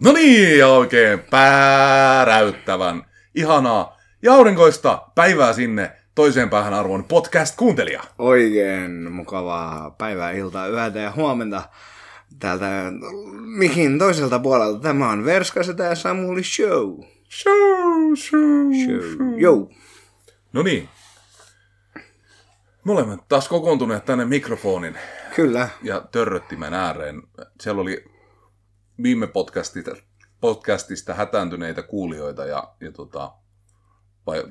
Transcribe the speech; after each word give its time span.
No 0.00 0.12
niin, 0.12 0.58
ja 0.58 0.68
oikein 0.68 1.18
pääräyttävän, 1.18 3.04
ihanaa 3.34 3.98
ja 4.22 4.34
aurinkoista 4.34 5.02
päivää 5.14 5.52
sinne 5.52 5.92
toiseen 6.14 6.50
päähän 6.50 6.74
arvon 6.74 7.04
podcast-kuuntelija. 7.04 8.02
Oikein 8.18 9.12
mukavaa 9.12 9.90
päivää, 9.90 10.30
iltaa, 10.30 10.68
yötä 10.68 10.98
ja 10.98 11.12
huomenta 11.16 11.62
täältä 12.38 12.66
mihin 13.40 13.98
toiselta 13.98 14.38
puolelta. 14.38 14.80
Tämä 14.80 15.10
on 15.10 15.24
Verskaseta 15.24 15.82
ja 15.82 15.94
Samuli 15.94 16.42
Show. 16.44 17.00
Show, 17.30 18.14
show, 18.16 18.72
Show. 18.84 19.40
Jou. 19.40 19.70
No 20.52 20.62
niin. 20.62 20.88
Me 22.84 22.92
olemme 22.92 23.18
taas 23.28 23.48
kokoontuneet 23.48 24.04
tänne 24.04 24.24
mikrofonin 24.24 24.98
Kyllä. 25.36 25.68
ja 25.82 26.00
törröttimen 26.12 26.74
ääreen. 26.74 27.22
Siellä 27.60 27.82
oli 27.82 28.04
viime 29.02 29.26
podcastista, 29.26 29.96
podcastista 30.40 31.14
hätääntyneitä 31.14 31.82
kuulijoita 31.82 32.44
ja, 32.46 32.72
ja 32.80 32.92
tota, 32.92 33.32
vai 34.26 34.44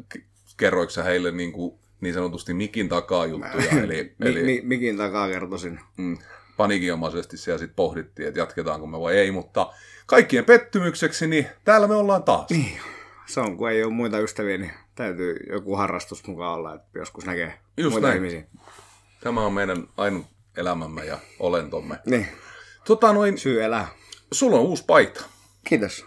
kerroiko 0.57 0.91
heille 1.03 1.31
niin, 1.31 1.51
kuin, 1.51 1.79
niin 2.01 2.13
sanotusti 2.13 2.53
mikin 2.53 2.89
takaa 2.89 3.25
juttuja, 3.25 3.69
eli, 3.83 4.15
Mi- 4.19 4.27
eli 4.29 4.43
mi- 4.43 4.61
mikin 4.63 4.97
takaa 4.97 5.27
kertoisin. 5.27 5.79
mm, 5.97 6.17
paniikinomaisesti 6.57 7.37
siellä 7.37 7.57
sitten 7.59 7.75
pohdittiin, 7.75 8.27
että 8.27 8.39
jatketaanko 8.39 8.87
me 8.87 8.99
vai 8.99 9.17
ei, 9.17 9.31
mutta 9.31 9.73
kaikkien 10.05 10.45
pettymykseksi, 10.45 11.27
niin 11.27 11.47
täällä 11.63 11.87
me 11.87 11.95
ollaan 11.95 12.23
taas. 12.23 12.49
Niin. 12.49 12.79
Se 13.25 13.39
on, 13.39 13.57
kun 13.57 13.69
ei 13.71 13.83
ole 13.83 13.93
muita 13.93 14.19
ystäviä, 14.19 14.57
niin 14.57 14.71
täytyy 14.95 15.37
joku 15.51 15.75
harrastus 15.75 16.27
mukaan 16.27 16.53
olla, 16.59 16.73
että 16.75 16.99
joskus 16.99 17.25
näkee 17.25 17.59
Just 17.77 17.91
muita 17.91 18.07
näin. 18.07 18.17
ihmisiä. 18.17 18.43
Tämä 19.23 19.41
on 19.45 19.53
meidän 19.53 19.87
ainut 19.97 20.25
elämämme 20.57 21.05
ja 21.05 21.19
olentomme. 21.39 21.99
Niin, 22.05 22.27
Tota 22.85 23.13
noin, 23.13 23.37
syy 23.37 23.63
elää. 23.63 23.87
Sulla 24.31 24.57
on 24.57 24.63
uusi 24.63 24.83
paita. 24.87 25.23
Kiitos. 25.67 26.05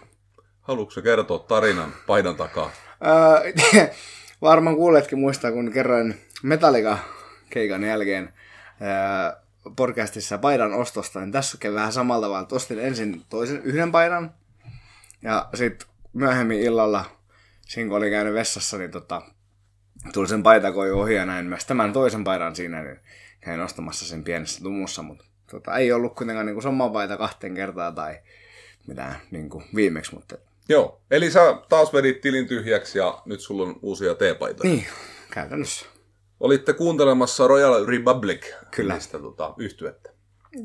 Haluatko 0.61 1.01
kertoa 1.01 1.39
tarinan 1.39 1.93
paidan 2.07 2.35
takaa? 2.35 2.71
Öö, 3.05 3.89
varmaan 4.41 4.75
kuuletkin 4.75 5.19
muistaa, 5.19 5.51
kun 5.51 5.71
kerroin 5.71 6.21
Metallica 6.43 6.97
keikan 7.49 7.83
jälkeen 7.83 8.33
öö, 8.81 9.41
podcastissa 9.75 10.37
paidan 10.37 10.73
ostosta, 10.73 11.19
niin 11.19 11.31
tässä 11.31 11.57
kävi 11.57 11.75
vähän 11.75 11.93
samalla 11.93 12.25
tavalla. 12.25 12.47
Ostin 12.51 12.79
ensin 12.79 13.25
toisen 13.29 13.61
yhden 13.63 13.91
paidan 13.91 14.33
ja 15.21 15.49
sitten 15.53 15.87
myöhemmin 16.13 16.59
illalla, 16.59 17.05
siinä 17.67 17.87
kun 17.87 17.97
oli 17.97 18.09
käynyt 18.09 18.33
vessassa, 18.33 18.77
niin 18.77 18.91
tota, 18.91 19.21
tuli 20.13 20.27
sen 20.27 20.43
paitakoju 20.43 20.99
ohi 20.99 21.15
ja 21.15 21.25
näin 21.25 21.45
myös 21.45 21.65
tämän 21.65 21.93
toisen 21.93 22.23
paidan 22.23 22.55
siinä, 22.55 22.83
niin 22.83 22.99
käin 23.41 23.59
ostamassa 23.59 24.05
sen 24.05 24.23
pienessä 24.23 24.63
tumussa, 24.63 25.01
mutta 25.01 25.25
tota, 25.51 25.77
ei 25.77 25.91
ollut 25.91 26.15
kuitenkaan 26.15 26.45
niin 26.45 26.55
kuin 26.55 26.63
sama 26.63 26.89
paita 26.89 27.17
kahteen 27.17 27.55
kertaan 27.55 27.95
tai 27.95 28.19
mitään 28.87 29.15
niin 29.31 29.49
kuin 29.49 29.63
viimeksi, 29.75 30.15
mutta 30.15 30.37
Joo, 30.69 31.01
eli 31.11 31.31
sä 31.31 31.57
taas 31.69 31.93
vedit 31.93 32.21
tilin 32.21 32.47
tyhjäksi 32.47 32.97
ja 32.99 33.21
nyt 33.25 33.39
sulla 33.39 33.63
on 33.63 33.75
uusia 33.81 34.15
teepaitoja. 34.15 34.69
niin, 34.73 34.85
käytännössä. 35.31 35.85
Olitte 36.39 36.73
kuuntelemassa 36.73 37.47
Royal 37.47 37.85
Republic 37.85 38.45
Kyllä. 38.71 38.93
nimistä 38.93 39.19
tota, 39.19 39.53
yhtyettä. 39.57 40.09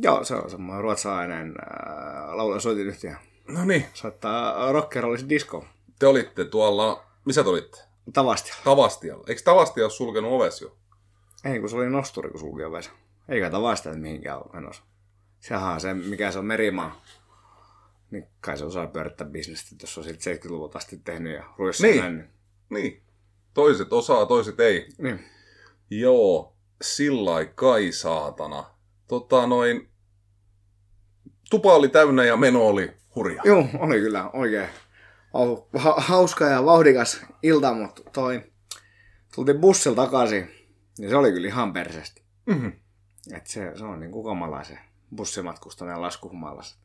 Joo, 0.03 0.25
se 0.25 0.35
on 0.35 0.51
semmoinen 0.51 0.83
ruotsalainen 0.83 1.49
äh, 1.49 2.35
laulu- 2.35 2.55
ja 2.55 2.61
soitinyhtiö. 2.61 3.15
No 3.49 3.65
niin, 3.65 3.87
Soittaa 3.95 4.73
rock'n'rollista 4.73 5.29
disco. 5.29 5.65
te 5.99 6.07
olitte 6.07 6.45
tuolla, 6.45 7.05
missä 7.25 7.43
te 7.43 7.49
olitte? 7.49 7.79
Tavasti. 8.13 8.53
Tavastialla. 8.65 9.25
Eikö 9.29 9.41
Tavastia 9.45 9.85
ole 9.85 9.91
sulkenut 9.91 10.33
oves 10.33 10.61
jo? 10.61 10.77
Ei, 11.45 11.61
kun 11.61 11.69
se 11.69 11.77
oli 11.77 11.91
nosturi, 11.91 12.31
kun 12.31 12.41
sulki 12.41 12.65
ovesa. 12.65 12.91
Eikä 13.29 13.51
Tavasta 13.51 13.91
nyt 13.91 14.01
mihinkään 14.01 14.41
menossa. 14.53 14.83
Sehän 15.41 15.73
on 15.75 15.81
se, 15.81 15.95
mikä 15.95 16.31
se 16.31 16.39
on 16.39 16.45
merimaa. 16.47 17.03
Niin 18.11 18.29
kai 18.41 18.59
se 18.59 18.65
osaa 18.65 18.87
pyörittää 18.87 19.27
bisnestä, 19.27 19.77
jos 19.83 19.99
on 19.99 20.05
siltä 20.05 20.31
70-luvulta 20.35 20.79
asti 20.79 20.97
tehnyt 21.05 21.35
ja 21.35 21.45
ruissa 21.59 21.87
Niin. 21.87 22.01
näin. 22.01 22.17
Niin. 22.17 22.29
Niin. 22.71 23.03
Toiset 23.55 23.93
osaa, 23.93 24.27
toiset 24.27 24.61
ei. 24.61 24.89
niin. 24.99 25.25
Joo, 25.91 26.57
sillä 26.83 27.45
kai 27.55 27.93
saatana. 27.93 28.65
Tota 29.09 29.47
noin, 29.47 29.89
tupa 31.51 31.75
oli 31.75 31.89
täynnä 31.89 32.25
ja 32.25 32.37
meno 32.37 32.67
oli 32.67 32.93
hurja. 33.15 33.43
Joo, 33.45 33.67
oli 33.79 34.01
kyllä 34.01 34.31
oikein 34.31 34.69
hau- 35.35 35.79
ha- 35.79 35.95
hauska 35.99 36.45
ja 36.45 36.65
vauhdikas 36.65 37.21
ilta, 37.43 37.75
mutta 37.75 38.03
toi 38.13 38.43
tultiin 39.35 39.59
bussilla 39.61 39.97
takaisin, 39.97 40.51
niin 40.99 41.11
se 41.11 41.17
oli 41.17 41.33
kyllä 41.33 41.49
ihan 41.49 41.73
perseestä. 41.73 42.21
Mhm. 42.47 42.69
Et 43.33 43.47
se, 43.47 43.73
se 43.79 43.85
on 43.85 44.01
niin 44.01 44.13
kuin 44.13 44.25
kamalaa 44.25 44.65
se 44.65 44.79
bussimatkustaminen 45.17 46.03
laskuhumalassa. 46.03 46.77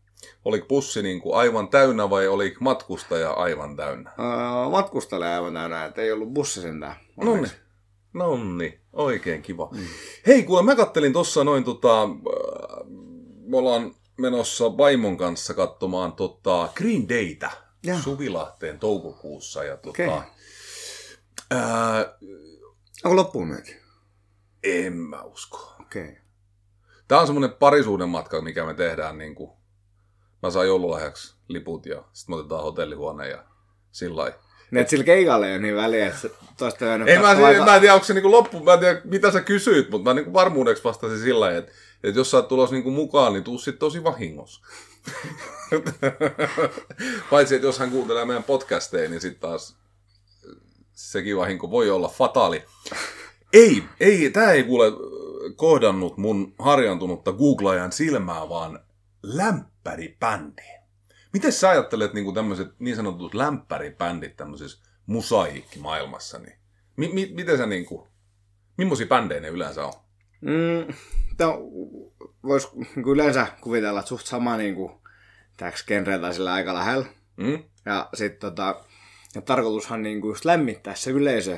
Oliko 0.46 0.68
bussi 0.68 1.02
niin 1.02 1.22
kuin 1.22 1.36
aivan 1.36 1.68
täynnä 1.68 2.10
vai 2.10 2.28
oli 2.28 2.56
matkustaja 2.60 3.32
aivan 3.32 3.76
täynnä? 3.76 4.10
Öö, 4.20 4.70
matkustelee 4.70 5.36
aivan 5.36 5.54
täynnä, 5.54 5.86
että 5.86 6.02
ei 6.02 6.12
ollut 6.12 6.34
bussi 6.34 6.62
sentään. 6.62 6.96
Nonni. 7.18 7.48
Nonni. 8.14 8.80
Oikein 8.94 9.42
kiva. 9.42 9.70
Mm. 9.72 9.86
Hei, 10.28 10.44
kuule, 10.44 10.64
mä 10.64 10.76
kattelin 10.76 11.14
tossa 11.14 11.44
noin 11.44 11.64
tota, 11.64 12.04
äh, 12.04 12.10
me 13.46 13.58
ollaan 13.58 13.96
menossa 14.18 14.78
vaimon 14.78 15.18
kanssa 15.18 15.54
katsomaan 15.54 16.14
tota 16.14 16.70
Green 16.76 17.10
Daytä 17.10 17.52
Joo. 17.84 18.00
Suvilahteen 18.00 18.80
toukokuussa. 18.80 19.64
Ja 19.64 19.78
tota, 19.78 19.90
Okei. 19.90 20.10
ää, 21.52 22.18
Onko 23.04 23.16
loppuun 23.16 23.58
en 24.64 24.94
mä 24.94 25.24
usko. 25.24 25.76
Okei. 25.82 26.04
Okay. 26.04 26.16
Tää 27.10 27.20
on 27.20 27.28
semmonen 27.28 27.54
parisuuden 27.54 28.10
matka, 28.10 28.42
mikä 28.42 28.66
me 28.66 28.74
tehdään 28.74 29.18
niin 29.18 29.36
kuin, 29.36 29.52
mä 30.44 30.52
saan 30.52 30.68
joululahjaksi 30.68 31.36
liput 31.48 31.86
ja 31.86 32.04
sitten 32.14 32.36
me 32.36 32.40
otetaan 32.40 32.64
hotellihuone 32.64 33.30
ja 33.30 33.44
sillä 33.92 34.22
lailla. 34.22 34.38
Niin, 34.72 34.82
että 34.82 34.90
sillä 34.90 35.04
keikalla 35.04 35.48
ei 35.48 35.54
ole 35.54 35.62
niin 35.62 35.76
väliä, 35.76 36.08
että 36.08 36.30
toista 36.58 36.94
Ei 36.94 37.18
mä, 37.18 37.24
katsoo 37.24 37.46
aika... 37.46 37.66
mä 37.66 37.76
en 37.76 37.82
tiedä, 37.82 37.94
onko 37.94 38.06
se 38.06 38.14
niinku 38.14 38.32
loppu, 38.32 38.60
mä 38.60 38.74
en 38.74 38.80
tiedä, 38.80 39.02
mitä 39.04 39.32
sä 39.32 39.42
kysyit, 39.42 39.90
mutta 39.90 40.10
mä 40.10 40.14
niinku 40.14 40.34
varmuudeksi 40.34 40.84
vastasin 40.84 41.20
sillä 41.20 41.40
lailla, 41.40 41.58
että, 41.58 41.72
että 42.04 42.20
jos 42.20 42.32
sä 42.32 42.38
oot 42.38 42.48
tulossa 42.48 42.76
niinku 42.76 42.92
mukaan, 42.92 43.34
niin 43.34 43.44
tuu 43.44 43.58
sit 43.58 43.80
tosi 43.80 44.04
vahingossa. 44.04 44.62
Paitsi, 47.32 47.56
että 47.56 47.68
jos 47.68 47.80
hän 47.80 47.92
kuuntelee 47.92 48.26
meidän 48.26 48.44
podcasteja, 48.44 49.10
niin 49.10 49.22
sitten 49.22 49.42
taas 49.42 49.76
sekin 50.94 51.38
vahinko 51.38 51.72
voi 51.72 51.90
olla 51.90 52.08
fataali. 52.08 52.64
Ei, 53.54 53.84
ei, 54.00 54.30
tää 54.30 54.52
ei 54.52 54.64
kuule 54.64 54.92
kohdannut 55.56 56.18
mun 56.18 56.56
harjantunutta 56.60 57.32
googlaajan 57.34 57.92
silmää, 57.92 58.50
vaan 58.50 58.80
lämpäribändi. 59.24 60.80
Miten 61.34 61.52
sä 61.52 61.70
ajattelet 61.70 62.14
niin 62.14 62.34
tämmöiset 62.34 62.68
niin 62.80 62.96
sanotut 62.96 63.34
lämpäribändit 63.34 64.38
tämmöisessä 64.38 64.84
musaiikkimaailmassa? 65.06 66.40
Niin? 66.40 66.60
Mi- 66.98 67.14
mi- 67.14 67.32
miten 67.34 67.58
sä 67.58 67.66
niin 67.66 67.86
kuin, 67.86 68.08
millaisia 68.78 69.08
bändejä 69.08 69.42
ne 69.42 69.48
yleensä 69.48 69.86
on? 69.86 69.94
Mm, 70.42 70.94
Voisi 72.44 72.68
niin 72.76 73.08
yleensä 73.12 73.48
kuvitella, 73.62 74.00
että 74.00 74.10
suht 74.10 74.26
sama 74.26 74.58
niin 74.58 74.76
kuin, 74.76 74.92
täks 75.58 75.86
sillä 76.32 76.54
aika 76.54 76.74
lähellä. 76.74 77.06
Mm? 77.38 77.64
Ja 77.86 78.10
sit 78.14 78.40
tota, 78.40 78.86
ja 79.36 79.42
tarkoitushan 79.42 80.04
niinku 80.04 80.28
just 80.28 80.46
lämmittää 80.46 80.96
se 80.96 81.12
yleisö. 81.12 81.58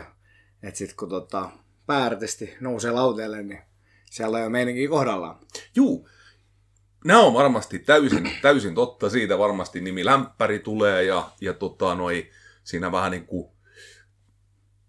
Että 0.63 0.77
sit 0.77 0.93
kun 0.93 1.09
tota, 1.09 1.49
pääartisti 1.85 2.57
nousee 2.59 2.91
lauteelle, 2.91 3.43
niin 3.43 3.61
siellä 4.11 4.37
on 4.37 4.43
jo 4.43 4.49
meininki 4.49 4.87
kohdallaan. 4.87 5.39
Juu, 5.75 6.09
nämä 7.05 7.19
on 7.19 7.33
varmasti 7.33 7.79
täysin, 7.79 8.31
täysin 8.41 8.75
totta. 8.75 9.09
Siitä 9.09 9.37
varmasti 9.37 9.81
nimi 9.81 10.05
Lämpäri 10.05 10.59
tulee 10.59 11.03
ja, 11.03 11.29
ja 11.41 11.53
tota, 11.53 11.95
noi, 11.95 12.29
siinä 12.63 12.91
vähän 12.91 13.11
niin 13.11 13.25
kuin 13.25 13.51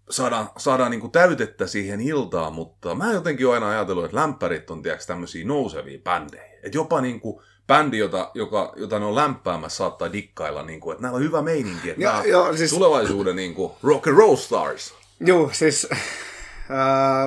saadaan, 0.09 0.49
saadaan 0.57 0.91
niin 0.91 1.01
kuin 1.01 1.11
täytettä 1.11 1.67
siihen 1.67 2.01
iltaan, 2.01 2.53
mutta 2.53 2.95
mä 2.95 3.13
jotenkin 3.13 3.47
oon 3.47 3.53
aina 3.55 3.69
ajatellut, 3.69 4.05
että 4.05 4.17
lämpärit 4.17 4.69
on 4.71 4.81
tiedätkö, 4.81 5.05
tämmöisiä 5.05 5.45
nousevia 5.45 5.99
bändejä. 6.03 6.43
Että 6.63 6.77
jopa 6.77 7.01
niin 7.01 7.19
kuin 7.19 7.43
bändi, 7.67 7.97
jota, 7.97 8.31
joka, 8.33 8.73
jota 8.75 8.99
ne 8.99 9.05
on 9.05 9.15
lämpäämässä, 9.15 9.77
saattaa 9.77 10.13
dikkailla, 10.13 10.63
niin 10.63 10.79
kuin, 10.79 10.93
että 10.93 11.01
näillä 11.01 11.17
on 11.17 11.23
hyvä 11.23 11.41
meininki. 11.41 11.89
Että 11.89 12.03
Joo, 12.03 12.23
joo, 12.23 12.57
siis- 12.57 12.71
tulevaisuuden 12.71 13.35
niin 13.35 13.53
kuin 13.53 13.71
rock 13.83 14.07
and 14.07 14.17
roll 14.17 14.35
stars. 14.35 14.93
Joo, 15.19 15.49
siis 15.53 15.87
ää, 16.69 17.25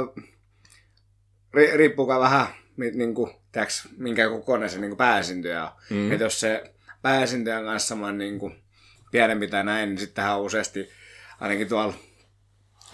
ri, 1.54 1.76
riippuukaan 1.76 2.20
vähän, 2.20 2.46
mi, 2.76 2.90
niinku, 2.90 3.30
tiiäks, 3.52 3.88
minkä 3.96 4.28
kokoinen 4.28 4.70
se 4.70 4.78
niinku 4.78 4.96
pääesintyjä 4.96 5.64
on. 5.64 5.70
Mm. 5.90 6.12
Että 6.12 6.24
jos 6.24 6.40
se 6.40 6.74
pääesintyjä 7.02 7.58
on 7.58 7.64
kanssa 7.64 7.88
saman 7.88 8.18
niinku, 8.18 8.52
pienempi 9.10 9.48
tai 9.48 9.64
näin, 9.64 9.88
niin 9.88 9.98
sittenhän 9.98 10.36
on 10.36 10.42
useasti 10.42 10.88
ainakin 11.40 11.68
tuolla 11.68 11.94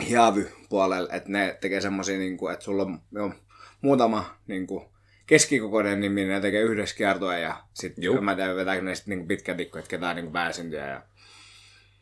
hiavy-puolella, 0.08 1.08
että 1.12 1.30
ne 1.30 1.58
tekee 1.60 1.80
semmoisia, 1.80 2.18
niinku, 2.18 2.48
että 2.48 2.64
sulla 2.64 2.82
on 2.82 3.02
jo 3.12 3.32
muutama 3.80 4.38
niinku, 4.46 4.92
keskikokoinen 5.26 6.00
nimi, 6.00 6.20
niin 6.20 6.28
ne 6.28 6.40
tekee 6.40 6.62
yhdessä 6.62 6.96
kiertoa 6.96 7.38
ja 7.38 7.62
sitten 7.74 8.24
mä 8.24 8.34
tiedän, 8.34 8.56
vetääkö 8.56 8.82
ne 8.82 8.94
sitten 8.94 9.10
niinku 9.10 9.26
pitkä 9.26 9.54
tikku, 9.54 9.78
että 9.78 9.88
ketään 9.88 10.16
niinku 10.16 10.32
pääesintyjä. 10.32 10.86
Ja... 10.86 11.02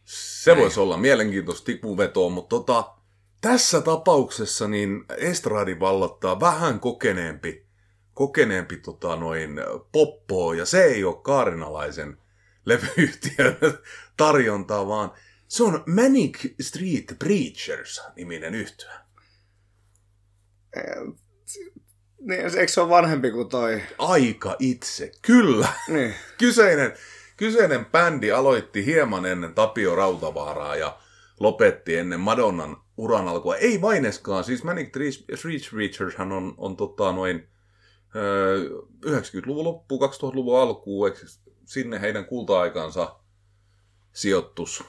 Se 0.04 0.56
voisi 0.56 0.80
olla 0.80 0.96
mielenkiintoista 0.96 1.64
tipuvetoa, 1.64 2.30
mutta 2.30 2.56
tota, 2.56 2.94
tässä 3.40 3.80
tapauksessa 3.80 4.68
niin 4.68 5.04
Estradi 5.16 5.80
vallottaa 5.80 6.40
vähän 6.40 6.80
kokeneempi, 6.80 7.66
kokeneempi 8.14 8.76
tota 8.76 9.16
noin 9.16 9.60
poppoa, 9.92 10.54
ja 10.54 10.66
se 10.66 10.84
ei 10.84 11.04
ole 11.04 11.22
kaarinalaisen 11.22 12.18
levyyhtiön 12.64 13.56
tarjontaa, 14.16 14.88
vaan 14.88 15.12
se 15.48 15.64
on 15.64 15.84
Manic 15.86 16.54
Street 16.60 17.16
Preachers-niminen 17.18 18.54
yhtyö. 18.54 18.90
Niin, 22.20 22.58
eikö 22.58 22.68
se 22.68 22.80
ole 22.80 22.88
vanhempi 22.88 23.30
kuin 23.30 23.48
toi? 23.48 23.82
Aika 23.98 24.56
itse, 24.58 25.12
kyllä. 25.22 25.68
Niin. 25.88 26.14
Kyseinen, 26.38 26.92
kyseinen 27.36 27.84
bändi 27.84 28.32
aloitti 28.32 28.86
hieman 28.86 29.26
ennen 29.26 29.54
Tapio 29.54 29.94
Rautavaaraa 29.94 30.76
ja 30.76 30.98
lopetti 31.40 31.96
ennen 31.96 32.20
Madonnan 32.20 32.76
uran 33.00 33.28
alkua. 33.28 33.56
Ei 33.56 33.78
maineskaan, 33.78 34.44
siis 34.44 34.64
Manic 34.64 34.88
Street 35.34 35.70
Preachers 35.70 36.14
on, 36.20 36.54
on 36.56 36.76
tota 36.76 37.12
noin 37.12 37.48
90-luvun 39.06 39.64
loppu, 39.64 39.98
2000-luvun 39.98 40.60
alkuun, 40.60 41.08
eikö 41.08 41.20
sinne 41.64 42.00
heidän 42.00 42.24
kulta-aikansa 42.24 43.16
sijoittus, 44.12 44.84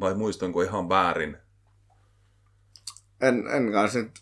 vai 0.00 0.14
muistanko 0.14 0.62
ihan 0.62 0.88
väärin? 0.88 1.36
En, 3.20 3.46
en 3.48 3.72
kanssa 3.72 3.98
nyt, 3.98 4.20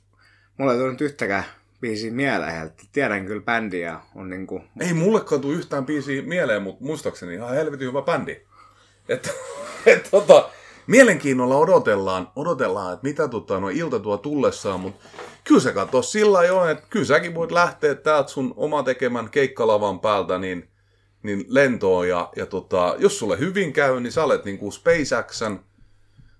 mulla 0.58 0.72
ei 0.72 0.78
tullut 0.78 1.00
yhtäkään 1.00 1.44
biisiä 1.80 2.12
mieleen, 2.12 2.72
tiedän 2.92 3.26
kyllä 3.26 3.42
bändiä 3.42 4.00
on 4.14 4.30
niinku... 4.30 4.62
Ei 4.80 4.92
mullekaan 4.92 5.40
tule 5.40 5.54
yhtään 5.54 5.86
biisiä 5.86 6.22
mieleen, 6.22 6.62
mutta 6.62 6.84
muistaakseni 6.84 7.34
ihan 7.34 7.54
helvetin 7.54 7.88
hyvä 7.88 8.02
bändi. 8.02 8.46
Että, 9.08 9.30
et, 9.86 10.08
tota, 10.10 10.50
mielenkiinnolla 10.86 11.56
odotellaan, 11.56 12.30
odotellaan, 12.36 12.94
että 12.94 13.06
mitä 13.06 13.28
tota, 13.28 13.60
no, 13.60 13.68
ilta 13.68 13.98
tuo 13.98 14.16
tullessaan, 14.16 14.80
mutta 14.80 15.08
kyllä 15.44 15.60
se 15.60 15.72
katso 15.72 16.02
sillä 16.02 16.44
jo, 16.44 16.68
että 16.68 16.86
kyllä 16.90 17.06
säkin 17.06 17.34
voit 17.34 17.52
lähteä 17.52 17.94
täältä 17.94 18.28
sun 18.28 18.54
oma 18.56 18.82
tekemän 18.82 19.30
keikkalavan 19.30 20.00
päältä, 20.00 20.38
niin, 20.38 20.68
niin 21.22 21.44
lentoon 21.48 22.08
ja, 22.08 22.32
ja 22.36 22.46
tota, 22.46 22.94
jos 22.98 23.18
sulle 23.18 23.38
hyvin 23.38 23.72
käy, 23.72 24.00
niin 24.00 24.12
sä 24.12 24.24
olet 24.24 24.44
niin 24.44 24.58
kuin 24.58 24.72
SpaceXn 24.72 25.58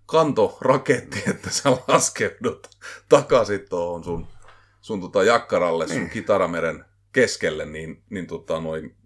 kantoraketti, 0.07 1.23
että 1.31 1.51
sä 1.51 1.71
laskeudut 1.89 2.71
takaisin 3.09 3.67
tuohon 3.69 4.05
sun, 4.05 4.27
sun 4.81 5.01
tota 5.01 5.25
jakkaralle, 5.25 5.89
sun 5.89 5.97
niin. 5.97 6.11
kitarameren 6.11 6.85
keskelle, 7.13 7.65
niin, 7.67 8.03
niin 8.11 8.27
tota 8.27 8.61
noin, 8.61 8.97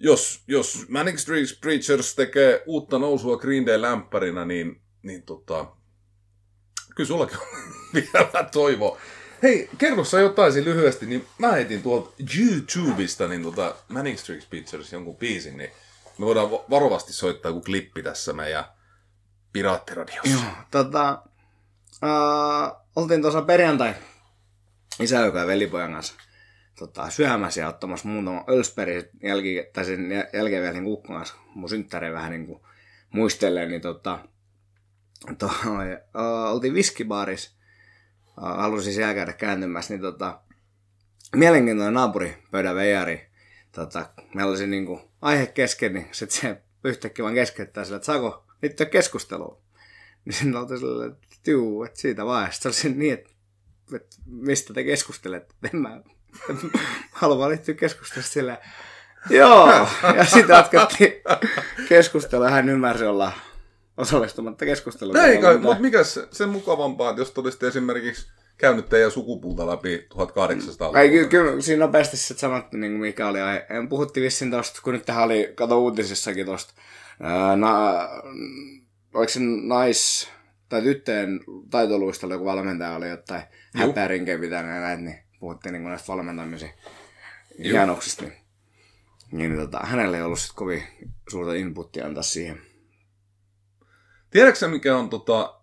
jos, 0.00 0.42
jos 0.46 0.86
Manic 0.88 1.18
Street 1.18 1.60
Preachers 1.60 2.14
tekee 2.14 2.62
uutta 2.66 2.98
nousua 2.98 3.36
Green 3.36 3.66
Day 3.66 3.82
lämpärinä, 3.82 4.44
niin, 4.44 4.80
niin 5.02 5.22
tota, 5.22 5.66
kyllä 6.94 7.08
sullakin 7.08 7.38
on 7.38 7.46
vielä 7.94 8.44
toivo. 8.52 8.98
Hei, 9.42 9.70
kerro 9.78 10.04
sä 10.04 10.20
jotain 10.20 10.64
lyhyesti, 10.64 11.06
niin 11.06 11.26
mä 11.38 11.52
heitin 11.52 11.82
tuolta 11.82 12.10
YouTubesta 12.38 13.28
niin 13.28 13.42
tota 13.42 13.74
Manic 13.88 14.18
Street 14.18 14.50
Preachers 14.50 14.92
jonkun 14.92 15.16
biisin, 15.16 15.56
niin 15.56 15.70
me 16.18 16.26
voidaan 16.26 16.50
varovasti 16.50 17.12
soittaa 17.12 17.50
joku 17.50 17.60
klippi 17.60 18.02
tässä 18.02 18.32
meidän 18.32 18.64
Piraattiradiossa. 19.52 20.30
Joo, 20.30 20.42
tota, 20.70 21.22
uh, 22.02 22.82
oltiin 22.96 23.22
tuossa 23.22 23.42
perjantai 23.42 23.94
isä 25.00 25.16
ja 25.16 25.46
velipojan 25.46 25.92
kanssa 25.92 26.14
tota, 26.78 27.10
syömässä 27.10 27.60
ja 27.60 27.68
ottamassa 27.68 28.08
muutama 28.08 28.44
ölsperi 28.48 29.10
jälki, 29.22 29.64
tai 29.72 29.84
sen 29.84 30.10
jälkeen 30.32 30.62
vielä 30.62 30.80
niin 30.80 31.02
kanssa 31.02 31.34
mun 31.54 31.68
synttärein 31.68 32.14
vähän 32.14 32.30
niin 32.30 32.46
kuin 32.46 32.60
muistellen, 33.10 33.68
niin 33.68 33.80
tota, 33.80 34.18
toi, 35.38 35.48
uh, 36.14 36.52
oltiin 36.52 36.74
viskibaaris, 36.74 37.56
uh, 38.26 38.44
halusin 38.44 38.92
siellä 38.92 39.14
käydä 39.14 39.32
kääntymässä, 39.32 39.94
niin 39.94 40.02
tota, 40.02 40.40
mielenkiintoinen 41.36 41.94
naapuri 41.94 42.38
pöydän 42.50 42.74
veijari, 42.74 43.30
tota, 43.72 44.10
meillä 44.34 44.50
oli 44.50 44.58
se 44.58 44.66
niin 44.66 44.86
kuin, 44.86 45.00
aihe 45.22 45.46
kesken, 45.46 45.94
niin 45.94 46.08
sitten 46.12 46.40
se 46.40 46.62
yhtäkkiä 46.84 47.22
vaan 47.22 47.34
keskeyttää 47.34 47.84
sille, 47.84 47.96
että 47.96 48.06
saako 48.06 48.46
liittyä 48.62 48.86
keskusteluun. 48.86 49.62
Niin 50.24 50.34
sitten 50.34 50.56
oltiin 50.56 50.80
silleen, 50.80 51.10
että 51.10 51.50
juu, 51.50 51.84
että 51.84 52.00
siitä 52.00 52.26
vaan. 52.26 52.52
Sitten 52.52 52.72
oli 52.86 52.94
niin, 52.94 53.14
että, 53.14 53.30
että 53.96 54.16
mistä 54.26 54.74
te 54.74 54.84
keskustelette, 54.84 55.54
en 55.74 55.80
mä 55.80 56.02
haluan 57.10 57.50
liittyä 57.50 57.74
keskusteluun 57.74 58.24
silleen, 58.24 58.58
joo. 59.30 59.68
Ja 60.16 60.24
sitten 60.24 60.54
jatkettiin 60.56 61.12
keskustelua, 61.88 62.50
hän 62.50 62.68
ymmärsi 62.68 63.06
olla 63.06 63.32
osallistumatta 63.96 64.64
keskusteluun. 64.64 65.16
Näin 65.16 65.40
kai, 65.40 65.58
mutta 65.58 65.82
mikä 65.82 66.04
se, 66.04 66.28
sen 66.30 66.48
mukavampaa, 66.48 67.10
että 67.10 67.20
jos 67.20 67.32
olisitte 67.38 67.66
esimerkiksi 67.66 68.28
käynyt 68.58 68.88
teidän 68.88 69.10
sukupuolta 69.10 69.66
läpi 69.66 70.06
1800 70.08 71.00
Ei, 71.00 71.10
kyllä, 71.10 71.28
kyllä 71.28 71.60
siinä 71.60 71.84
nopeasti 71.86 72.16
sitten 72.16 72.38
sanottiin, 72.38 72.80
niin 72.80 72.92
mikä 72.92 73.28
oli 73.28 73.40
aihe. 73.40 73.66
Puhuttiin 73.88 74.24
vissiin 74.24 74.50
tuosta, 74.50 74.80
kun 74.84 74.92
nyt 74.92 75.06
tähän 75.06 75.24
oli, 75.24 75.52
kato 75.54 75.80
uutisissakin 75.80 76.46
tuosta, 76.46 76.74
na, 77.56 77.92
oliko 79.14 79.32
se 79.32 79.40
nais, 79.62 80.28
tai 80.68 80.82
tyttöjen 80.82 81.40
taitoluistelu 81.70 82.32
joku 82.32 82.44
valmentaja 82.44 82.96
oli 82.96 83.08
jotain 83.08 83.42
häpärinkeä 83.74 84.38
pitänyt 84.38 84.74
ja 84.74 84.80
näin, 84.80 85.04
niin 85.04 85.18
puhuttiin 85.40 85.72
niin 85.72 85.84
näistä 85.84 86.08
valmentamisen 86.08 86.70
hienoksista. 87.64 88.22
Niin, 88.22 88.42
niin 89.32 89.56
tota, 89.56 89.80
hänellä 89.82 90.16
ei 90.16 90.22
ollut 90.22 90.38
sit 90.38 90.52
kovin 90.54 90.82
suurta 91.30 91.54
inputtia 91.54 92.06
antaa 92.06 92.22
siihen. 92.22 92.60
Tiedätkö 94.30 94.68
mikä 94.68 94.96
on 94.96 95.10
tota, 95.10 95.60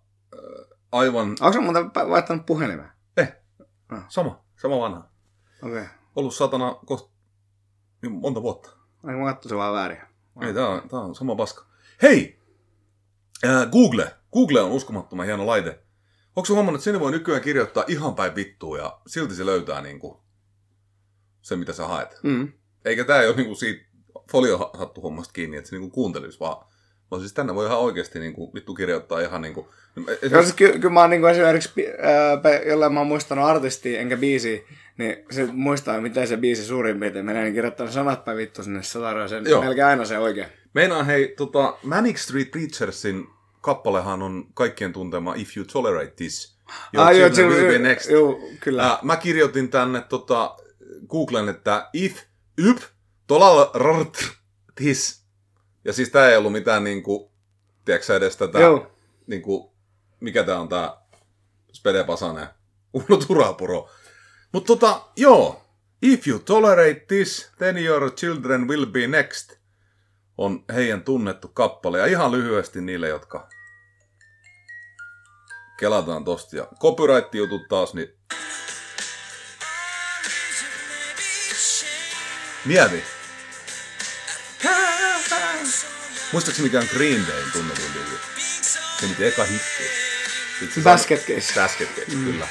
aivan... 0.92 1.36
Onko 1.40 1.60
muuten 1.60 1.84
vaihtanut 1.86 2.46
puhelimen? 2.46 2.88
Eh, 3.16 3.32
ah. 3.88 4.04
sama, 4.08 4.44
sama 4.56 4.78
vanha. 4.78 5.08
Okei. 5.62 5.78
Okay. 5.78 5.86
Ollut 6.16 6.34
satana 6.34 6.76
kohta 6.86 7.10
monta 8.10 8.42
vuotta. 8.42 8.70
Ai 9.04 9.14
mä 9.14 9.36
se 9.40 9.56
vaan 9.56 9.74
väärin. 9.74 9.98
Ei, 10.42 10.54
tää 10.54 10.68
on, 10.68 10.88
tää 10.88 11.00
on 11.00 11.14
sama 11.14 11.36
paska. 11.36 11.66
Hei! 12.02 12.40
Äh, 13.44 13.70
Google. 13.70 14.14
Google 14.32 14.60
on 14.60 14.70
uskomattoman 14.70 15.26
hieno 15.26 15.46
laite. 15.46 15.85
Onko 16.36 16.48
huomannut, 16.48 16.78
että 16.78 16.84
sinne 16.84 17.00
voi 17.00 17.12
nykyään 17.12 17.42
kirjoittaa 17.42 17.84
ihan 17.88 18.14
päin 18.14 18.34
vittua 18.34 18.78
ja 18.78 19.00
silti 19.06 19.34
se 19.34 19.46
löytää 19.46 19.82
niinku 19.82 20.20
se, 21.42 21.56
mitä 21.56 21.72
sä 21.72 21.86
haet. 21.86 22.16
Mm. 22.22 22.52
Eikä 22.84 23.04
tää 23.04 23.20
ole 23.20 23.36
niinku 23.36 23.54
siitä 23.54 23.84
foliohattuhommasta 24.32 25.32
kiinni, 25.32 25.56
että 25.56 25.70
se 25.70 25.76
niinku 25.76 25.94
kuuntelisi, 25.94 26.40
vaan 26.40 26.66
No 27.10 27.18
siis 27.18 27.32
tänne 27.32 27.54
voi 27.54 27.66
ihan 27.66 27.78
oikeasti 27.78 28.18
niin 28.18 28.32
kuin, 28.32 28.54
vittu 28.54 28.74
kirjoittaa 28.74 29.20
ihan 29.20 29.42
niin 29.42 29.54
kuin... 29.54 29.66
Esimerkiksi... 29.96 30.42
Siis 30.42 30.54
ky- 30.54 30.78
kyllä 30.78 30.94
mä 30.94 31.00
oon 31.00 31.10
niin 31.10 31.20
kuin 31.20 31.32
esimerkiksi, 31.32 31.70
äh, 31.86 32.66
jolle 32.66 32.88
mä 32.88 33.00
oon 33.00 33.06
muistanut 33.06 33.44
artisti 33.44 33.96
enkä 33.96 34.16
biisi, 34.16 34.66
niin 34.98 35.16
se 35.30 35.48
muistaa, 35.52 36.00
miten 36.00 36.28
se 36.28 36.36
biisi 36.36 36.64
suurin 36.64 37.00
piirtein 37.00 37.24
menee, 37.24 37.42
niin 37.42 37.54
kirjoittaa 37.54 37.90
sanat 37.90 38.24
päin 38.24 38.38
vittu 38.38 38.62
sinne 38.62 38.82
sataroja, 38.82 39.28
sen 39.28 39.44
Joo. 39.48 39.62
melkein 39.62 39.86
aina 39.86 40.04
se 40.04 40.18
oikein. 40.18 40.48
Meinaan 40.74 41.06
hei, 41.06 41.34
tota, 41.36 41.76
Manic 41.82 42.16
Street 42.16 42.50
Preachersin 42.50 43.26
kappalehan 43.66 44.22
on 44.22 44.46
kaikkien 44.54 44.92
tuntema 44.92 45.34
If 45.34 45.56
You 45.56 45.66
Tolerate 45.72 46.12
This. 46.16 46.58
Ah, 46.96 47.16
joo, 47.16 47.34
se, 47.34 47.46
will 47.46 47.68
be 47.72 47.78
next. 47.78 48.10
Joo, 48.10 48.40
kyllä. 48.60 48.92
Äh, 48.92 48.98
mä 49.02 49.16
kirjoitin 49.16 49.68
tänne 49.68 50.00
tota, 50.00 50.56
Googlen, 51.08 51.48
että 51.48 51.90
if, 51.92 52.22
yp, 52.58 52.78
tolerate 53.26 54.18
this 54.74 55.26
ja 55.84 55.92
siis 55.92 56.10
tää 56.10 56.30
ei 56.30 56.36
ollut 56.36 56.52
mitään 56.52 56.84
niinku, 56.84 57.32
tiedätkö 57.84 58.16
edes 58.16 58.36
tätä, 58.36 58.60
Joo. 58.60 58.92
niinku, 59.26 59.74
mikä 60.20 60.44
tää 60.44 60.60
on 60.60 60.68
tää 60.68 60.96
Spede 61.72 62.04
Pasane, 62.04 62.48
Uno 62.98 63.16
Turapuro. 63.26 63.88
Mutta 64.52 64.66
tota, 64.66 65.00
joo, 65.16 65.62
If 66.02 66.28
you 66.28 66.38
tolerate 66.38 67.04
this, 67.08 67.50
then 67.58 67.78
your 67.78 68.10
children 68.10 68.68
will 68.68 68.86
be 68.86 69.06
next 69.06 69.52
on 70.38 70.64
heidän 70.74 71.02
tunnettu 71.02 71.48
kappale. 71.48 71.98
Ja 71.98 72.06
ihan 72.06 72.32
lyhyesti 72.32 72.80
niille, 72.80 73.08
jotka 73.08 73.48
kelataan 75.76 76.24
tosta. 76.24 76.56
Ja 76.56 76.66
copyright-jutut 76.80 77.68
taas, 77.68 77.94
niin 77.94 78.08
mieti, 82.64 83.04
Muistatko 86.32 86.62
mikä 86.62 86.78
on 86.78 86.86
Green 86.94 87.26
Dayn 87.28 87.52
tunnetuin 87.52 87.92
biisi? 87.92 88.78
Se 89.00 89.06
miten 89.06 89.28
eka 89.28 89.44
hitti. 89.44 90.82
Basket 90.82 91.20
Case. 91.26 91.60
Basket 91.60 91.88
Case, 91.88 92.16
mm. 92.16 92.24
kyllä. 92.24 92.48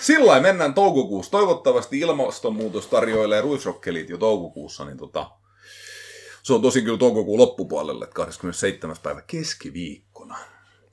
Sillä 0.00 0.40
mennään 0.40 0.74
toukokuussa. 0.74 1.30
Toivottavasti 1.30 2.00
ilmastonmuutos 2.00 2.86
tarjoilee 2.86 3.40
ruisrokkelit 3.40 4.10
jo 4.10 4.18
toukokuussa, 4.18 4.84
niin 4.84 4.98
tota, 4.98 5.30
se 6.46 6.52
on 6.52 6.62
tosin 6.62 6.84
kyllä 6.84 6.98
toukokuun 6.98 7.40
loppupuolelle, 7.40 8.04
että 8.04 8.14
27. 8.14 8.96
päivä 9.02 9.22
keskiviikkona. 9.22 10.38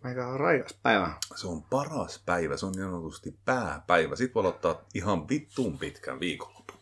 Aika 0.04 0.28
on 0.28 0.40
raikas 0.40 0.74
päivä. 0.84 1.14
Se 1.36 1.48
on 1.48 1.64
paras 1.64 2.24
päivä, 2.26 2.58
se 2.58 2.66
on 2.66 2.72
niin 2.72 2.86
sanotusti 2.86 3.40
pääpäivä. 3.46 4.16
Sitten 4.16 4.34
voi 4.34 4.50
ottaa 4.50 4.86
ihan 4.94 5.30
vittuun 5.30 5.80
pitkän 5.80 6.20
viikonlopun. 6.20 6.78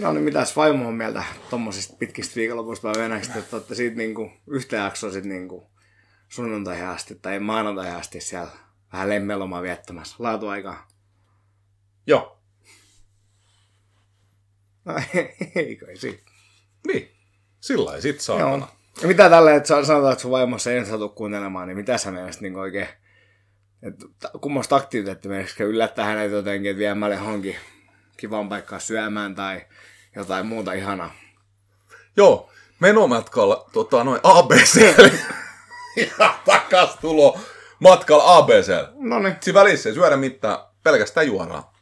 No 0.00 0.12
niin, 0.12 0.24
mitäs 0.24 0.56
vaimo 0.56 0.88
on 0.88 0.94
mieltä 0.94 1.24
tuommoisista 1.50 1.96
pitkistä 1.98 2.36
viikonlopuista 2.36 2.88
vai 2.88 2.98
venäjistä, 2.98 3.38
että 3.38 3.56
olette 3.56 3.74
siitä 3.74 3.96
niinku 3.96 4.30
yhtä 4.46 4.76
jaksoa 4.76 5.10
sit 5.10 5.24
niinku 5.24 5.70
sunnuntai 6.28 6.82
asti 6.82 7.14
tai 7.14 7.38
maanantai 7.38 7.90
asti 7.90 8.20
siellä 8.20 8.50
vähän 8.92 9.08
lemmelomaa 9.08 9.62
viettämässä 9.62 10.16
laatuaikaa. 10.18 10.88
Joo. 12.06 12.38
No 14.84 14.94
ei, 15.14 15.36
ei 15.54 15.76
kai 15.76 15.96
si. 15.96 16.20
Niin, 16.86 17.17
sillä 17.60 17.94
ei 17.94 18.02
sit 18.02 18.16
Joo. 18.16 18.20
saatana. 18.38 18.68
Ja 19.02 19.08
mitä 19.08 19.30
tälle, 19.30 19.54
että 19.54 19.84
sanotaan, 19.84 20.12
että 20.12 20.22
sun 20.22 20.30
vaimossa 20.30 20.72
ei 20.72 20.84
satu 20.86 21.08
kuuntelemaan, 21.08 21.68
niin 21.68 21.76
mitä 21.76 21.98
sä 21.98 22.10
meinasit 22.10 22.40
niin 22.40 22.56
oikein, 22.56 22.88
että 23.82 24.06
ta- 24.20 24.38
kummasta 24.40 24.76
aktiviteetti 24.76 25.28
meinasikö 25.28 25.64
yllättää 25.64 26.04
hänet 26.04 26.32
jotenkin, 26.32 26.70
että 26.70 26.78
viemällä 26.78 27.14
johonkin 27.16 27.56
kivan 28.16 28.48
paikkaan 28.48 28.80
syömään 28.80 29.34
tai 29.34 29.60
jotain 30.16 30.46
muuta 30.46 30.72
ihanaa. 30.72 31.14
Joo, 32.16 32.50
menomatkalla 32.80 33.68
tota, 33.72 34.04
noin 34.04 34.20
ABC. 34.22 34.94
ja 36.18 36.34
takas 36.46 36.96
tulo 37.00 37.38
matkalla 37.80 38.36
ABC. 38.36 38.72
No 38.94 39.18
niin. 39.18 39.36
Siinä 39.40 39.60
välissä 39.60 39.88
ei 39.88 39.94
syödä 39.94 40.16
mitään, 40.16 40.58
pelkästään 40.82 41.26
juoraa. 41.26 41.72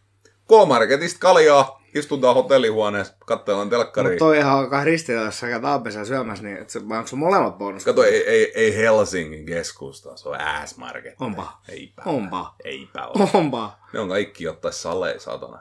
K-Marketista 0.48 1.18
kaljaa, 1.18 1.82
istutaan 1.96 2.34
hotellihuoneessa, 2.34 3.14
katsellaan 3.26 3.70
telkkaria. 3.70 4.10
Mutta 4.10 4.24
toi 4.24 4.38
ihan 4.38 4.58
alkaa 4.58 4.84
sä 5.30 5.48
käyt 5.48 5.64
aapesää 5.64 6.04
syömässä, 6.04 6.44
niin 6.44 6.56
et 6.56 6.70
se, 6.70 6.88
vai 6.88 6.98
onko 6.98 7.08
sun 7.08 7.18
molemmat 7.18 7.58
bonus? 7.58 7.84
Kato, 7.84 8.04
ei, 8.04 8.28
ei, 8.28 8.52
ei 8.54 8.76
Helsingin 8.76 9.46
keskusta, 9.46 10.16
se 10.16 10.28
on 10.28 10.36
S-Market. 10.64 11.14
Onpa. 11.20 11.60
Eipä. 11.68 12.02
Onpa. 12.06 12.54
Eipä 12.64 13.06
ole. 13.06 13.30
Onpa. 13.34 13.78
Ne 13.92 14.00
on 14.00 14.08
kaikki 14.08 14.44
jottais 14.44 14.82
salee, 14.82 15.18
saatana. 15.18 15.58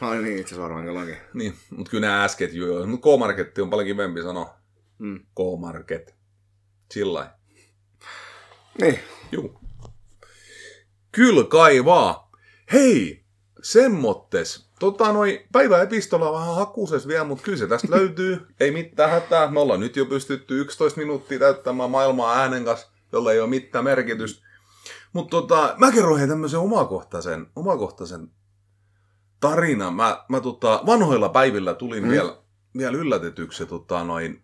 No 0.00 0.14
niin, 0.14 0.38
itse 0.38 0.42
asiassa 0.42 0.62
varmaan 0.62 0.84
kelloinkin. 0.84 1.16
Niin, 1.34 1.54
mutta 1.70 1.90
kyllä 1.90 2.06
nämä 2.06 2.24
äsket. 2.24 2.50
Mutta 2.86 3.08
K-Marketti 3.08 3.60
on 3.60 3.70
paljon 3.70 3.86
kivempi 3.86 4.22
sanoa. 4.22 4.54
Mm. 4.98 5.20
K-Market. 5.20 6.14
Sillä. 6.90 7.30
Niin. 8.80 8.98
Juu. 9.32 9.60
Kyllä 11.12 11.44
kai 11.44 11.84
vaan. 11.84 12.14
Hei, 12.72 13.19
semmottes. 13.62 14.70
Tota 14.78 15.12
noi, 15.12 15.46
päivä 15.52 15.82
epistola 15.82 16.28
on 16.30 16.40
vähän 16.40 16.54
hakuses 16.54 17.08
vielä, 17.08 17.24
mutta 17.24 17.44
kyllä 17.44 17.58
se 17.58 17.66
tästä 17.66 17.88
löytyy. 17.96 18.46
Ei 18.60 18.70
mitään 18.70 19.10
hätää. 19.10 19.50
Me 19.50 19.60
ollaan 19.60 19.80
nyt 19.80 19.96
jo 19.96 20.06
pystytty 20.06 20.60
11 20.60 21.00
minuuttia 21.00 21.38
täyttämään 21.38 21.90
maailmaa 21.90 22.38
äänen 22.38 22.64
kanssa, 22.64 22.88
jolla 23.12 23.32
ei 23.32 23.40
ole 23.40 23.48
mitään 23.48 23.84
merkitystä. 23.84 24.46
Mutta 25.12 25.30
tota, 25.30 25.74
mä 25.78 25.92
kerron 25.92 26.18
hei 26.18 26.28
tämmöisen 26.28 26.60
omakohtaisen, 26.60 27.46
omakohtaisen 27.56 28.30
tarinan. 29.40 29.94
Mä, 29.94 30.24
mä 30.28 30.40
tota, 30.40 30.82
vanhoilla 30.86 31.28
päivillä 31.28 31.74
tulin 31.74 32.04
mm. 32.04 32.10
vielä, 32.10 32.36
vielä 32.76 32.96
yllätetyksi. 32.96 33.66
Tota, 33.66 34.04
noin, 34.04 34.42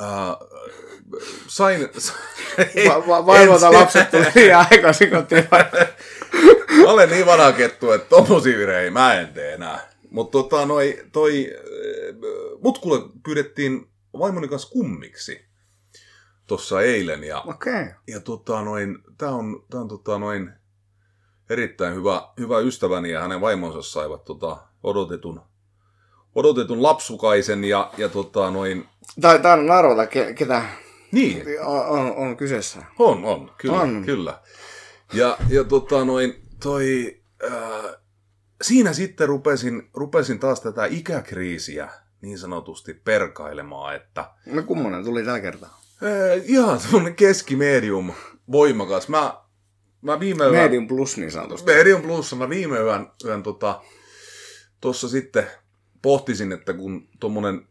äh, 0.00 0.36
sain... 1.46 1.88
Va- 2.88 3.06
va- 3.06 3.26
vaimota 3.26 3.66
en- 3.66 3.74
lapset 3.74 4.10
tuli 4.10 4.24
liian 4.34 4.66
aikaisin 4.70 5.10
kotiin. 5.10 5.48
Mä 6.86 6.92
olen 6.92 7.10
niin 7.10 7.26
vanha 7.26 7.52
kettu, 7.52 7.92
että 7.92 8.08
tommosia 8.08 8.58
virheitä 8.58 8.90
mä 8.90 9.14
en 9.14 9.28
tee 9.28 9.54
enää. 9.54 9.88
Mutta 10.10 10.32
tota, 10.32 10.66
noi, 10.66 11.04
toi, 11.12 11.52
äh, 11.54 12.16
mut 12.62 12.78
kuule 12.78 13.00
pyydettiin 13.24 13.88
vaimoni 14.18 14.48
kanssa 14.48 14.68
kummiksi 14.68 15.44
tuossa 16.46 16.82
eilen. 16.82 17.24
Ja. 17.24 17.40
Okay. 17.40 17.86
ja 18.08 18.20
tota, 18.20 18.62
noin, 18.62 18.98
tää 19.18 19.30
on, 19.30 19.64
tää 19.70 19.80
on 19.80 19.88
tota, 19.88 20.18
noin 20.18 20.50
erittäin 21.50 21.94
hyvä, 21.94 22.28
hyvä 22.40 22.58
ystäväni 22.58 23.10
ja 23.10 23.20
hänen 23.20 23.40
vaimonsa 23.40 23.82
saivat 23.82 24.24
tota, 24.24 24.56
odotetun, 24.82 25.40
odotetun 26.34 26.82
lapsukaisen 26.82 27.64
ja, 27.64 27.90
ja 27.98 28.08
tota, 28.08 28.50
noin, 28.50 28.88
Tai 29.20 29.38
taidan 29.38 29.70
arvata, 29.70 30.06
ke, 30.06 30.34
ketä 30.34 30.62
niin, 31.12 31.44
on, 31.64 31.86
on, 31.86 32.16
on 32.16 32.36
kyseessä. 32.36 32.82
On, 32.98 33.24
on, 33.24 33.50
kyllä, 33.58 33.80
On. 33.80 33.96
on. 33.96 34.04
kyllä. 34.04 34.40
Ja, 35.12 35.36
ja 35.48 35.64
tota 35.64 36.04
noin, 36.04 36.45
toi, 36.62 37.20
äh, 37.44 37.96
siinä 38.62 38.92
sitten 38.92 39.28
rupesin, 39.28 39.90
rupesin 39.94 40.38
taas 40.38 40.60
tätä 40.60 40.84
ikäkriisiä 40.86 41.88
niin 42.20 42.38
sanotusti 42.38 42.94
perkailemaan, 42.94 43.96
että 43.96 44.30
No 44.46 44.62
kummonen 44.62 45.04
tuli 45.04 45.24
tällä 45.24 45.40
kertaa? 45.40 45.80
äh, 46.02 46.42
ihan 46.44 46.80
semmoinen 46.80 47.14
keskimedium 47.14 48.12
voimakas. 48.52 49.08
Mä, 49.08 49.34
mä 50.02 50.20
viime 50.20 50.44
yön, 50.44 50.54
Medium 50.54 50.88
plus 50.88 51.16
niin 51.16 51.30
sanotusti. 51.30 51.72
medium 51.72 52.02
plussa, 52.02 52.36
mä 52.36 52.48
viime 52.48 52.78
yön, 52.78 53.06
yön 53.24 53.42
tota, 53.42 53.80
tuossa 54.80 55.08
sitten 55.08 55.46
pohtisin, 56.02 56.52
että 56.52 56.72
kun 56.72 57.08
tuommoinen 57.20 57.68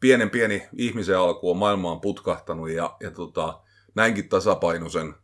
pienen 0.00 0.30
pieni 0.30 0.62
ihmisen 0.76 1.18
alku 1.18 1.50
on 1.50 1.56
maailmaan 1.56 2.00
putkahtanut 2.00 2.70
ja, 2.70 2.96
ja 3.00 3.10
tota, 3.10 3.60
näinkin 3.94 4.28
tasapainoisen 4.28 5.14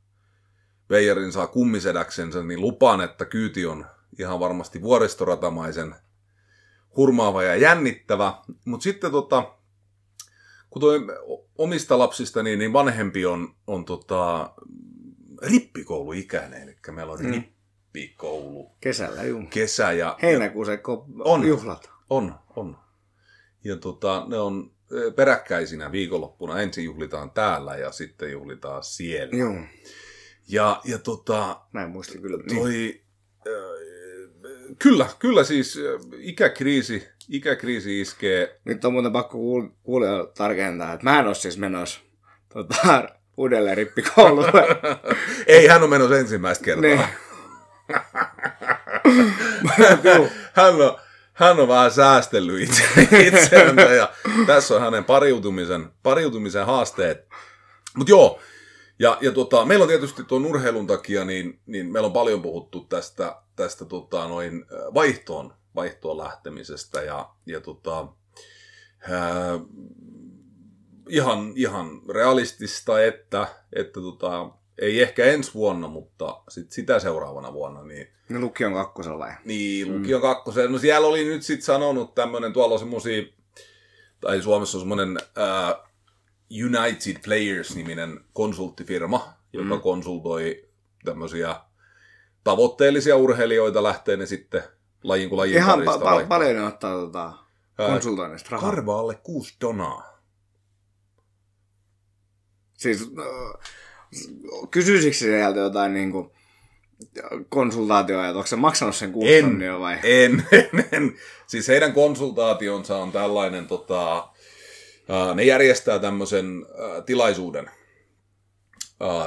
veijarin 0.90 1.32
saa 1.32 1.46
kummisedäksensä, 1.46 2.42
niin 2.42 2.60
lupaan, 2.60 3.00
että 3.00 3.24
kyyti 3.24 3.66
on 3.66 3.86
ihan 4.18 4.40
varmasti 4.40 4.82
vuoristoratamaisen 4.82 5.94
hurmaava 6.96 7.42
ja 7.42 7.56
jännittävä. 7.56 8.34
Mutta 8.64 8.84
sitten 8.84 9.10
tota, 9.10 9.54
kun 10.70 10.80
toi 10.80 11.00
omista 11.58 11.98
lapsista, 11.98 12.42
niin, 12.42 12.58
niin 12.58 12.72
vanhempi 12.72 13.26
on, 13.26 13.54
on 13.66 13.84
tota, 13.84 14.50
rippikouluikäinen, 15.42 16.62
eli 16.62 16.76
meillä 16.90 17.12
on 17.12 17.18
Mm. 17.22 17.32
rippikoulu 17.32 18.76
Kesällä, 18.80 19.22
juu. 19.24 19.42
kesä 19.50 19.92
ja 19.92 20.16
Heinäkuussa 20.22 20.72
On. 21.24 21.46
juhlat. 21.46 21.90
on, 22.10 22.34
on. 22.56 22.76
Ja 23.64 23.76
tota, 23.76 24.24
ne 24.28 24.38
on 24.38 24.70
eh, 24.92 25.14
peräkkäisinä 25.14 25.92
viikonloppuna. 25.92 26.60
Ensin 26.60 26.84
juhlitaan 26.84 27.30
täällä 27.30 27.76
ja 27.76 27.92
sitten 27.92 28.32
juhlitaan 28.32 28.82
siellä. 28.84 29.36
Joo, 29.36 29.54
Ja, 30.48 30.80
ja 30.84 30.98
tota, 30.98 31.60
näin 31.72 31.90
muistin 31.90 32.22
kyllä. 32.22 32.36
Niin. 32.36 32.58
toi, 32.62 33.00
äh, 33.46 33.52
kyllä, 34.78 35.06
kyllä 35.18 35.44
siis 35.44 35.76
äh, 35.76 35.82
ikäkriisi, 36.18 37.08
ikäkriisi 37.28 38.00
iskee. 38.00 38.60
Nyt 38.64 38.84
on 38.84 38.92
muuten 38.92 39.12
pakko 39.12 39.38
kuul- 39.38 39.70
kuulijoille 39.82 40.32
tarkentaa, 40.36 40.92
että 40.92 41.04
mä 41.04 41.18
en 41.18 41.26
ole 41.26 41.34
siis 41.34 41.58
menossa 41.58 42.00
tota, 42.52 43.08
uudelleen 43.36 43.76
rippikoululle. 43.76 44.52
Ei, 45.46 45.66
hän 45.66 45.82
on 45.82 45.90
menossa 45.90 46.18
ensimmäistä 46.18 46.64
kertaa. 46.64 46.82
niin. 46.82 47.00
hän, 50.52 50.74
on, 50.74 50.98
hän 51.32 51.60
on 51.60 51.68
vähän 51.68 51.90
säästellyt 51.90 52.60
itse, 52.60 52.82
itseänsä 53.26 53.82
ja 53.82 54.12
tässä 54.46 54.74
on 54.74 54.80
hänen 54.80 55.04
pariutumisen, 55.04 55.88
pariutumisen 56.02 56.66
haasteet. 56.66 57.28
Mutta 57.96 58.10
joo, 58.10 58.40
ja, 58.98 59.18
ja 59.20 59.32
tota, 59.32 59.64
meillä 59.64 59.82
on 59.82 59.88
tietysti 59.88 60.24
tuon 60.24 60.46
urheilun 60.46 60.86
takia, 60.86 61.24
niin, 61.24 61.60
niin 61.66 61.92
meillä 61.92 62.06
on 62.06 62.12
paljon 62.12 62.42
puhuttu 62.42 62.80
tästä, 62.80 63.42
tästä 63.56 63.84
tota, 63.84 64.28
noin 64.28 64.64
äh, 64.72 64.94
vaihtoon, 64.94 65.54
vaihtoon 65.74 66.18
lähtemisestä 66.18 67.02
ja, 67.02 67.30
ja 67.46 67.60
tota, 67.60 68.08
ää, 69.10 69.60
ihan, 71.08 71.52
ihan 71.56 72.02
realistista, 72.08 73.04
että, 73.04 73.48
että 73.72 74.00
tota, 74.00 74.50
ei 74.78 75.02
ehkä 75.02 75.24
ensi 75.24 75.54
vuonna, 75.54 75.88
mutta 75.88 76.42
sit 76.48 76.72
sitä 76.72 76.98
seuraavana 76.98 77.52
vuonna, 77.52 77.84
niin 77.84 78.08
Ne 78.28 78.38
lukion 78.38 78.72
kakkosella 78.72 79.18
vai? 79.18 79.32
niin, 79.44 79.98
lukion 79.98 80.22
kakkosen. 80.22 80.72
No 80.72 80.78
siellä 80.78 81.08
oli 81.08 81.24
nyt 81.24 81.42
sitten 81.42 81.66
sanonut 81.66 82.14
tämmöinen, 82.14 82.52
tuolla 82.52 82.74
on 82.74 82.78
semmosia, 82.78 83.22
tai 84.20 84.42
Suomessa 84.42 84.78
on 84.78 84.82
semmoinen 84.82 85.18
uh, 85.18 85.87
United 86.50 87.16
Players-niminen 87.24 88.20
konsulttifirma, 88.32 89.34
joka 89.52 89.74
mm. 89.74 89.80
konsultoi 89.80 90.68
tämmöisiä 91.04 91.56
tavoitteellisia 92.44 93.16
urheilijoita, 93.16 93.82
lähtee 93.82 94.16
ne 94.16 94.26
sitten 94.26 94.62
lajin 95.02 95.28
kuin 95.28 95.36
lajin 95.36 95.56
Ihan 95.56 95.80
pa- 95.80 96.22
pa- 96.22 96.26
paljon 96.26 96.56
ne 96.56 96.64
ottaa 96.64 96.94
tota, 96.94 97.32
konsultoinnista 97.76 98.48
rahaa. 98.50 98.70
Karva 98.70 98.98
alle 98.98 99.14
kuusi 99.14 99.56
donaa. 99.60 100.18
Siis 102.72 103.02
äh, 103.02 103.70
kysyisikö 104.70 105.16
sieltä 105.16 105.60
jotain 105.60 105.94
niin 105.94 106.12
kuin, 106.12 106.30
konsultaatioa, 107.48 108.26
että 108.26 108.38
onko 108.38 108.46
se 108.46 108.56
maksanut 108.56 108.96
sen 108.96 109.12
kuusi 109.12 109.34
En. 109.34 109.80
vai? 109.80 109.98
En, 110.02 110.46
en, 110.52 110.88
en. 110.92 111.16
Siis 111.46 111.68
heidän 111.68 111.92
konsultaationsa 111.92 112.96
on 112.96 113.12
tällainen, 113.12 113.66
tota, 113.66 114.28
ne 115.34 115.44
järjestää 115.44 115.98
tämmöisen 115.98 116.66
tilaisuuden. 117.06 117.70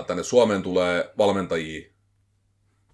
Tänne 0.08 0.24
Suomeen 0.24 0.64
tulee 0.64 1.14
valmentajia 1.18 1.92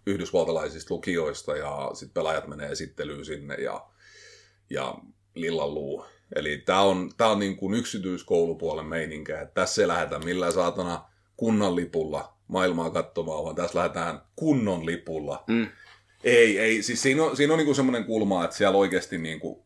yhdysvaltalaisista 0.06 0.94
lukioista 0.94 1.56
ja 1.56 1.91
sitten 1.94 2.13
pelaajat 2.13 2.48
menee 2.48 2.72
esittelyyn 2.72 3.25
sinne 3.25 3.56
ja, 3.56 3.88
ja 4.70 4.96
lillalluu. 5.36 6.06
Eli 6.36 6.58
tämä 6.58 6.82
on, 6.82 7.12
tää 7.17 7.27
on 7.27 7.39
niin 7.39 7.58
kuin 7.58 7.74
yksityiskoulupuolen 7.74 8.86
meininkä, 8.86 9.41
että 9.41 9.53
tässä 9.53 9.82
ei 9.82 9.88
lähdetä 9.88 10.20
millään 10.20 10.53
saatana 10.53 11.06
kunnan 11.38 11.75
lipulla 11.75 12.38
maailmaa 12.48 12.89
katsomaan, 12.89 13.44
vaan 13.44 13.56
tässä 13.56 13.79
lähdetään 13.79 14.22
kunnon 14.36 14.86
lipulla 14.86 15.44
Mm. 15.48 15.67
ei, 16.24 16.60
ei. 16.60 16.84
Siis 16.84 17.01
siinä 17.01 17.24
on, 17.24 17.38
siinä 17.38 17.53
on 17.53 17.58
niinku 17.58 17.74
semmoinen 17.74 18.06
kulma, 18.06 18.44
että 18.44 18.58
siellä 18.58 18.77
oikeasti 18.77 19.17
niinku, 19.17 19.65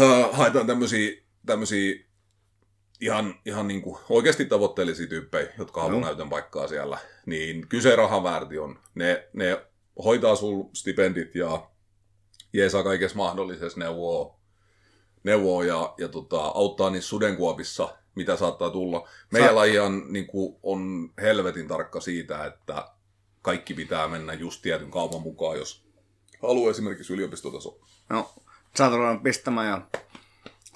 uh, 0.00 0.32
haetaan 0.32 0.66
tämmöisiä, 0.66 1.23
tämmöisiä 1.46 2.04
ihan, 3.00 3.34
ihan 3.46 3.68
niinku 3.68 4.00
oikeasti 4.08 4.44
tavoitteellisia 4.44 5.06
tyyppejä, 5.06 5.52
jotka 5.58 5.82
haluaa 5.82 6.00
Joo. 6.00 6.06
näytön 6.06 6.30
paikkaa 6.30 6.68
siellä. 6.68 6.98
Niin 7.26 7.68
kyse 7.68 7.96
rahan 7.96 8.22
väärti 8.22 8.58
on. 8.58 8.78
Ne, 8.94 9.28
ne 9.32 9.66
hoitaa 10.04 10.36
sul 10.36 10.64
stipendit 10.72 11.34
ja 11.34 11.70
jeesaa 12.52 12.82
kaikessa 12.82 13.16
mahdollisessa 13.16 13.80
neuvoa 13.80 14.44
neuvoo 15.24 15.62
ja, 15.62 15.94
ja 15.98 16.08
tota, 16.08 16.40
auttaa 16.40 16.90
niissä 16.90 17.08
sudenkuopissa, 17.08 17.96
mitä 18.14 18.36
saattaa 18.36 18.70
tulla. 18.70 19.08
Meidän 19.32 19.50
Sa- 19.50 19.54
laji 19.54 19.78
on, 19.78 20.02
niin 20.08 20.26
kuin, 20.26 20.56
on 20.62 21.12
helvetin 21.22 21.68
tarkka 21.68 22.00
siitä, 22.00 22.46
että 22.46 22.88
kaikki 23.42 23.74
pitää 23.74 24.08
mennä 24.08 24.32
just 24.32 24.62
tietyn 24.62 24.90
kaupan 24.90 25.22
mukaan, 25.22 25.58
jos 25.58 25.84
haluaa 26.42 26.70
esimerkiksi 26.70 27.12
yliopistotaso. 27.12 27.78
No, 28.08 28.34
sä 28.78 28.90
pistämään 29.22 29.70
jo 29.70 30.00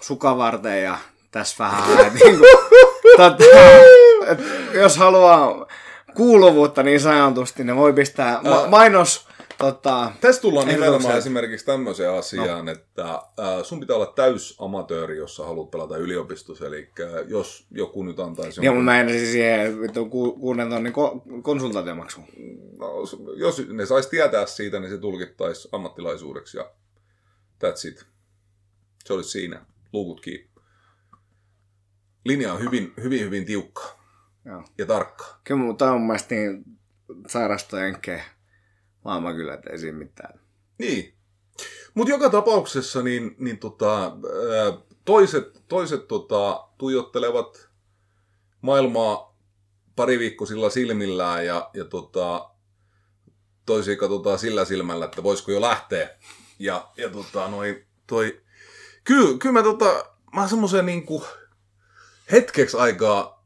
sukavarteen 0.00 0.85
ja 0.85 0.99
tässä 1.31 1.64
vähän, 1.64 2.14
niin 2.14 2.38
kuin, 2.38 2.50
tota, 3.17 3.45
et, 4.26 4.38
jos 4.75 4.97
haluaa 4.97 5.67
kuuluvuutta 6.14 6.83
niin 6.83 7.00
sanotusti, 7.00 7.64
ne 7.64 7.76
voi 7.76 7.93
pistää 7.93 8.40
ma- 8.43 8.67
mainos 8.67 9.28
tota, 9.59 10.12
Tässä 10.21 10.43
tullaan 10.43 10.69
nimenomaan 10.69 11.19
esimerkiksi 11.19 11.67
tämmöiseen 11.67 12.12
asiaan, 12.12 12.64
no. 12.64 12.73
että 12.73 13.05
ä, 13.12 13.62
sun 13.62 13.81
pitää 13.81 13.97
olla 13.97 14.12
täys 14.17 14.57
amatööri, 14.61 15.17
jos 15.17 15.37
sä 15.37 15.45
haluat 15.45 15.71
pelata 15.71 15.97
yliopistossa. 15.97 16.67
Eli 16.67 16.90
jos 17.26 17.67
joku 17.71 18.02
nyt 18.02 18.21
antaisi... 18.21 18.64
Ja 18.64 18.73
mun 18.73 18.85
mä 18.85 19.00
en 19.00 19.09
siis 19.09 19.33
siihen 19.33 19.76
ku, 20.11 20.33
kuuden 20.33 20.71
tonnin 20.71 20.93
ko- 20.93 21.43
konsultaatiomaksu. 21.43 22.21
no, 22.78 22.93
jos 23.37 23.69
ne 23.69 23.87
sais 23.87 24.07
tietää 24.07 24.47
siitä, 24.47 24.81
niin 24.81 24.90
se 24.90 24.99
tulkittaisi 24.99 25.69
ammattilaisuudeksi 25.73 26.57
ja 26.57 26.71
that's 27.64 27.88
it. 27.88 28.07
Se 29.05 29.12
olisi 29.12 29.31
siinä. 29.31 29.67
Luukut 29.92 30.21
kiinni. 30.21 30.50
Linja 32.25 32.52
on 32.52 32.61
hyvin, 32.61 32.92
hyvin, 33.02 33.21
hyvin 33.21 33.45
tiukka 33.45 33.83
Joo. 34.45 34.64
ja 34.78 34.87
tarkka. 34.87 35.40
Kyllä 35.45 35.61
mun 35.61 35.76
toi 35.76 35.88
on 35.88 35.95
mun 35.95 36.07
mielestä 36.07 36.35
niin 36.35 36.64
sairasta 37.28 37.87
enkeä 37.87 38.25
maailman 39.04 39.35
kyllä, 39.35 39.54
että 39.54 39.71
ei 39.71 39.78
siinä 39.78 39.99
mitään. 39.99 40.40
Niin. 40.78 41.14
Mutta 41.95 42.11
joka 42.11 42.30
tapauksessa 42.30 43.02
niin, 43.02 43.37
niin 43.38 43.59
tota, 43.59 44.16
toiset, 45.04 45.62
toiset 45.68 46.09
tota, 46.09 46.68
tuijottelevat 46.78 47.68
maailmaa 48.61 49.37
pari 49.97 50.18
viikkoisilla 50.18 50.71
silmillään 50.71 51.47
ja, 51.47 51.71
ja 51.75 51.85
tota, 51.85 52.50
toisia 53.66 53.97
katsotaan 53.97 54.38
sillä 54.38 54.64
silmällä, 54.64 55.04
että 55.04 55.23
voisiko 55.23 55.52
jo 55.52 55.61
lähteä. 55.61 56.11
Ja, 56.59 56.88
ja 56.97 57.11
tota, 57.11 57.49
noi, 57.49 57.87
toi, 58.07 58.40
kyllä, 59.09 59.38
kyllä 59.38 59.53
mä, 59.53 59.62
tota, 59.62 60.05
mä 60.35 60.49
semmoisen 60.49 60.87
niinku, 60.87 61.25
hetkeksi 62.33 62.77
aikaa 62.77 63.45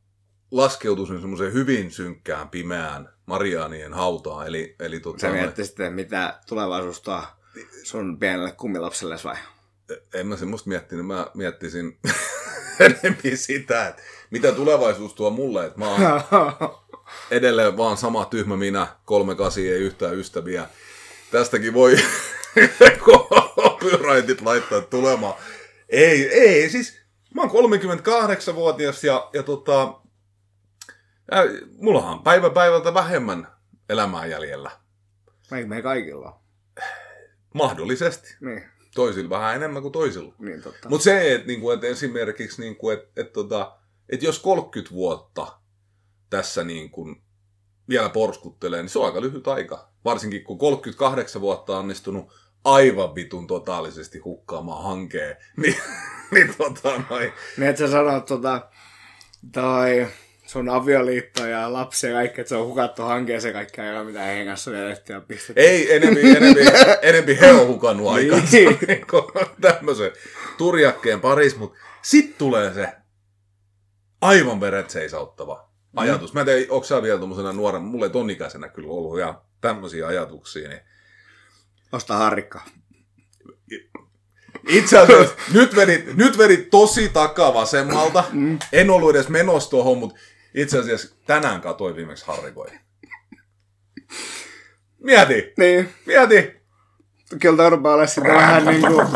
laskeutuisin 0.51 1.21
semmoiseen 1.21 1.53
hyvin 1.53 1.91
synkkään, 1.91 2.49
pimeään 2.49 3.09
Mariaanien 3.27 3.95
hautaan. 3.95 4.47
Eli, 4.47 4.77
eli 4.81 5.01
tota, 5.01 5.21
Sä 5.21 5.31
miettii 5.31 5.65
sitten, 5.65 5.93
mitä 5.93 6.41
tulevaisuus 6.47 7.01
tuo 7.01 7.23
sun 7.83 8.19
pienelle 8.19 8.53
kummilapselle 8.53 9.17
vai? 9.25 9.37
en 10.15 10.27
mä 10.27 10.37
semmoista 10.37 10.69
miettinyt, 10.69 11.07
mä 11.07 11.27
miettisin 11.35 11.99
enemmän 12.81 13.37
sitä, 13.37 13.89
että 13.89 14.03
mitä 14.31 14.53
tulevaisuus 14.53 15.15
tuo 15.15 15.31
mulle, 15.31 15.67
että 15.67 15.79
mä 15.79 15.89
oon 15.89 16.01
edelleen 17.31 17.77
vaan 17.77 17.97
sama 17.97 18.25
tyhmä 18.25 18.57
minä, 18.57 18.87
kolme 19.05 19.35
kasi 19.35 19.73
ei 19.73 19.81
yhtään 19.81 20.19
ystäviä. 20.19 20.69
Tästäkin 21.31 21.75
voi 21.75 21.97
copyrightit 23.83 24.41
laittaa 24.41 24.81
tulemaan. 24.81 25.35
Ei, 25.89 26.29
ei, 26.29 26.71
siis 26.71 27.03
mä 27.35 27.43
oon 27.43 27.51
38-vuotias 27.51 29.05
ja, 29.05 29.31
ja 29.33 29.43
tota, 29.43 30.01
ää, 31.31 31.45
mullahan 31.79 32.13
on 32.13 32.23
päivä 32.23 32.51
päivältä 32.51 32.95
vähemmän 32.95 33.49
elämää 33.89 34.27
jäljellä. 34.27 34.71
Me, 35.51 35.65
me 35.65 35.83
kaikilla. 35.83 36.41
Mahdollisesti. 37.55 38.37
Niin, 38.41 38.65
Toisilla 38.95 39.31
vähän 39.31 39.57
enemmän 39.57 39.83
kuin 39.83 39.93
toisilla. 39.93 40.35
niin 40.39 40.63
totta. 40.63 40.89
Mutta 40.89 41.05
se, 41.05 41.35
että 41.35 41.47
niinku, 41.47 41.71
et 41.71 41.85
esimerkiksi, 41.85 42.63
niinku, 42.63 42.91
että 42.91 43.21
et, 43.21 43.33
tota, 43.33 43.79
et 44.09 44.23
jos 44.23 44.39
30 44.39 44.95
vuotta 44.95 45.59
tässä 46.31 46.65
niinku, 46.65 47.15
vielä 47.89 48.09
porskuttelee, 48.09 48.83
niin 48.83 48.89
se 48.89 48.99
on 48.99 49.07
aika 49.07 49.21
lyhyt 49.21 49.49
aika. 49.49 49.93
Varsinkin 50.05 50.45
kun 50.45 50.59
38 50.59 51.43
vuotta 51.43 51.73
on 51.73 51.79
onnistunut 51.79 52.33
aivan 52.65 53.15
vitun 53.15 53.47
totaalisesti 53.47 54.19
hukkaamaan 54.19 54.85
hankeen, 54.85 55.37
niin, 55.63 55.77
niin 56.31 56.55
tota 56.59 57.03
noin. 57.11 57.33
Niin, 57.57 57.69
että 57.69 57.79
sä 57.87 57.91
sanot 57.91 58.27
tota, 58.27 58.69
toi 59.53 60.07
sun 60.47 60.69
avioliitto 60.69 61.47
ja 61.47 61.73
lapsi 61.73 62.07
ja 62.07 62.13
kaikki, 62.13 62.41
että 62.41 62.49
se 62.49 62.57
on 62.57 62.67
hukattu 62.67 63.03
hankkeeseen 63.03 63.55
kaikki 63.55 63.81
aika, 63.81 64.05
mitä 64.05 64.21
heidän 64.21 64.47
kanssa 64.47 64.71
on 64.71 64.77
vedetty 64.77 65.13
ja 65.13 65.21
pistetty. 65.21 65.61
Ei, 65.63 65.97
enempi, 65.97 66.21
enempi, 66.37 66.61
enempi 67.09 67.41
he 67.41 67.53
on 67.53 67.67
hukannut 67.67 68.09
aikaa 68.09 68.41
Niin. 68.53 68.79
tämmöisen 69.61 70.13
turjakkeen 70.59 71.21
paris, 71.21 71.57
mutta 71.57 71.79
sit 72.03 72.39
tulee 72.39 72.75
se 72.75 72.89
aivan 74.21 74.61
veret 74.61 74.91
seisauttava 74.91 75.69
ajatus. 75.97 76.35
Mä 76.35 76.41
en 76.41 76.47
tiedä, 76.47 76.67
onko 76.71 76.85
sä 76.85 77.03
vielä 77.03 77.19
tuommoisena 77.19 77.53
nuorena, 77.53 77.85
mulla 77.85 78.07
ei 78.07 78.11
ton 78.11 78.31
ikäisenä 78.31 78.69
kyllä 78.69 78.89
ollut 78.89 79.19
ihan 79.19 79.41
tämmöisiä 79.61 80.07
ajatuksia, 80.07 80.69
niin 80.69 80.81
Osta 81.93 82.17
harrikka. 82.17 82.61
itse 84.69 84.99
asiassa 84.99 85.35
nyt 85.55 85.77
vedit, 85.77 86.17
nyt 86.17 86.39
vedit 86.39 86.71
tosi 86.71 87.09
takaa 87.09 87.55
vasemmalta. 87.55 88.25
En 88.73 88.91
ollut 88.91 89.11
edes 89.11 89.29
menossa 89.29 89.71
tuohon, 89.71 89.99
mutta 89.99 90.19
itse 90.55 90.79
asiassa 90.79 91.15
tänään 91.27 91.61
katoin 91.61 91.97
viimeksi 91.97 92.25
harrikoja. 92.27 92.73
Mieti, 94.99 95.53
Niin, 95.59 95.89
mieti. 96.07 96.53
kyllä 97.41 97.71
rupeaa 97.71 97.95
olla 97.95 98.07
sitten 98.07 98.35
vähän 98.35 98.65
niin 98.65 98.81
kuin 98.81 99.07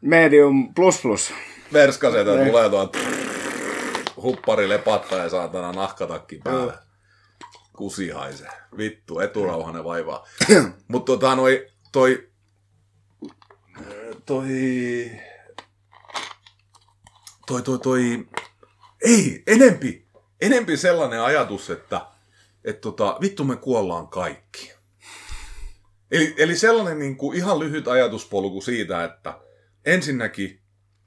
medium 0.00 0.74
plus 0.74 1.00
plus. 1.02 1.32
Verskasetä 1.72 2.34
Niin. 2.34 2.46
tulee 2.48 2.68
tuolta 2.68 2.98
huppari 4.16 4.68
lepattaa 4.68 5.18
ja 5.18 5.28
saatana 5.28 5.72
nahkatakki 5.72 6.40
päälle. 6.44 6.72
Kusi 7.82 8.10
haisee. 8.10 8.50
Vittu, 8.76 9.20
eturauhanen 9.20 9.84
vaivaa. 9.84 10.26
Mutta 10.88 11.12
tota 11.12 11.36
noi, 11.36 11.66
toi, 11.92 12.30
toi, 14.26 14.46
toi, 17.46 17.62
toi, 17.62 17.78
toi, 17.78 18.28
ei, 19.04 19.42
enempi, 19.46 20.06
enempi 20.40 20.76
sellainen 20.76 21.20
ajatus, 21.20 21.70
että 21.70 22.06
et 22.64 22.80
tota, 22.80 23.18
vittu 23.20 23.44
me 23.44 23.56
kuollaan 23.56 24.08
kaikki. 24.08 24.72
Eli, 26.10 26.34
eli 26.36 26.56
sellainen 26.56 26.98
niin 26.98 27.16
kuin 27.16 27.36
ihan 27.36 27.58
lyhyt 27.58 27.88
ajatuspolku 27.88 28.60
siitä, 28.60 29.04
että 29.04 29.40
ensinnäkin 29.84 30.60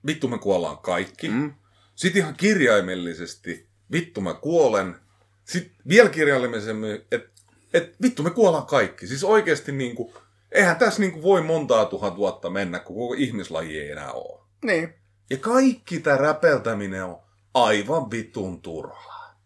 vittu 0.05 0.27
me 0.27 0.37
kuollaan 0.37 0.77
kaikki. 0.77 1.29
Mm. 1.29 1.53
Sitten 1.95 2.21
ihan 2.21 2.35
kirjaimellisesti 2.35 3.69
vittu 3.91 4.21
mä 4.21 4.33
kuolen. 4.33 5.04
Sitten 5.45 5.75
vielä 5.87 6.09
kirjaimellisemmin, 6.09 6.91
että 7.11 7.29
et, 7.73 7.95
vittu 8.01 8.23
me 8.23 8.29
kuollaan 8.29 8.65
kaikki. 8.65 9.07
Siis 9.07 9.23
oikeasti 9.23 9.71
niin 9.71 9.95
kuin, 9.95 10.13
eihän 10.51 10.75
tässä 10.75 10.99
niin 10.99 11.11
kuin 11.11 11.23
voi 11.23 11.41
montaa 11.41 11.85
tuhat 11.85 12.17
vuotta 12.17 12.49
mennä, 12.49 12.79
kun 12.79 12.95
koko 12.95 13.13
ihmislaji 13.17 13.79
ei 13.79 13.91
enää 13.91 14.11
ole. 14.11 14.41
Niin. 14.63 14.93
Ja 15.29 15.37
kaikki 15.37 15.99
tämä 15.99 16.17
räpeltäminen 16.17 17.03
on 17.03 17.19
aivan 17.53 18.11
vitun 18.11 18.61
turhaa. 18.61 19.39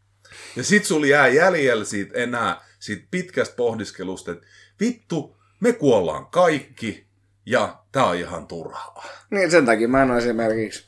Ja 0.55 0.63
sit 0.63 0.85
sulla 0.85 1.05
jää 1.05 1.27
jäljellä 1.27 1.85
siitä 1.85 2.19
enää 2.19 2.61
siitä 2.79 3.07
pitkästä 3.11 3.55
pohdiskelusta, 3.55 4.31
että 4.31 4.47
vittu, 4.79 5.37
me 5.59 5.73
kuollaan 5.73 6.25
kaikki 6.25 7.07
ja 7.45 7.83
tää 7.91 8.05
on 8.05 8.15
ihan 8.15 8.47
turhaa. 8.47 9.05
Niin 9.31 9.51
sen 9.51 9.65
takia 9.65 9.87
mä 9.87 10.01
en 10.01 10.11
ole 10.11 10.17
esimerkiksi 10.17 10.85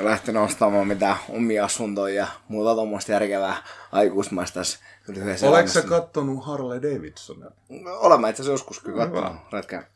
lähtenyt 0.00 0.42
ostamaan 0.42 0.86
mitään 0.86 1.16
omia 1.28 1.64
asuntoja 1.64 2.14
ja 2.14 2.26
muuta 2.48 2.74
tuommoista 2.74 3.12
järkevää 3.12 3.56
aikuismaista 3.96 4.54
tässä 4.60 4.78
lyhyessä 5.08 5.48
Oletko 5.48 5.72
sä 5.72 5.82
kattonut 5.82 6.44
Harley 6.44 6.82
Davidsonia? 6.82 7.50
No, 7.68 7.98
Olen 7.98 8.20
mä 8.20 8.28
itse 8.28 8.42
asiassa 8.42 8.52
joskus 8.52 8.80
kyllä 8.80 9.04
Hyvä. 9.06 9.20
kattonut. 9.20 9.86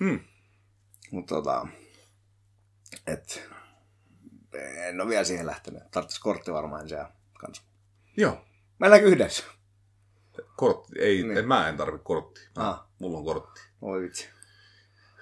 Hmm. 0.00 0.20
Mutta 1.10 1.34
tota, 1.34 1.66
et, 3.06 3.48
en 4.76 5.00
ole 5.00 5.08
vielä 5.08 5.24
siihen 5.24 5.46
lähtenyt. 5.46 5.90
Tarvitsisi 5.90 6.20
kortti 6.20 6.52
varmaan 6.52 6.88
siellä 6.88 7.10
kanssa. 7.40 7.62
Joo. 8.16 8.44
Mennäänkö 8.78 9.08
yhdessä? 9.08 9.44
Kortti. 10.56 10.92
Ei, 10.98 11.22
Niin. 11.22 11.34
niin. 11.34 11.48
mä 11.48 11.68
en 11.68 11.76
tarvi 11.76 11.98
korttia. 11.98 12.48
Ah. 12.56 12.84
Mulla 12.98 13.18
on 13.18 13.24
kortti. 13.24 13.60
Oi 13.82 14.00
vitsi. 14.00 14.28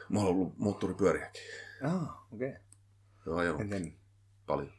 Mulla 0.09 0.29
on 0.29 0.35
ollut 0.35 0.59
moottoripyöriäkin. 0.59 1.43
Ah, 1.85 2.33
okei. 2.33 2.49
Okay. 2.49 2.61
Joo, 3.27 3.37
ajanut 3.37 3.61
En 3.73 3.97
paljon. 4.47 4.73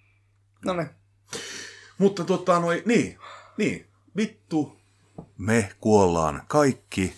No 0.65 0.74
niin. 0.74 0.89
Mutta 1.98 2.24
tota 2.24 2.60
noin, 2.60 2.82
niin, 2.86 3.17
niin, 3.60 3.88
vittu, 4.17 4.78
me 5.38 5.69
kuollaan 5.80 6.43
kaikki 6.48 7.13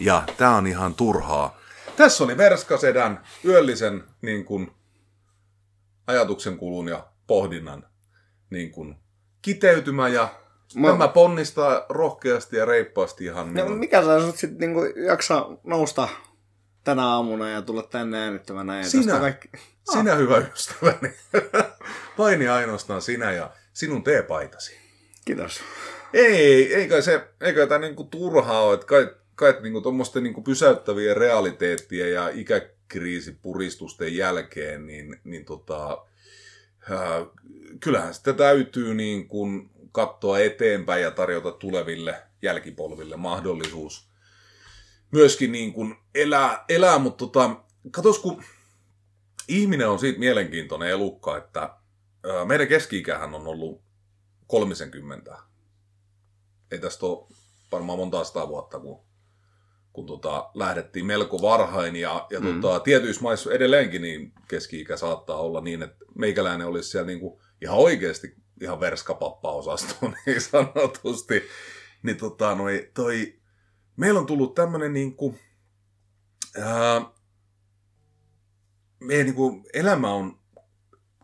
ja 0.00 0.22
tää 0.36 0.50
on 0.50 0.66
ihan 0.66 0.94
turhaa. 0.94 1.58
Tässä 1.96 2.24
oli 2.24 2.36
Verskasedän 2.36 3.24
yöllisen 3.44 4.04
niin 4.22 4.44
kun, 4.44 4.74
ajatuksen 6.06 6.58
kulun 6.58 6.88
ja 6.88 7.06
pohdinnan 7.26 7.86
niin 8.50 8.70
kun, 8.70 8.96
kiteytymä 9.42 10.08
ja 10.08 10.34
Mä- 10.74 10.86
Mä... 10.86 10.92
tämä 10.92 11.08
ponnistaa 11.08 11.86
rohkeasti 11.88 12.56
ja 12.56 12.64
reippaasti 12.64 13.24
ihan 13.24 13.54
No, 13.54 13.64
niin 13.64 13.78
mikä 13.78 14.04
saa 14.04 14.20
sut 14.20 14.36
sitten 14.36 14.58
niinku 14.58 14.80
jaksaa 15.06 15.56
nousta 15.64 16.08
tänä 16.84 17.06
aamuna 17.06 17.48
ja 17.48 17.62
tulla 17.62 17.82
tänne 17.82 18.18
äänittämään 18.18 18.78
Ja 18.78 18.88
Sinä, 18.90 19.18
kaikki... 19.18 19.50
sinä 19.92 20.14
hyvä 20.14 20.38
ystäväni. 20.38 21.14
Vain 22.18 22.42
ja 22.42 22.54
ainoastaan 22.54 23.02
sinä 23.02 23.32
ja 23.32 23.50
sinun 23.72 24.04
teepaitasi. 24.04 24.81
Kiitos. 25.24 25.60
Ei, 26.12 26.74
ei 26.74 26.88
kai 26.88 27.02
se, 27.02 27.28
ei 27.40 27.54
kai 27.54 27.66
tämä 27.66 27.78
niinku 27.78 28.04
turhaa 28.04 28.62
ole, 28.62 28.74
että 28.74 28.86
kai, 28.86 29.14
kai 29.34 29.56
niinku 29.60 29.80
tuommoisten 29.80 30.22
niinku 30.22 30.42
pysäyttävien 30.42 31.16
realiteettien 31.16 32.12
ja 32.12 32.28
ikäkriisipuristusten 32.28 34.16
jälkeen, 34.16 34.86
niin, 34.86 35.20
niin 35.24 35.44
tota, 35.44 36.04
ää, 36.90 37.26
kyllähän 37.80 38.14
sitä 38.14 38.32
täytyy 38.32 38.94
niin 38.94 39.28
kuin 39.28 39.70
katsoa 39.92 40.38
eteenpäin 40.38 41.02
ja 41.02 41.10
tarjota 41.10 41.52
tuleville 41.52 42.22
jälkipolville 42.42 43.16
mahdollisuus 43.16 44.08
myöskin 45.10 45.52
niin 45.52 45.72
kuin 45.72 45.94
elää, 46.14 46.64
elää 46.68 46.98
mutta 46.98 47.18
tota, 47.18 47.56
katos 47.90 48.18
kun 48.18 48.44
ihminen 49.48 49.88
on 49.88 49.98
siitä 49.98 50.18
mielenkiintoinen 50.18 50.88
elukka, 50.88 51.36
että 51.36 51.60
ää, 51.60 52.44
meidän 52.44 52.68
keski 52.68 53.02
on 53.34 53.46
ollut 53.46 53.91
30 54.52 55.38
ei 56.70 56.78
tästä 56.78 57.06
ole 57.06 57.26
varmaan 57.72 57.98
monta 57.98 58.24
sataa 58.24 58.48
vuotta, 58.48 58.80
kun, 58.80 59.04
kun 59.92 60.06
tota, 60.06 60.50
lähdettiin 60.54 61.06
melko 61.06 61.42
varhain. 61.42 61.96
Ja, 61.96 62.26
ja 62.30 62.40
mm. 62.40 62.60
tota, 62.60 62.80
tietyissä 62.80 63.22
maissa 63.22 63.52
edelleenkin 63.52 64.02
niin 64.02 64.32
keski-ikä 64.48 64.96
saattaa 64.96 65.36
olla 65.36 65.60
niin, 65.60 65.82
että 65.82 66.04
meikäläinen 66.14 66.66
olisi 66.66 66.90
siellä 66.90 67.06
niin 67.06 67.20
kuin 67.20 67.40
ihan 67.62 67.78
oikeasti 67.78 68.36
ihan 68.60 68.80
verskapappa-osasto 68.80 69.94
niin 70.26 70.40
sanotusti. 70.40 71.42
Niin 72.02 72.16
tota, 72.16 72.54
noi, 72.54 72.90
toi, 72.94 73.40
meillä 73.96 74.20
on 74.20 74.26
tullut 74.26 74.54
tämmöinen 74.54 74.92
niin 74.92 75.16
kuin, 75.16 75.38
ää, 76.58 77.02
meidän 79.00 79.26
niin 79.26 79.34
kuin, 79.34 79.64
elämä 79.72 80.14
on 80.14 80.38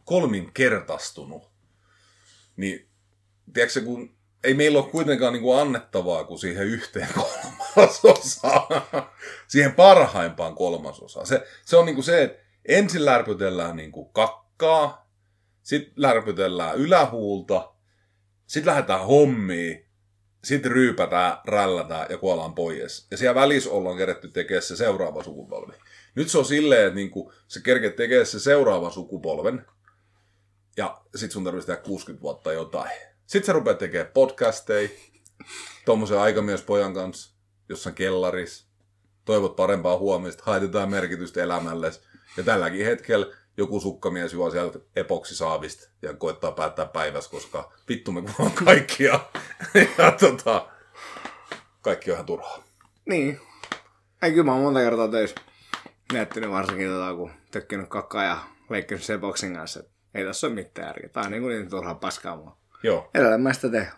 kolminkertaistunut. 0.05 1.51
Niin, 2.57 2.88
tiedätkö, 3.53 3.81
kun 3.81 4.19
ei 4.45 4.55
meillä 4.55 4.79
ole 4.79 4.91
kuitenkaan 4.91 5.33
niin 5.33 5.43
kuin 5.43 5.59
annettavaa 5.59 6.25
kuin 6.25 6.39
siihen 6.39 6.67
yhteen 6.67 7.09
kolmasosaan. 7.75 8.83
siihen 9.49 9.75
parhaimpaan 9.75 10.55
kolmasosaan. 10.55 11.27
Se, 11.27 11.47
se 11.65 11.77
on 11.77 11.87
niin 11.87 11.95
kuin 11.95 12.05
se, 12.05 12.23
että 12.23 12.43
ensin 12.69 13.05
lärpytellään 13.05 13.77
niin 13.77 13.93
kuin 13.93 14.13
kakkaa, 14.13 15.11
sitten 15.63 15.93
lärpytellään 15.97 16.77
ylähuulta, 16.77 17.73
sitten 18.47 18.71
lähdetään 18.71 19.07
hommiin, 19.07 19.87
sitten 20.45 20.73
ryypätään, 20.73 21.39
rällätään 21.47 22.07
ja 22.11 22.19
kuollaan 22.19 22.55
pois. 22.55 23.07
Ja 23.11 23.17
siellä 23.17 23.35
välissä 23.35 23.71
ollaan 23.71 23.97
kerätty 23.97 24.29
tekemään 24.29 24.63
se 24.63 24.77
seuraava 24.77 25.23
sukupolvi. 25.23 25.73
Nyt 26.15 26.29
se 26.29 26.39
on 26.39 26.45
silleen, 26.45 26.87
että 26.87 26.95
niinku, 26.95 27.33
se 27.49 27.61
kerkeet 27.61 27.97
tekee 27.97 28.25
se 28.25 28.41
seuraava 28.41 28.91
sukupolven, 28.91 29.67
ja 30.77 31.01
sitten 31.15 31.31
sun 31.31 31.45
tarvitsee 31.45 31.77
tehdä 31.77 31.87
60 31.87 32.23
vuotta 32.23 32.53
jotain. 32.53 32.91
Sitten 33.29 33.47
sä 33.47 33.53
rupeat 33.53 33.79
tekemään 33.79 34.13
podcasteja, 34.15 34.89
tuommoisen 35.85 36.19
aikamiespojan 36.19 36.95
kanssa, 36.95 37.35
jossain 37.69 37.95
kellaris. 37.95 38.69
Toivot 39.25 39.57
parempaa 39.57 39.99
huomista, 39.99 40.43
haetetaan 40.47 40.91
merkitystä 40.91 41.43
elämälle. 41.43 41.91
Ja 42.37 42.43
tälläkin 42.43 42.87
hetkellä 42.87 43.27
joku 43.57 43.81
sukkamies 43.81 44.33
juo 44.33 44.51
sieltä 44.51 44.79
epoksisaavista 44.97 45.89
ja 46.03 46.15
koettaa 46.15 46.53
päättää 46.53 46.87
päivässä, 46.87 47.31
koska 47.31 47.73
vittu 47.89 48.13
me 48.13 48.23
kuullaan 48.23 48.65
kaikkia. 48.65 49.21
ja 49.99 50.11
tota, 50.21 50.69
kaikki 51.81 52.11
on 52.11 52.15
ihan 52.15 52.27
turhaa. 52.27 52.65
Niin. 53.07 53.41
Ei 54.23 54.31
kyllä 54.31 54.45
mä 54.45 54.53
oon 54.53 54.63
monta 54.63 54.81
kertaa 54.81 55.09
töissä 55.09 55.37
miettinyt 56.13 56.51
varsinkin 56.51 56.89
tota, 56.89 57.15
kun 57.15 57.31
tökkinyt 57.51 57.89
kakkaa 57.89 58.25
ja 58.25 58.39
leikkinyt 58.71 59.05
sen 59.05 59.21
boksin 59.21 59.55
kanssa. 59.55 59.83
Ei 60.15 60.25
tässä 60.25 60.47
ole 60.47 60.55
mitään 60.55 60.87
järkeä. 60.87 61.09
Tää 61.09 61.23
on 61.23 61.31
niin 61.31 61.43
kuin 61.43 61.57
niin 61.57 61.71
turhaa 61.71 61.95
paskaa 61.95 62.37
mua. 62.37 62.58
Joo. 62.83 63.11
Sitä 63.53 63.69
teen. 63.69 63.89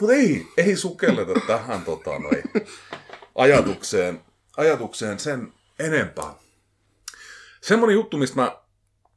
Mutta 0.00 0.14
ei, 0.14 0.46
ei 0.56 0.76
sukelleta 0.76 1.40
tähän 1.46 1.82
tota, 1.82 2.18
noi, 2.18 2.42
ajatukseen, 3.34 4.20
ajatukseen 4.56 5.18
sen 5.18 5.52
enempää. 5.78 6.34
Semmoinen 7.60 7.94
juttu, 7.94 8.16
mistä 8.16 8.40
mä 8.40 8.56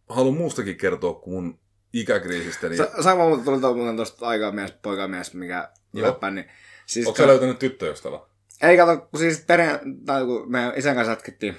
haluan 0.10 0.38
muustakin 0.38 0.78
kertoa 0.78 1.14
kuin 1.14 1.44
mun 1.44 1.60
ikäkriisistä. 1.94 2.70
Niin... 2.70 2.78
Sa- 2.78 3.04
sama 3.04 3.28
muuta 3.28 3.44
tuli 3.44 3.96
tuosta 3.96 4.28
aikamies, 4.28 4.72
poikamies, 4.72 5.34
mikä 5.34 5.70
läppä, 5.94 6.32
niin... 6.32 6.46
Siis 6.86 7.08
Onko 7.08 7.18
sä 7.18 7.28
löytänyt 7.28 7.60
tyttöystävä? 7.60 8.20
Ei 8.62 8.78
kato, 8.78 8.98
kun 8.98 9.20
siis 9.20 9.44
perhe, 9.48 9.80
tai 10.06 10.26
kun 10.26 10.52
me 10.52 10.74
isän 10.76 10.96
kanssa 10.96 11.12
jatkettiin 11.12 11.58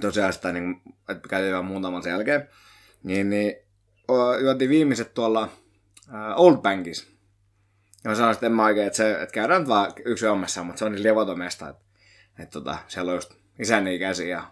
tosiaan 0.00 0.32
sitä, 0.32 0.52
niin, 0.52 0.82
että 1.08 1.28
käytiin 1.28 1.52
vaan 1.52 1.64
muutaman 1.64 2.02
sen 2.02 2.10
jälkeen, 2.10 2.48
niin, 3.02 3.30
niin 3.30 3.54
juotiin 4.42 4.70
viimeiset 4.70 5.14
tuolla 5.14 5.48
uh, 6.10 6.44
Old 6.44 6.56
Bankis. 6.56 7.10
Ja 8.04 8.10
mä 8.10 8.14
sanoin, 8.14 8.32
että 8.32 8.46
en 8.46 8.52
mä 8.52 8.64
oikein, 8.64 8.86
että, 8.86 8.96
se, 8.96 9.12
että 9.12 9.32
käydään 9.32 9.60
nyt 9.60 9.68
vaan 9.68 9.92
yksi 10.04 10.26
ommessa, 10.26 10.64
mutta 10.64 10.78
se 10.78 10.84
on 10.84 10.92
niin 10.92 11.02
levoton 11.02 11.38
mesta, 11.38 11.68
että, 11.68 11.84
että 12.38 12.52
tota, 12.52 12.78
siellä 12.88 13.10
on 13.10 13.16
just 13.16 13.34
isäni 13.58 13.94
ikäisiä 13.94 14.26
ja 14.26 14.50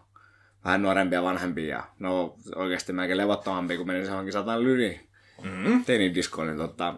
vähän 0.64 0.82
nuorempia 0.82 1.22
vanhempia. 1.22 1.76
Ja 1.76 1.84
no 1.98 2.36
oikeasti 2.54 2.92
mäkin 2.92 3.16
levottomampi, 3.16 3.76
kun 3.76 3.86
menin 3.86 4.04
johonkin 4.04 4.32
satan 4.32 4.62
lyri 4.62 5.08
mm-hmm. 5.44 5.84
diskoon, 6.14 6.48
niin 6.48 6.58
tota, 6.58 6.94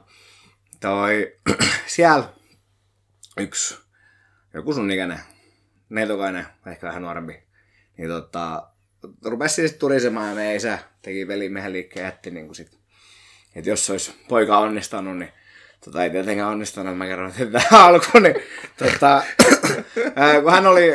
toi, 0.80 1.38
siellä 1.86 2.24
yksi, 3.36 3.78
joku 4.54 4.72
sun 4.72 4.90
ikäinen, 4.90 5.20
neitokainen, 5.88 6.46
ehkä 6.66 6.86
vähän 6.86 7.02
nuorempi, 7.02 7.42
niin 7.96 8.08
tota, 8.08 8.70
rupesi 9.24 9.54
siis 9.54 9.72
turisemaan 9.72 10.28
ja 10.28 10.34
meidän 10.34 10.56
isä 10.56 10.78
teki 11.02 11.28
velimiehen 11.28 11.72
liikkeen 11.72 12.04
jätti 12.04 12.30
niin 12.30 12.46
kuin 12.46 12.54
sit 12.54 12.79
että 13.54 13.70
jos 13.70 13.90
olisi 13.90 14.14
poika 14.28 14.58
onnistunut, 14.58 15.16
niin 15.18 15.32
tota, 15.84 16.04
ei 16.04 16.10
tietenkään 16.10 16.48
onnistunut, 16.48 16.98
mä 16.98 17.06
kerron 17.06 17.32
että 17.38 17.62
alkuun, 17.84 18.22
niin 18.22 18.34
tota, 18.76 19.22
ää, 20.16 20.42
kun 20.42 20.52
hän 20.52 20.66
oli 20.66 20.94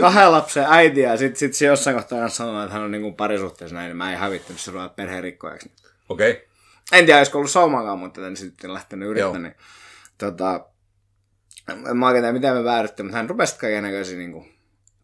kahden 0.00 0.32
lapsen 0.32 0.66
äiti 0.68 1.00
ja 1.00 1.16
sitten 1.16 1.36
sit 1.36 1.54
se 1.54 1.66
jossain 1.66 1.96
kohtaa 1.96 2.28
sanoi, 2.28 2.62
että 2.62 2.74
hän 2.74 2.82
on 2.82 2.90
niin 2.90 3.02
kuin 3.02 3.14
parisuhteessa 3.14 3.76
näin, 3.76 3.88
niin 3.88 3.96
mä 3.96 4.12
en 4.12 4.18
hävittynyt 4.18 4.60
se 4.60 4.70
ruveta 4.70 4.88
perheen 4.88 5.22
rikkojaksi. 5.22 5.72
Okei. 6.08 6.30
Okay. 6.30 6.42
En 6.92 7.06
tiedä, 7.06 7.18
olisiko 7.18 7.38
ollut 7.38 7.50
saumakaan, 7.50 7.98
mutta 7.98 8.26
en 8.26 8.36
sitten 8.36 8.74
lähtenyt 8.74 9.08
yrittämään. 9.08 9.42
Niin, 9.42 9.54
tota, 10.18 10.66
mä 11.94 12.06
oikein 12.06 12.22
tiedä, 12.22 12.32
miten 12.32 12.54
me 12.54 12.64
vääryttiin, 12.64 13.06
mutta 13.06 13.16
hän 13.16 13.30
rupesi 13.30 13.58
kaiken 13.58 13.82
näköisiä 13.82 14.18
niin 14.18 14.54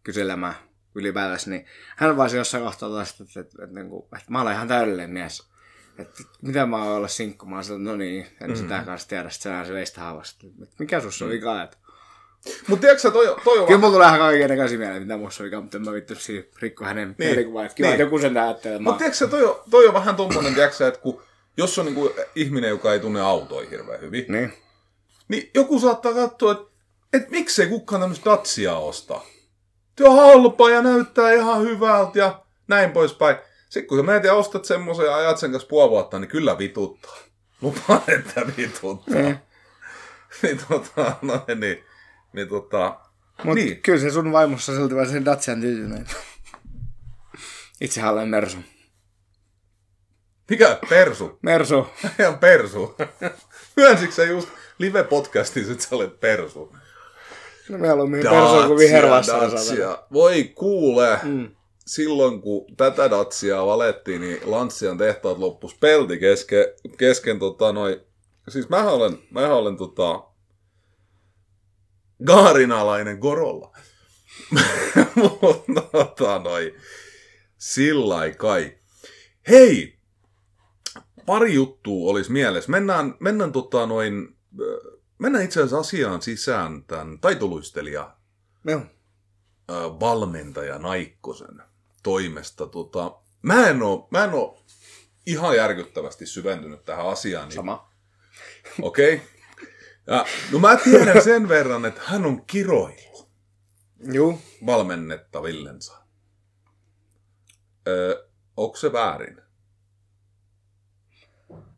kyselemään 0.03 0.55
ylipäätänsä, 0.95 1.49
niin 1.49 1.65
hän 1.95 2.17
vaan 2.17 2.35
jossain 2.35 2.63
kohtaa 2.63 2.89
taas, 2.89 3.09
että, 3.11 3.23
että, 3.23 3.39
että, 3.39 3.63
että, 3.63 3.79
että, 3.81 4.17
että 4.17 4.31
mä 4.31 4.41
olen 4.41 4.55
ihan 4.55 4.67
täydellinen 4.67 5.09
mies 5.09 5.48
että 5.99 6.23
mitä 6.41 6.65
mä 6.65 6.83
oon 6.83 6.95
olla 6.97 7.07
sinkku, 7.07 7.45
mä 7.45 7.55
oon 7.55 7.83
no 7.83 7.95
niin, 7.95 8.25
en 8.25 8.31
mm-hmm. 8.41 8.55
sitä 8.55 8.83
kanssa 8.85 9.07
tiedä, 9.09 9.29
sitten 9.29 9.65
se 9.65 9.73
veistä 9.73 10.01
haavasta. 10.01 10.47
Mikä 10.79 10.99
sus 10.99 11.21
on 11.21 11.29
vika, 11.29 11.63
että... 11.63 11.77
Mutta 12.67 12.81
tiedätkö 12.81 13.01
sä, 13.01 13.11
toi, 13.11 13.35
toi 13.43 13.59
on... 13.59 13.67
Kyllä 13.67 13.79
mulla 13.79 13.93
tulee 13.93 14.07
ihan 14.07 14.19
kaiken 14.19 14.49
näköisiä 14.49 14.77
mieleen, 14.77 15.01
mitä 15.01 15.15
on 15.15 15.31
vika, 15.43 15.61
mutta 15.61 15.77
en 15.77 15.85
mä 15.85 15.93
vittu 15.93 16.15
siinä 16.15 16.43
rikko 16.61 16.85
hänen 16.85 17.07
niin. 17.07 17.15
mielikuvaa. 17.17 17.65
Että 17.65 17.75
kiva, 17.75 17.87
niin. 17.87 17.99
joku 17.99 18.19
sen 18.19 18.37
ajattelee. 18.37 18.79
Mutta 18.79 18.97
tiedätkö 18.97 19.17
sä, 19.17 19.27
toi 19.27 19.45
on, 19.45 19.61
toi 19.69 19.87
on 19.87 19.93
vähän 19.93 20.15
tommonen, 20.15 20.53
tiedätkö 20.53 20.87
että 20.87 20.99
kun, 20.99 21.21
jos 21.57 21.79
on 21.79 21.85
niinku 21.85 22.11
ihminen, 22.35 22.69
joka 22.69 22.93
ei 22.93 22.99
tunne 22.99 23.21
autoja 23.21 23.69
hirveän 23.69 24.01
hyvin, 24.01 24.25
niin, 24.27 24.53
niin 25.27 25.51
joku 25.53 25.79
saattaa 25.79 26.13
katsoa, 26.13 26.51
että 26.51 26.65
et 27.13 27.29
miksei 27.29 27.67
kukaan 27.67 28.01
tämmöistä 28.01 28.29
datsia 28.29 28.77
osta. 28.77 29.21
Se 29.97 30.03
on 30.07 30.15
halpa 30.15 30.69
ja 30.69 30.81
näyttää 30.81 31.33
ihan 31.33 31.61
hyvältä 31.61 32.19
ja 32.19 32.41
näin 32.67 32.91
poispäin. 32.91 33.37
Sitten 33.69 33.87
kun 33.87 33.97
sä 33.97 34.03
menet 34.03 34.23
ja 34.23 34.33
ostat 34.33 34.65
semmoisen 34.65 35.05
ja 35.05 35.15
ajat 35.15 35.37
sen 35.37 35.51
kanssa 35.51 35.69
puoli 35.69 35.89
vuotta, 35.89 36.19
niin 36.19 36.29
kyllä 36.29 36.57
vituttaa. 36.57 37.17
Lupaan, 37.61 38.01
että 38.07 38.41
vituttaa. 38.57 39.21
Mm. 39.21 39.37
niin 40.43 40.59
tota, 40.69 41.15
no 41.21 41.45
niin, 41.61 41.83
niin 42.33 42.49
tota, 42.49 42.99
Mut 43.43 43.55
niin. 43.55 43.81
kyllä 43.81 43.99
se 43.99 44.11
sun 44.11 44.31
vaimossa 44.31 44.75
silti 44.75 44.95
vaan 44.95 45.09
sen 45.09 45.25
Dacian 45.25 45.61
tyytyinen. 45.61 46.07
Itse 47.81 48.05
olen 48.05 48.27
Mersu. 48.27 48.57
Mikä? 50.49 50.79
Persu? 50.89 51.39
Mersu. 51.41 51.87
Ihan 52.19 52.39
persu. 52.39 52.95
Myönsitkö 53.77 54.15
sä 54.15 54.23
just 54.23 54.49
live-podcastissa, 54.79 55.71
että 55.71 55.83
sä 55.83 55.95
olet 55.95 56.19
persu? 56.19 56.75
No 57.69 57.77
me 57.77 57.91
olemme 57.91 58.17
persu 58.17 58.67
kuin 58.67 58.79
vihervassa. 58.79 59.39
Voi 60.13 60.43
kuule. 60.43 61.19
Mm 61.23 61.58
silloin 61.89 62.41
kun 62.41 62.75
tätä 62.77 63.09
datsia 63.09 63.65
valettiin, 63.65 64.21
niin 64.21 64.39
Lanssian 64.43 64.97
tehtaat 64.97 65.37
loppus 65.37 65.75
pelti 65.75 66.17
kesken, 66.17 66.65
kesken 66.97 67.39
tota 67.39 67.73
noi, 67.73 68.05
siis 68.49 68.69
mä 68.69 68.91
olen, 68.91 69.19
mä 69.31 69.53
olen 69.53 69.77
tota, 69.77 70.23
gaarinalainen 72.25 73.17
Gorolla. 73.17 73.77
Mutta 75.15 75.81
tota 75.91 76.39
noi, 76.39 76.75
sillä 77.57 78.31
kai. 78.37 78.77
Hei, 79.49 79.99
pari 81.25 81.53
juttua 81.53 82.11
olisi 82.11 82.31
mielessä. 82.31 82.71
Mennään, 82.71 83.15
mennään 83.19 83.51
tota 83.51 83.85
noin, 83.85 84.37
mennään 85.17 85.45
itse 85.45 85.59
asiassa 85.59 85.79
asiaan 85.79 86.21
sisään 86.21 86.83
tämän 86.83 87.19
taitoluistelija 87.19 88.15
Joo 88.65 88.81
valmentaja 89.99 90.79
Naikkosen 90.79 91.68
toimesta. 92.03 92.67
Tota, 92.67 93.19
mä, 93.41 93.67
en 93.67 93.83
oo, 93.83 94.07
mä 94.11 94.23
en 94.23 94.33
oo 94.33 94.63
ihan 95.25 95.55
järkyttävästi 95.55 96.25
syventynyt 96.25 96.85
tähän 96.85 97.07
asiaan. 97.07 97.47
Niin, 97.47 97.55
Sama. 97.55 97.91
Okei. 98.81 99.13
Okay. 99.15 99.27
Ja, 100.07 100.25
no 100.51 100.59
mä 100.59 100.75
tiedän 100.75 101.23
sen 101.23 101.49
verran, 101.49 101.85
että 101.85 102.01
hän 102.05 102.25
on 102.25 102.45
kiroillut 102.45 103.29
Juu. 104.13 104.41
valmennettavillensa. 104.65 105.97
Öö, 107.87 108.27
onko 108.57 108.75
se 108.75 108.93
väärin? 108.93 109.41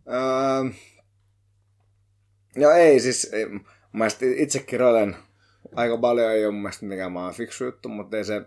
Öö, 0.07 0.71
no 2.55 2.69
ei, 2.69 2.99
siis 2.99 3.31
mielestä 3.93 4.25
itse 4.38 4.60
kiroilen 4.60 5.15
aika 5.75 5.97
paljon, 5.97 6.31
ei 6.31 6.45
ole 6.45 6.53
mun 6.53 6.62
mielestä 6.62 6.86
mikään 6.86 7.12
maan 7.12 7.34
fiksu 7.34 7.65
juttu, 7.65 7.89
mutta 7.89 8.17
ei 8.17 8.25
se... 8.25 8.41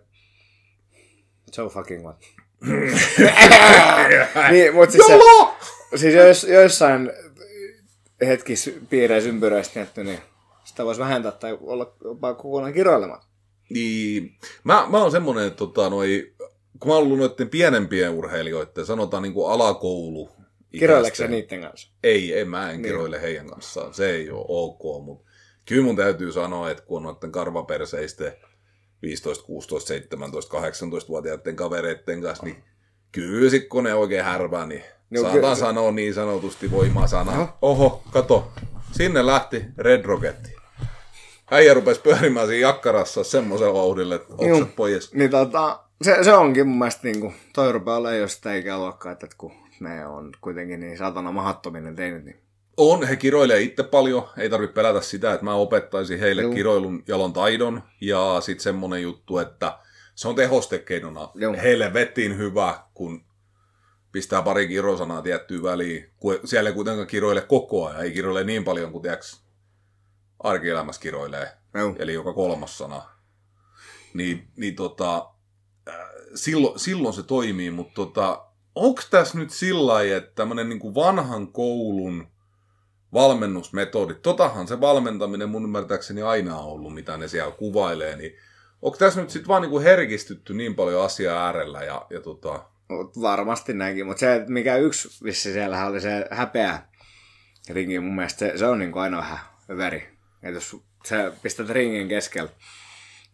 So 1.55 1.69
fucking 1.69 2.03
what. 2.05 2.17
niin, 4.51 4.75
mutta 4.75 4.93
siis, 4.93 5.07
se, 5.07 5.19
siis 5.97 6.15
jos, 6.15 6.45
joissain 6.45 7.11
hetkis 8.27 8.71
piireissä 8.91 9.29
ympyröistä 9.29 9.79
mietty, 9.79 10.05
niin 10.05 10.19
sitä 10.65 10.85
voisi 10.85 11.01
vähentää 11.01 11.33
tai 11.33 11.59
olla 11.61 11.97
jopa 12.05 12.35
kokonaan 12.35 12.73
kiroilematta. 12.73 13.27
Niin, 13.71 14.39
mä, 14.65 14.87
mä 14.91 14.99
oon 15.03 15.11
semmonen, 15.11 15.47
että 15.47 15.57
tota, 15.57 15.91
noi, 15.91 16.35
kun 16.81 16.89
mä 16.89 16.95
oon 16.95 17.03
ollut 17.03 17.19
noiden 17.19 17.49
pienempien 17.49 18.11
urheilijoiden, 18.11 18.87
sanotaan 18.87 19.23
niin 19.23 19.35
kuin 19.35 19.51
alakoulu. 19.51 20.31
Kiroileeko 20.79 21.17
sä 21.17 21.29
niiden 21.29 21.61
kanssa? 21.61 21.91
Ei, 22.03 22.39
en 22.39 22.49
mä 22.49 22.71
en 22.71 22.83
kiroile 22.83 23.23
heidän 23.23 23.47
kanssaan. 23.47 23.95
Se 23.95 24.11
ei 24.11 24.31
ole 24.31 24.45
ok, 24.49 25.05
mutta 25.05 25.31
kyllä 25.65 25.85
mun 25.85 25.97
täytyy 25.97 26.33
sanoa, 26.33 26.71
että 26.71 26.85
kun 26.85 26.97
on 26.97 27.03
noiden 27.03 27.33
karvaperseisten 27.33 28.33
15, 29.05 29.45
16, 29.45 29.89
17, 29.89 30.59
18-vuotiaiden 30.59 31.57
kavereiden 31.57 32.23
kanssa, 32.23 32.45
niin 32.45 32.65
kyllä 33.13 33.51
sit 33.51 33.69
kun 33.69 33.85
ne 33.85 33.95
oikein 33.95 34.25
härvää, 34.25 34.67
niin 34.67 34.83
Joo, 35.11 35.23
saatan 35.23 35.41
kyllä. 35.41 35.55
sanoa 35.55 35.91
niin 35.91 36.15
sanotusti 36.15 36.71
voimasana. 36.71 37.35
Joo. 37.35 37.49
Oho, 37.63 38.03
kato, 38.11 38.53
sinne 38.93 39.27
lähti 39.27 39.65
Red 39.79 40.05
Rocketti. 40.05 40.55
Äijä 41.51 41.75
rupesi 41.75 42.01
pyörimään 42.01 42.47
siinä 42.47 42.69
jakkarassa 42.69 43.25
semmoisella 43.25 43.75
vauhdilla, 43.75 44.15
että 44.15 44.35
oksat 44.39 44.77
pois. 44.77 45.15
Niin 45.15 45.31
tota, 45.31 45.81
se, 46.03 46.25
se 46.25 46.33
onkin 46.33 46.69
mun 46.69 46.79
mielestä 46.79 47.01
niinku, 47.03 47.33
toi 47.55 47.73
rupeaa 47.73 47.97
olemaan 47.97 48.19
jo 48.19 48.29
sitä 48.29 48.55
ikäluokkaa, 48.55 49.13
että 49.13 49.27
kun 49.39 49.53
ne 49.81 50.07
on 50.07 50.33
kuitenkin 50.41 50.81
niin 50.81 50.99
satana 50.99 51.33
mahattominen 51.33 51.97
teinit, 51.97 52.25
niin 52.25 52.44
On, 52.77 53.07
he 53.09 53.17
kiroilee 53.17 53.61
itse 53.61 53.83
paljon. 53.83 54.29
Ei 54.37 54.51
tarvitse 54.51 54.75
pelätä 54.75 55.01
sitä, 55.01 55.33
että 55.33 55.45
mä 55.45 55.55
opettaisin 55.55 56.19
heille 56.21 56.43
Joo. 56.43 56.53
kiroilun 56.53 57.03
jalon 57.09 57.33
taidon. 57.33 57.83
Ja 58.01 58.37
sitten 58.41 58.63
semmonen 58.63 59.03
juttu, 59.03 59.39
että 59.39 59.79
se 60.15 60.29
on 60.29 60.35
tehostekeinona 60.35 61.29
Joo. 61.35 61.55
heille 61.63 61.93
vetiin 61.93 62.39
hyvä, 62.39 62.83
kun 62.95 63.25
pistää 64.13 64.43
pari 64.43 64.69
kirosanaa 64.69 65.23
tiettyyn 65.23 65.63
väliin. 65.63 66.11
Siellä 66.45 66.71
ei 66.71 66.75
kuitenkaan 66.75 67.07
kiroile 67.07 67.41
koko 67.41 67.87
ajan. 67.87 68.03
Ei 68.03 68.13
kiroile 68.13 68.45
niin 68.45 68.65
paljon 68.65 68.93
kuin 68.93 69.03
tiiäks, 69.03 69.45
arkielämässä 70.39 71.03
kiroilee. 71.03 71.49
Joo. 71.75 71.95
Eli 71.99 72.15
joka 72.15 72.33
kolmas 72.33 72.79
sana. 72.79 73.03
Niin, 74.15 74.49
niin 74.57 74.77
tota, 74.77 75.31
äh, 75.89 75.95
silloin, 76.35 76.79
silloin 76.79 77.15
se 77.15 77.23
toimii, 77.23 77.71
mutta 77.71 77.95
tota, 77.95 78.47
onko 78.75 79.03
tässä 79.11 79.39
nyt 79.39 79.51
sillä 79.51 80.03
että 80.03 80.33
tämmöinen 80.35 80.69
niin 80.69 80.95
vanhan 80.95 81.53
koulun 81.53 82.27
valmennusmetodit, 83.15 84.23
totahan 84.23 84.69
se 84.69 84.81
valmentaminen 84.81 85.49
mun 85.49 85.65
ymmärtääkseni 85.65 86.23
aina 86.23 86.59
on 86.59 86.65
ollut, 86.65 86.95
mitä 86.95 87.17
ne 87.17 87.29
siellä 87.29 87.53
kuvailee, 87.53 88.17
niin 88.17 88.37
onko 88.83 88.99
tässä 88.99 89.21
nyt 89.21 89.31
sitten 89.31 89.49
vaan 89.49 89.63
niin 89.63 89.71
kuin 89.71 89.83
herkistytty 89.85 90.55
niin 90.55 90.75
paljon 90.75 91.05
asiaa 91.05 91.47
äärellä 91.47 91.85
ja, 91.85 92.07
ja 92.11 92.21
tota, 92.21 92.65
varmasti 93.21 93.75
näinkin, 93.75 94.07
mutta 94.07 94.21
se, 94.21 94.45
mikä 94.49 94.77
yksi 94.77 95.25
vissi 95.25 95.53
siellä 95.53 95.87
oli 95.87 96.01
se 96.01 96.27
häpeä 96.31 96.83
ringi, 97.69 98.01
mun 98.01 98.17
mielestä 98.17 98.39
se, 98.39 98.53
se 98.59 98.67
on 98.67 98.79
niinku 98.79 98.99
aina 98.99 99.17
vähän 99.17 99.39
veri. 99.77 100.09
Että 100.43 100.57
jos 100.57 100.77
sä 101.07 101.33
pistät 101.43 101.69
ringin 101.71 102.09
keskellä, 102.09 102.51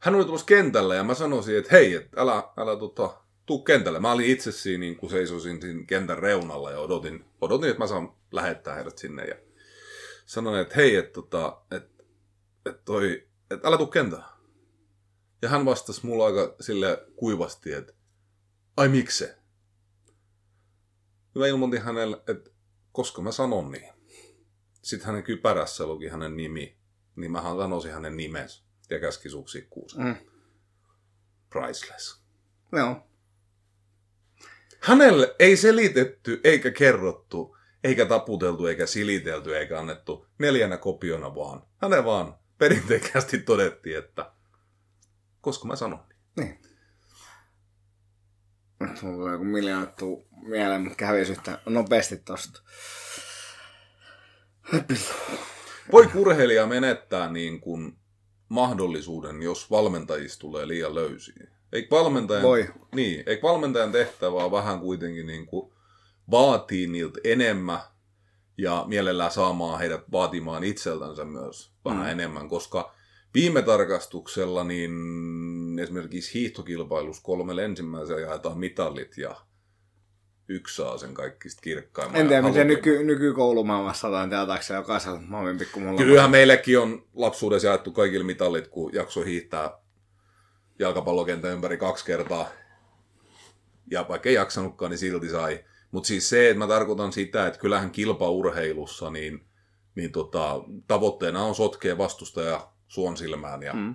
Hän 0.00 0.14
oli 0.14 0.24
tulossa 0.24 0.46
kentälle 0.46 0.96
ja 0.96 1.04
mä 1.04 1.14
sanoisin, 1.14 1.58
että 1.58 1.70
hei, 1.72 1.94
et 1.94 2.08
älä, 2.16 2.42
älä 2.56 2.76
tota, 2.76 3.22
tuu 3.46 3.62
kentälle. 3.62 4.00
Mä 4.00 4.12
olin 4.12 4.26
itse 4.26 4.52
siinä, 4.52 4.80
niin 4.80 4.96
kun 4.96 5.10
seisosin 5.10 5.62
siinä 5.62 5.84
kentän 5.86 6.18
reunalla 6.18 6.70
ja 6.70 6.78
odotin, 6.78 7.24
odotin, 7.40 7.70
että 7.70 7.82
mä 7.82 7.86
saan 7.86 8.12
lähettää 8.32 8.74
heidät 8.74 8.98
sinne. 8.98 9.24
Ja 9.24 9.36
sanoin, 10.26 10.60
että 10.60 10.74
hei, 10.76 10.96
että 10.96 11.12
tota, 11.12 11.62
et, 11.70 12.04
et 12.66 12.84
toi, 12.84 13.28
et 13.50 13.64
älä 13.64 13.76
tuu 13.76 13.86
kentälle. 13.86 14.24
Ja 15.42 15.48
hän 15.48 15.64
vastasi 15.64 16.06
mulla 16.06 16.26
aika 16.26 16.56
sille 16.60 17.06
kuivasti, 17.16 17.72
että 17.72 17.92
ai 18.76 18.88
mikse? 18.88 19.38
Mä 21.34 21.46
ilmoitin 21.46 21.82
hänelle, 21.82 22.22
että 22.28 22.50
koska 22.92 23.22
mä 23.22 23.32
sanon 23.32 23.70
niin. 23.70 23.97
Sitten 24.88 25.06
hänen 25.06 25.22
kypärässä 25.22 25.86
luki 25.86 26.08
hänen 26.08 26.36
nimi, 26.36 26.76
niin 27.16 27.32
mähän 27.32 27.56
sanoisin 27.56 27.92
hänen 27.92 28.16
nimensä 28.16 28.62
ja 28.90 29.00
käski 29.00 29.28
suksikkuusen. 29.28 30.04
Mm. 30.04 30.16
Priceless. 31.50 32.22
Joo. 32.72 33.06
Hänelle 34.80 35.34
ei 35.38 35.56
selitetty, 35.56 36.40
eikä 36.44 36.70
kerrottu, 36.70 37.56
eikä 37.84 38.06
taputeltu, 38.06 38.66
eikä 38.66 38.86
silitelty, 38.86 39.56
eikä 39.56 39.78
annettu 39.78 40.26
neljänä 40.38 40.76
kopiona 40.76 41.34
vaan. 41.34 41.62
Hänen 41.82 42.04
vaan 42.04 42.38
perinteikästi 42.58 43.38
todettiin, 43.38 43.98
että 43.98 44.32
koska 45.40 45.68
mä 45.68 45.76
sanon 45.76 46.04
niin. 46.36 46.62
Mulla 48.80 48.94
tulee 49.00 49.32
joku 49.32 49.44
miljoona 49.44 49.86
tuu 49.86 50.28
mieleen, 50.42 50.80
mutta 50.80 50.96
kävisi 50.96 51.32
yhtä 51.32 51.58
nopeasti 51.66 52.16
tosta. 52.16 52.62
Voi 55.92 56.08
urheilija 56.14 56.66
menettää 56.66 57.32
niin 57.32 57.60
kuin 57.60 57.98
mahdollisuuden, 58.48 59.42
jos 59.42 59.70
valmentajista 59.70 60.40
tulee 60.40 60.68
liian 60.68 60.94
löysiä? 60.94 61.50
Eikö 61.72 61.96
valmentajan, 61.96 62.42
Voi. 62.42 62.68
Niin, 62.94 63.22
eikö 63.26 63.42
valmentajan 63.42 63.92
tehtävä 63.92 64.44
on 64.44 64.52
vähän 64.52 64.80
kuitenkin 64.80 65.26
niin 65.26 65.46
kuin 65.46 65.72
vaatii 66.30 66.86
niiltä 66.86 67.20
enemmän 67.24 67.80
ja 68.58 68.84
mielellään 68.88 69.30
saamaan 69.30 69.78
heidät 69.78 70.12
vaatimaan 70.12 70.64
itseltänsä 70.64 71.24
myös 71.24 71.72
vähän 71.84 72.00
Mm. 72.00 72.06
mm. 72.06 72.10
enemmän, 72.10 72.48
koska 72.48 72.94
viime 73.34 73.62
tarkastuksella 73.62 74.64
niin 74.64 74.92
esimerkiksi 75.82 76.34
hiihtokilpailussa 76.34 77.22
kolmelle 77.22 77.64
ensimmäisellä 77.64 78.20
jaetaan 78.20 78.58
mitallit 78.58 79.18
ja 79.18 79.36
yksi 80.48 80.76
saa 80.76 80.98
sen 80.98 81.14
kaikista 81.14 81.60
kirkkaimman. 81.60 82.20
En 82.20 82.28
tiedä, 82.28 82.42
miten 82.42 82.66
nyky, 82.66 83.04
nykykoulumaailmassa 83.04 84.08
otetaan 84.08 84.30
teataakseen 84.30 84.78
jokaisella 84.78 85.20
maailman 85.20 85.58
pikkumalla. 85.58 86.02
Kyllähän 86.02 86.30
meillekin 86.30 86.78
on 86.78 87.06
lapsuudessa 87.14 87.68
jaettu 87.68 87.92
kaikille 87.92 88.24
mitallit, 88.24 88.68
kun 88.68 88.94
jakso 88.94 89.22
hiihtää 89.22 89.70
jalkapallokentän 90.78 91.52
ympäri 91.52 91.76
kaksi 91.76 92.04
kertaa. 92.04 92.48
Ja 93.90 94.06
vaikka 94.08 94.28
ei 94.28 94.34
jaksanutkaan, 94.34 94.90
niin 94.90 94.98
silti 94.98 95.28
sai. 95.28 95.64
Mutta 95.90 96.06
siis 96.06 96.28
se, 96.28 96.50
että 96.50 96.58
mä 96.58 96.66
tarkoitan 96.66 97.12
sitä, 97.12 97.46
että 97.46 97.60
kyllähän 97.60 97.90
kilpaurheilussa 97.90 99.10
niin, 99.10 99.48
niin 99.94 100.12
tota, 100.12 100.60
tavoitteena 100.86 101.44
on 101.44 101.54
sotkea 101.54 101.98
vastustaja 101.98 102.72
suon 102.88 103.16
silmään 103.16 103.62
ja 103.62 103.72
mm. 103.72 103.94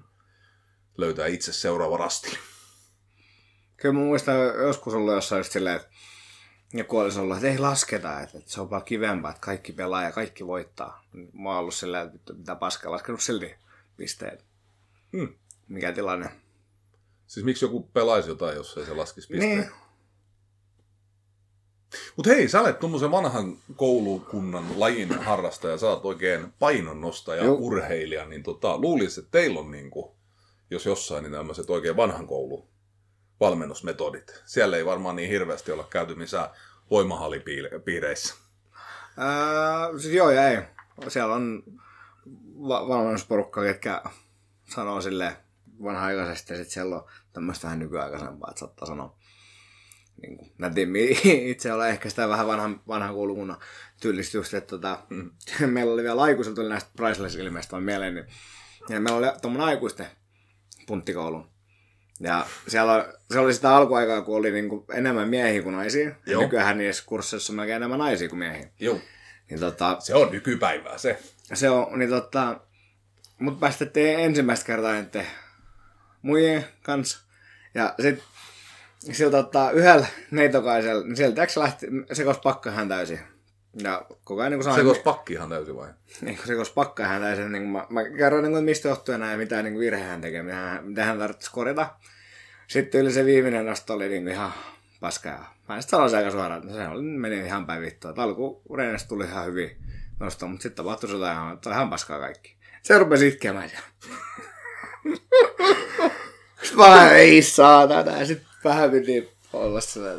löytää 0.98 1.28
itse 1.28 1.54
seuraava 1.54 1.98
rasti. 1.98 2.38
Kyllä 3.78 3.94
mä 3.94 4.00
muistan 4.00 4.36
joskus 4.46 4.94
ollut 4.94 5.14
jossain 5.14 5.40
just 5.40 5.52
silleen, 5.52 5.76
että 5.76 5.90
joku 6.74 6.98
olisi 6.98 7.20
ollut, 7.20 7.38
että 7.38 7.48
ei 7.50 7.58
lasketa, 7.58 8.22
että, 8.22 8.38
että 8.38 8.52
se 8.52 8.62
on 8.62 8.70
vaan 8.70 8.84
kivempaa, 8.84 9.32
että 9.32 9.42
kaikki 9.42 9.74
pelaa 9.74 10.04
ja 10.04 10.12
kaikki 10.12 10.48
voittaa. 10.48 11.04
Mä 11.34 11.50
oon 11.50 11.60
ollut 11.60 11.74
silleen, 11.74 12.12
että 12.16 12.34
mitä 12.34 12.56
paskaa, 12.56 12.92
laskenut 12.92 13.22
silti 13.22 13.56
pisteet. 13.98 14.46
Hmm. 15.18 15.34
Mikä 15.68 15.92
tilanne? 15.92 16.30
Siis 17.28 17.46
miksi 17.46 17.66
joku 17.66 17.90
pelaisi 17.94 18.30
jotain, 18.30 18.56
jos 18.56 18.78
ei 18.78 18.86
se 18.86 18.94
laskisi 18.94 19.28
pisteitä? 19.28 19.62
Niin. 19.62 19.72
Mutta 22.16 22.32
hei, 22.32 22.48
sä 22.48 22.62
olet 22.62 22.80
tuommoisen 22.80 23.12
vanhan 23.12 23.58
koulukunnan 23.76 24.80
lajin 24.80 25.20
harrastaja, 25.20 25.78
sä 25.78 25.90
oot 25.90 26.06
oikein 26.06 26.54
painonnostaja, 26.60 27.44
Joo. 27.44 27.56
urheilija, 27.60 28.26
niin 28.26 28.44
tota, 28.44 28.78
luulisin, 28.78 29.24
että 29.24 29.32
teillä 29.32 29.60
on 29.60 29.72
niinku, 29.72 30.16
jos 30.70 30.86
jossain, 30.86 31.24
niin 31.24 31.34
tämmöiset 31.34 31.70
oikein 31.70 31.96
vanhan 31.96 32.28
koulun 32.28 32.73
valmennusmetodit. 33.44 34.42
Siellä 34.46 34.78
ei 34.78 34.86
varmaan 34.86 35.16
niin 35.16 35.30
hirveästi 35.30 35.72
olla 35.72 35.88
käyty 35.90 36.16
missään 36.16 36.50
voimahallipiireissä. 36.92 38.36
Ää, 39.18 39.90
siis 40.00 40.14
joo 40.14 40.30
ja 40.32 40.50
ei. 40.50 40.58
Siellä 41.08 41.36
on 41.36 41.64
va- 42.68 42.88
valmennusporukka, 42.88 43.62
ketkä 43.62 44.04
sanoo 44.76 45.02
sille 45.02 45.38
vanha-aikaisesti 45.84 46.54
ja 46.54 46.58
sitten 46.58 46.74
siellä 46.74 46.96
on 46.96 47.06
tämmöistä 47.34 47.64
vähän 47.64 47.80
nykyaikaisempaa, 47.80 48.50
että 48.50 48.60
saattaa 48.60 48.88
sanoa 48.88 49.18
niin 50.22 50.38
kuin, 50.38 50.52
nätimmin 50.58 51.18
itse 51.52 51.74
olen 51.74 51.90
ehkä 51.90 52.10
sitä 52.10 52.30
vähän 52.30 52.48
vanhan, 52.48 52.82
vanhan 52.88 53.14
koulukunnan 53.14 53.58
tyylistä 54.02 54.38
just, 54.38 54.54
että 54.54 54.70
tota, 54.70 55.00
mm. 55.10 55.32
meillä 55.74 55.94
oli 55.94 56.04
vielä 56.04 56.22
aikuiset, 56.22 56.56
tuli 56.56 56.70
näistä 56.70 56.90
Priceless-ilmeistä 56.98 57.76
on 57.76 57.84
mieleen, 57.84 58.16
niin 58.16 58.26
ja 58.90 59.00
meillä 59.00 59.18
oli 59.18 59.40
tuommoinen 59.42 59.68
aikuisten 59.68 60.08
punttikoulu. 60.88 61.53
Ja 62.24 62.46
siellä, 62.68 63.14
se 63.32 63.40
oli 63.40 63.54
sitä 63.54 63.76
alkuaikaa, 63.76 64.22
kun 64.22 64.38
oli 64.38 64.52
niin 64.52 64.70
kuin 64.70 64.86
enemmän 64.94 65.30
miehiä 65.30 65.62
kuin 65.62 65.76
naisia. 65.76 66.10
Ja 66.10 66.16
Joo. 66.26 66.42
nykyään 66.42 66.78
niissä 66.78 67.04
kursseissa 67.06 67.54
on 67.54 67.58
melkein 67.58 67.76
enemmän 67.76 68.00
naisia 68.00 68.30
kuin 68.30 68.40
miehiä. 68.40 68.68
Joo. 68.80 69.00
Niin 69.50 69.60
tota, 69.60 69.98
Se 70.00 70.16
on 70.16 70.32
nykypäivää 70.32 70.98
se. 70.98 71.20
se 71.54 71.70
on, 71.70 72.00
niin 72.00 72.10
tota, 72.10 72.60
mut 73.40 73.60
päästettiin 73.60 74.20
ensimmäistä 74.20 74.66
kertaa 74.66 74.94
nyt 74.94 75.18
muijien 76.22 76.66
kanssa. 76.84 77.20
Ja 77.74 77.96
sit 78.02 78.24
sillä 79.12 79.32
tota, 79.32 79.72
yhdellä 79.72 80.08
neitokaisella, 80.32 81.04
niin 81.04 81.16
sieltä 81.16 81.48
se 81.48 81.60
lähti, 81.60 81.88
se 82.14 82.24
koski 82.24 82.44
pakka 82.44 82.72
hän 82.72 82.90
täysin. 82.90 83.20
Ja 83.84 84.06
koko 84.24 84.42
ajan 84.42 84.52
niin 84.52 84.64
Se 84.64 84.70
kuin 84.70 84.86
koski 84.86 85.04
pakki 85.04 85.34
ihan 85.34 85.50
täysin 85.50 85.76
vai? 85.76 85.90
niin 86.22 86.38
kun 86.38 86.48
se 86.48 86.56
koski 86.56 86.74
pakka 86.74 87.04
hän 87.06 87.22
täysin, 87.22 87.52
niin 87.52 87.64
mä, 87.64 87.88
mä 87.90 88.04
kerroin, 88.18 88.44
niin 88.44 88.52
kuin, 88.52 88.64
mistä 88.64 88.88
johtuen 88.88 89.20
näin, 89.20 89.40
mitä 89.40 89.64
niin 89.64 89.80
virhe 89.80 90.04
hän 90.04 90.22
tekee, 90.22 90.44
mitä 90.44 90.56
hän, 90.56 90.86
mitä 90.86 91.06
hän 91.06 91.20
tarvitsisi 91.20 91.52
korjata. 91.52 91.96
Sitten 92.74 93.02
yli 93.02 93.12
se 93.12 93.26
viimeinen 93.26 93.66
nosto 93.66 93.94
oli 93.94 94.10
niin 94.10 94.28
ihan 94.28 94.54
paskaa. 95.00 95.56
Mä 95.70 95.82
sitten 95.82 95.98
sanoisin 95.98 96.18
aika 96.18 96.32
suoraan, 96.32 96.64
että 96.64 96.74
se 96.74 96.88
oli, 96.88 97.02
meni 97.02 97.40
ihan 97.40 97.66
päin 97.66 97.82
vittua. 97.82 98.10
Että 98.10 98.24
alkureenista 98.24 99.08
tuli 99.10 99.26
ihan 99.26 99.46
hyvin 99.46 99.78
nosto, 100.20 100.48
mutta 100.48 100.64
sitten 100.64 100.86
tapahtui 100.86 101.10
se 101.10 101.16
ihan, 101.16 101.60
ihan 101.72 101.90
paskaa 101.90 102.20
kaikki. 102.20 102.56
Se 102.84 103.00
rupesi 103.00 103.28
itkemään 103.28 103.70
siellä. 103.70 103.86
Sitten 106.64 106.78
mä 106.78 107.12
ei 107.12 107.42
saatana. 107.42 108.18
Ja 108.18 108.26
sitten 108.26 108.48
vähän 108.64 108.92
piti 108.92 109.30
olla 109.54 109.82
sillä, 109.82 110.10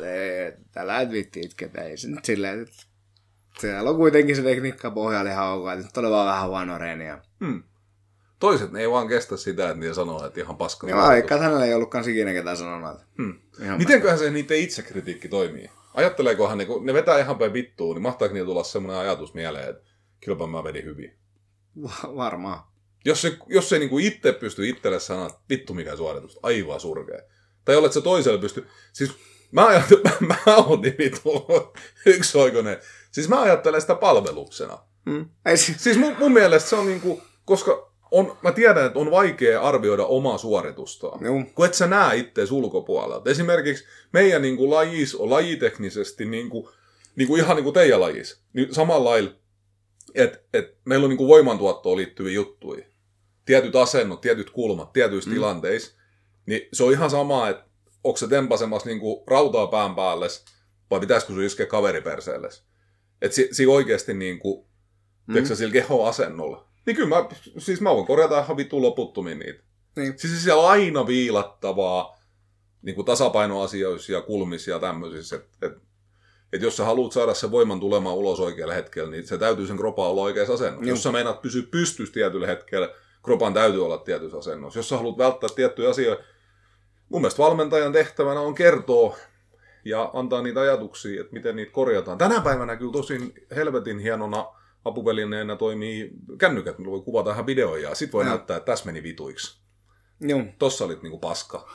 että 0.47 0.81
älä 0.81 1.01
et 1.01 1.11
vitti 1.11 1.41
itketä. 1.41 1.83
Ei 1.83 1.97
se 1.97 2.09
nyt 2.09 2.25
silleen, 2.25 2.63
että 2.63 2.83
siellä 3.59 3.91
on 3.91 3.97
kuitenkin 3.97 4.37
se 4.37 4.43
tekniikka 4.43 4.91
pohjalla 4.91 5.31
ihan 5.31 5.49
ok. 5.49 5.67
Nyt 5.77 5.97
oli 5.97 6.11
vaan 6.11 6.27
vähän 6.27 6.49
huono 6.49 6.79
reeni. 6.79 7.07
Ja... 7.07 7.19
Hmm. 8.35 8.39
Toiset 8.41 8.73
ne 8.73 8.81
ei 8.81 8.91
vaan 8.91 9.09
kestä 9.09 9.37
sitä, 9.37 9.71
että 9.71 9.85
ne 9.85 9.95
sanoo, 9.95 10.27
että 10.27 10.41
ihan 10.41 10.57
paska. 10.57 10.87
Mä 10.87 11.09
veikkaan, 11.09 11.39
että 11.39 11.45
hänellä 11.45 11.67
ei 11.67 11.75
ollut 11.75 11.91
kans 11.91 12.07
ikinä 12.07 12.33
ketään 12.33 12.57
sanonut. 12.57 12.91
Että... 12.91 13.07
Hmm. 13.19 13.39
Ihan 13.63 13.79
Mitenköhän 13.79 14.19
se 14.19 14.31
niiden 14.31 14.59
itsekritiikki 14.59 15.29
toimii? 15.29 15.71
Ajatteleekohan 15.95 16.59
ne, 16.59 16.65
kun 16.65 16.87
ne 16.87 16.95
vetää 16.95 17.19
ihan 17.19 17.39
päin 17.39 17.53
vittuun, 17.53 17.95
niin 17.97 18.03
mahtaako 18.03 18.35
niillä 18.35 18.47
tulla 18.47 18.65
semmoinen 18.65 19.01
ajatus 19.01 19.35
mieleen, 19.35 19.71
että 19.71 19.83
kylläpä 20.25 20.47
mä 20.47 20.65
vedin 20.65 20.85
hyvin. 20.85 21.19
Va- 21.83 22.17
varmaan. 22.17 22.61
Jos 23.05 23.23
se, 23.23 23.39
jos 23.49 23.69
se 23.69 23.79
niinku 23.79 23.99
itse 23.99 24.33
pystyy 24.33 24.69
itselle 24.69 25.01
sanoa, 25.01 25.27
että 25.27 25.39
vittu 25.51 25.75
mikä 25.75 25.97
suoritus, 25.97 26.39
aivan 26.43 26.81
surkea. 26.81 27.21
Tai 27.65 27.77
olet 27.77 27.93
se 27.93 28.01
toiselle 28.01 28.39
pysty... 28.39 28.67
Siis 28.93 29.13
mä 29.53 29.67
ajattelen, 29.67 30.03
mä 30.47 30.57
oon 30.57 30.81
niin 30.81 30.95
vittu 30.99 31.47
yksioikoinen. 32.07 32.79
Siis 33.11 33.29
mä 33.29 33.43
ajattelen 33.43 33.81
sitä 33.81 33.95
palveluksena. 33.95 34.79
Mm. 35.05 35.29
Ei 35.47 35.57
siis... 35.57 35.83
Siis 35.83 35.97
mun, 35.99 36.17
mun 36.19 36.33
mielestä 36.33 36.69
se 36.69 36.77
on 36.77 36.87
niinku, 36.87 37.23
koska 37.45 37.94
on, 38.15 38.37
mä 38.43 38.53
tiedän, 38.53 38.87
että 38.87 38.99
on 38.99 39.11
vaikea 39.11 39.63
arvioida 39.63 40.05
omaa 40.05 40.39
suoritustaan. 40.39 41.25
Joo. 41.25 41.45
Kun 41.55 41.67
et 41.67 41.75
sä 41.75 41.87
näe 41.87 42.17
ittees 42.17 42.53
ulkopuolelta. 42.53 43.31
Esimerkiksi 43.31 43.85
meidän 44.13 44.43
niinku 44.43 44.71
lajis 44.71 45.15
on 45.15 45.31
lajiteknisesti 45.31 46.25
niinku, 46.25 46.71
niinku 47.17 47.37
ihan 47.37 47.57
niin 47.57 47.65
kuin 47.65 47.75
teidän 47.75 48.01
lajis. 48.01 48.41
Niin 48.53 48.75
samalla 48.75 49.11
lailla, 49.11 49.31
että 50.15 50.39
et 50.53 50.77
meillä 50.85 51.05
on 51.05 51.11
niinku 51.11 51.29
voimantuottoon 51.29 51.97
liittyviä 51.97 52.33
juttuja. 52.33 52.85
Tietyt 53.45 53.77
asennot, 53.77 54.21
tietyt 54.21 54.51
kulmat, 54.51 54.93
tietyissä 54.93 55.31
mm. 55.31 55.35
tilanteissa. 55.35 55.95
Niin 56.47 56.69
se 56.73 56.85
on 56.85 56.93
ihan 56.93 57.11
sama, 57.11 57.49
että 57.49 57.65
onko 58.05 58.17
se 58.17 58.29
tempasemassa 58.29 58.89
niinku 58.89 59.25
rautaa 59.27 59.67
pään 59.67 59.95
päälle 59.95 60.27
vai 60.91 61.01
pitäisikö 61.01 61.33
sun 61.33 61.43
iskeä 61.43 61.67
kaveriperseelle. 61.67 62.49
Että 63.23 63.35
si, 63.35 63.49
si 63.53 63.67
oikeasti 63.67 64.15
niinku, 64.15 64.67
mm. 65.27 65.33
tiedätkö, 65.33 65.57
sillä 65.57 65.73
keho-asennolla. 65.73 66.74
Niin 66.87 66.97
kyllä 66.97 67.09
mä, 67.09 67.29
siis 67.59 67.81
mä 67.81 67.95
voin 67.95 68.07
korjata 68.07 68.41
ihan 68.41 68.57
vittu 68.57 68.83
loputtomiin 68.83 69.39
niitä. 69.39 69.63
Niin. 69.97 70.19
Siis 70.19 70.45
siellä 70.45 70.63
on 70.63 70.71
aina 70.71 71.07
viilattavaa 71.07 72.19
niin 72.83 72.95
kuin 72.95 73.05
tasapainoasioissa 73.05 74.13
ja 74.13 74.21
kulmissa 74.21 74.71
ja 74.71 74.79
tämmöisissä. 74.79 75.37
Että 75.37 75.67
et, 75.67 75.73
et 76.53 76.63
jos 76.63 76.77
sä 76.77 76.85
haluat 76.85 77.13
saada 77.13 77.35
sen 77.35 77.51
voiman 77.51 77.81
tulemaan 77.81 78.17
ulos 78.17 78.41
oikealla 78.41 78.75
hetkellä, 78.75 79.11
niin 79.11 79.27
se 79.27 79.39
täytyy 79.39 79.67
sen 79.67 79.77
kropan 79.77 80.07
olla 80.07 80.23
oikeassa 80.23 80.55
asennossa. 80.55 80.85
Joo. 80.85 80.93
Jos 80.93 81.03
sä 81.03 81.13
meinaat 81.13 81.43
pysyä 81.43 81.63
pystyssä 81.71 82.15
tietyllä 82.15 82.47
hetkellä, 82.47 82.89
kropan 83.23 83.55
täytyy 83.55 83.85
olla 83.85 83.99
tietyssä 83.99 84.39
asennossa. 84.39 84.79
Jos 84.79 84.89
sä 84.89 84.97
haluat 84.97 85.19
välttää 85.19 85.51
tiettyjä 85.55 85.91
asioita, 85.91 86.23
mun 87.09 87.21
mielestä 87.21 87.43
valmentajan 87.43 87.93
tehtävänä 87.93 88.41
on 88.41 88.55
kertoa 88.55 89.17
ja 89.85 90.11
antaa 90.15 90.43
niitä 90.43 90.61
ajatuksia, 90.61 91.21
että 91.21 91.33
miten 91.33 91.57
niitä 91.57 91.73
korjataan. 91.73 92.19
Tänä 92.19 92.41
päivänä 92.41 92.77
kyllä 92.77 92.93
tosin 92.93 93.35
helvetin 93.57 93.99
hienona 93.99 94.47
apuvälineenä 94.85 95.57
toimii 95.57 96.11
kännykät, 96.39 96.79
millä 96.79 96.91
voi 96.91 97.01
kuvata 97.01 97.31
ihan 97.31 97.47
videoja 97.47 97.89
ja 97.89 97.95
sit 97.95 98.13
voi 98.13 98.25
Joo. 98.25 98.29
näyttää, 98.29 98.57
että 98.57 98.73
tässä 98.73 98.87
meni 98.87 99.03
vituiksi 99.03 99.59
Joo. 100.21 100.43
tossa 100.59 100.85
olit 100.85 101.03
niinku 101.03 101.19
paska. 101.19 101.69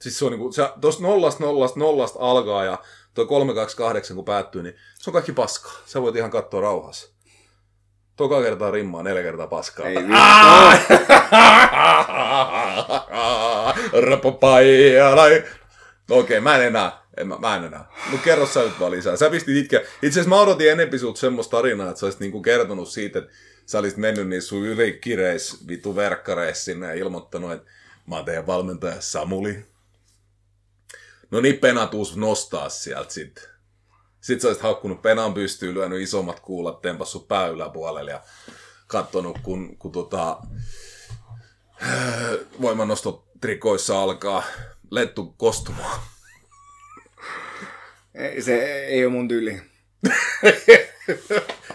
Siis 0.00 0.18
se 0.18 0.24
on 0.24 0.32
niinku, 0.32 0.52
se, 0.52 0.68
tosta 0.80 1.02
nollasta 1.02 1.44
nollasta 1.44 1.80
nollasta 1.80 2.18
alkaa 2.20 2.64
ja 2.64 2.78
toi 3.14 3.26
328 3.26 4.16
kun 4.16 4.24
päättyy, 4.24 4.62
niin 4.62 4.74
se 4.94 5.10
on 5.10 5.12
kaikki 5.12 5.32
paskaa. 5.32 5.72
Sä 5.86 6.02
voit 6.02 6.16
ihan 6.16 6.30
katsoa 6.30 6.60
rauhassa. 6.60 7.16
Toka 8.16 8.42
kertaa 8.42 8.70
rimmaa, 8.70 9.02
neljä 9.02 9.22
kertaa 9.22 9.46
paskaa. 9.46 9.86
Ei 9.86 9.96
okei, 16.10 16.40
mä 16.40 16.56
en 16.56 16.62
enää. 16.66 17.05
En, 17.16 17.28
mä, 17.28 17.38
mä 17.38 17.56
en 17.56 17.64
enää. 17.64 17.92
Mut 18.10 18.20
kerro 18.20 18.46
sä 18.46 18.62
nyt 18.62 18.80
vaan 18.80 18.92
lisää. 18.92 19.16
Sä 19.16 19.30
pistit 19.30 19.56
itkeä. 19.56 19.80
Itse 19.80 20.08
asiassa 20.08 20.28
mä 20.28 20.40
odotin 20.40 20.70
enempi 20.70 20.98
sut 20.98 21.16
semmoista 21.16 21.56
tarinaa, 21.56 21.88
että 21.88 22.00
sä 22.00 22.06
olisit 22.06 22.20
niinku 22.20 22.42
kertonut 22.42 22.88
siitä, 22.88 23.18
että 23.18 23.32
sä 23.66 23.78
olisit 23.78 23.98
mennyt 23.98 24.28
niissä 24.28 24.48
sun 24.48 24.66
ylikireis, 24.66 25.68
vitu 25.68 25.96
verkkareissa 25.96 26.64
sinne 26.64 26.86
ja 26.86 26.94
ilmoittanut, 26.94 27.52
että 27.52 27.70
mä 28.06 28.16
oon 28.16 28.24
teidän 28.24 28.46
valmentaja 28.46 29.00
Samuli. 29.00 29.64
No 31.30 31.40
niin, 31.40 31.58
penatuus 31.58 32.16
nostaa 32.16 32.68
sieltä 32.68 33.12
sitten. 33.12 33.44
Sitten 34.20 34.40
sä 34.40 34.48
olisit 34.48 34.62
haukkunut 34.62 35.02
penan 35.02 35.34
pystyyn, 35.34 35.74
lyönyt 35.74 36.00
isommat 36.00 36.40
kuulat, 36.40 36.82
tempassut 36.82 37.28
pää 37.28 37.46
yläpuolelle 37.46 38.10
ja 38.10 38.22
kattonut, 38.86 39.38
kun, 39.42 39.76
kun 39.78 39.92
tota, 39.92 40.38
voimannostotrikoissa 42.62 44.02
alkaa 44.02 44.42
lettu 44.90 45.34
kostumaan. 45.36 46.00
Ei, 48.16 48.42
se 48.42 48.84
ei 48.84 49.04
ole 49.04 49.12
mun 49.12 49.28
tyyli. 49.28 49.60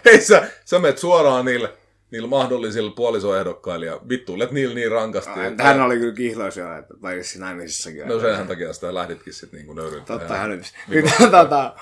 Hei 0.05 0.21
sä, 0.21 0.47
sä 0.65 0.79
menet 0.79 0.97
suoraan 0.97 1.45
niille, 1.45 1.73
niillä 2.11 2.27
mahdollisilla 2.27 2.91
puolisoehdokkailla 2.91 3.85
ja 3.85 3.99
vittuilet 4.09 4.51
niillä 4.51 4.75
niin 4.75 4.91
rankasti. 4.91 5.39
että... 5.39 5.63
Hän 5.63 5.81
oli 5.81 5.97
kyllä 5.97 6.13
kihloisia, 6.13 6.77
että 6.77 6.93
tai 7.01 7.23
siinä 7.23 7.45
naimisissakin. 7.45 8.07
No 8.07 8.19
senhän 8.19 8.47
takia 8.47 8.73
sitä 8.73 8.93
lähditkin 8.93 9.33
sitten 9.33 9.57
niinku 9.57 9.73
nöyryyttää. 9.73 10.19
Totta 10.19 10.37
hän 10.37 10.49
Nyt, 10.87 11.05
tota, 11.31 11.75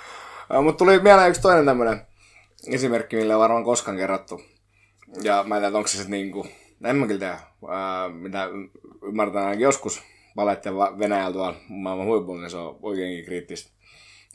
mutta 0.63 0.77
tuli 0.77 0.99
mieleen 0.99 1.29
yksi 1.29 1.41
toinen 1.41 1.65
tämmöinen 1.65 2.01
esimerkki, 2.67 3.15
millä 3.15 3.35
on 3.35 3.39
varmaan 3.41 3.63
koskaan 3.63 3.97
kerrottu. 3.97 4.41
Ja 5.21 5.43
mä 5.47 5.55
en 5.55 5.61
tiedä, 5.61 5.77
onko 5.77 5.87
se 5.87 5.97
sitten 5.97 6.11
niinku, 6.11 6.47
en 6.85 6.95
mä 6.95 7.07
kyllä 7.07 7.19
tiedä, 7.19 7.39
mitä 8.11 8.49
ymmärtää 9.07 9.43
ainakin 9.43 9.63
joskus 9.63 10.01
valette 10.35 10.69
Venäjällä 10.73 11.33
tuolla 11.33 11.55
maailman 11.69 12.07
huipulla, 12.07 12.41
niin 12.41 12.51
se 12.51 12.57
on 12.57 12.79
oikeinkin 12.81 13.25
kriittistä. 13.25 13.78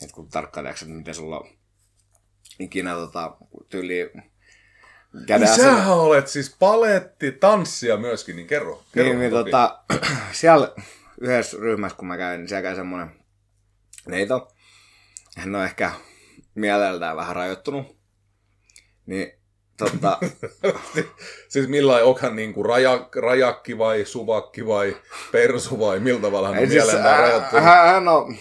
Että 0.05 0.14
kun 0.14 0.28
tarkkaan 0.28 0.66
että 0.66 0.84
miten 0.84 1.14
sulla 1.14 1.38
on 1.38 1.48
ikinä 2.59 2.94
tota, 2.94 3.36
tyyli 3.68 4.12
käden 5.26 5.48
niin 5.48 5.57
sähän 5.57 5.88
olet 5.88 6.28
siis 6.28 6.57
paletti, 6.59 7.32
tanssia 7.32 7.96
myöskin, 7.96 8.36
niin 8.36 8.46
kerro. 8.46 8.82
kerro 8.92 9.09
niin, 9.09 9.20
niin 9.20 9.30
tota, 9.30 9.78
siellä 10.32 10.72
yhdessä 11.20 11.57
ryhmässä, 11.61 11.98
kun 11.98 12.09
mä 12.09 12.16
käyn, 12.16 12.40
niin 12.40 12.48
siellä 12.48 12.62
käy 12.62 12.74
semmoinen 12.76 13.11
neito. 14.09 14.55
Hän 15.36 15.55
on 15.55 15.64
ehkä 15.64 15.92
mieleltään 16.55 17.16
vähän 17.16 17.36
rajoittunut. 17.36 17.96
Niin 19.07 19.32
Totta. 19.76 20.18
siis 21.48 21.68
millainen, 21.68 22.07
onhan 22.07 22.36
niinku 22.36 22.62
raja, 22.62 23.09
rajakki 23.16 23.78
vai 23.78 24.05
suvakki 24.05 24.66
vai 24.66 24.96
persu 25.32 25.80
vai 25.80 26.00
miltä 26.00 26.22
tavalla 26.22 26.48
hän 26.48 26.62
on 26.62 26.68
siis, 26.68 26.84
mielellään 26.84 27.18
rajoittunut? 27.18 27.64
Hän, 27.64 27.86
hän 27.86 28.09
on... 28.09 28.36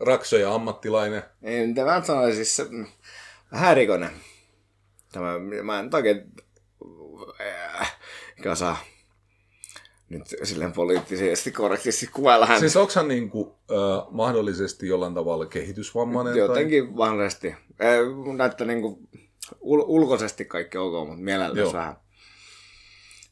Raksoja 0.00 0.54
ammattilainen. 0.54 1.22
Ei, 1.42 1.66
mitä 1.66 1.84
mä 1.84 2.02
sanoin, 2.04 2.34
siis 2.34 2.56
se, 2.56 2.66
vähän 3.52 3.72
erikoinen. 3.72 4.10
Tämä, 5.12 5.38
mä 5.62 5.78
en 5.78 5.90
oikein 5.94 6.32
äh, 7.80 7.96
kasa 8.42 8.76
nyt 10.08 10.22
silleen 10.42 10.72
poliittisesti 10.72 11.52
korrektisti 11.52 12.06
kuvailla 12.06 12.46
hän. 12.46 12.60
Siis 12.60 12.76
onko 12.76 12.92
hän 12.96 13.08
niinku, 13.08 13.58
äh, 13.70 14.06
mahdollisesti 14.10 14.88
jollain 14.88 15.14
tavalla 15.14 15.46
kehitysvammainen? 15.46 16.36
Jotenkin 16.36 16.84
tai? 16.84 16.94
mahdollisesti. 16.94 17.48
Äh, 17.48 18.36
näyttää 18.36 18.66
niinku 18.66 19.08
ul- 19.54 19.84
ulkoisesti 19.86 20.44
kaikki 20.44 20.78
ok, 20.78 21.08
mutta 21.08 21.24
mieleltä 21.24 21.72
vähän 21.72 21.96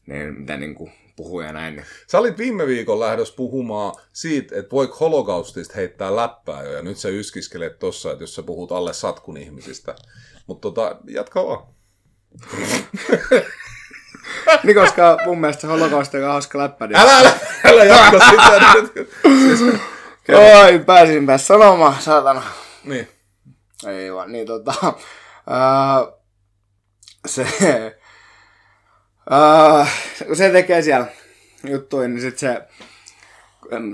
niin, 0.07 0.39
mitä 0.39 0.57
niin 0.57 0.75
kuin 0.75 0.91
puhuu 1.17 1.41
ja 1.41 1.53
näin. 1.53 1.85
Sä 2.07 2.19
olit 2.19 2.37
viime 2.37 2.67
viikon 2.67 2.99
lähdössä 2.99 3.33
puhumaan 3.37 3.95
siitä, 4.13 4.55
että 4.59 4.71
voiko 4.71 4.97
holokaustista 4.99 5.73
heittää 5.75 6.15
läppää 6.15 6.63
jo, 6.63 6.71
ja 6.71 6.81
nyt 6.81 6.97
sä 6.97 7.09
yskiskelet 7.09 7.79
tossa, 7.79 8.11
että 8.11 8.23
jos 8.23 8.35
sä 8.35 8.43
puhut 8.43 8.71
alle 8.71 8.93
satkun 8.93 9.37
ihmisistä. 9.37 9.95
Mutta 10.47 10.61
tota, 10.61 10.95
jatka 11.07 11.45
vaan. 11.45 11.67
niin 14.63 14.75
koska 14.75 15.17
mun 15.25 15.39
mielestä 15.39 15.61
se 15.61 15.67
holokausti 15.67 16.17
on 16.17 16.23
hauska 16.23 16.57
läppä. 16.57 16.87
Niin... 16.87 16.99
Älä, 16.99 17.17
älä, 17.19 17.33
älä 17.65 17.83
jatka 17.83 18.19
sitä 18.29 18.73
nyt. 18.73 19.09
Siis, 19.23 19.61
Oi, 20.63 20.79
pääsinpä 20.79 21.37
sanomaan, 21.37 22.01
saatana. 22.01 22.43
Niin. 22.83 23.07
Ei 23.87 24.13
vaan, 24.13 24.31
niin 24.31 24.47
tota... 24.47 24.73
Uh, 25.47 26.17
se, 27.25 27.47
uh, 29.31 29.87
kun 30.27 30.35
se 30.35 30.49
tekee 30.49 30.81
siellä 30.81 31.07
juttuja, 31.63 32.07
niin 32.07 32.21
sitten 32.21 32.39
se, 32.39 32.67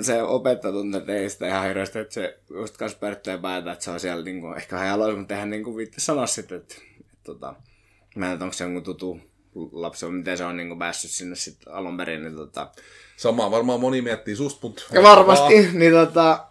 se 0.02 0.24
opettaja 0.24 0.74
ei 1.08 1.30
sitä 1.30 1.48
ihan 1.48 1.68
hirveästi, 1.68 2.00
että 2.00 2.14
se 2.14 2.40
just 2.50 2.78
kanssa 2.78 2.98
pärttää 2.98 3.38
päätä, 3.38 3.72
että 3.72 3.86
se 3.86 3.92
on 3.92 4.00
siellä 4.00 4.24
niin 4.24 4.42
kuin, 4.42 4.58
ehkä 4.58 4.76
ihan 4.76 4.90
aloin, 4.90 5.18
mutta 5.18 5.34
eihän 5.34 5.50
niin 5.50 5.64
kuin 5.64 5.78
viitti 5.78 6.02
sanoa 6.02 6.28
sitten, 6.28 6.58
että, 6.58 6.76
että, 7.00 7.24
tota, 7.24 7.56
mä 8.16 8.26
en 8.26 8.32
tiedä, 8.32 8.44
onko 8.44 8.54
se 8.54 8.64
jonkun 8.64 8.84
tutu 8.84 9.20
lapsi, 9.72 10.06
miten 10.06 10.38
se 10.38 10.46
on 10.46 10.58
niin 10.58 10.68
kuin 10.68 10.80
päässyt 10.80 11.12
sinne 11.12 11.36
sitten 11.36 11.74
alun 11.74 11.98
perin. 11.98 12.24
Niin 12.24 12.36
tota... 12.36 12.72
Samaa 13.18 13.52
varmaan 13.52 13.80
moni 13.80 14.02
miettii 14.02 14.36
susta, 14.36 14.60
mutta... 14.68 14.84
Ja 14.92 15.04
varmasti, 15.04 15.54
vaan. 15.54 15.80
niin 15.80 15.92
tota, 15.92 16.48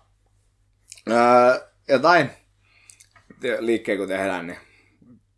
ää, 1.11 1.61
jotain 1.89 2.31
liikkeen 3.59 3.99
kun 3.99 4.09
tehdään, 4.09 4.47
niin 4.47 4.59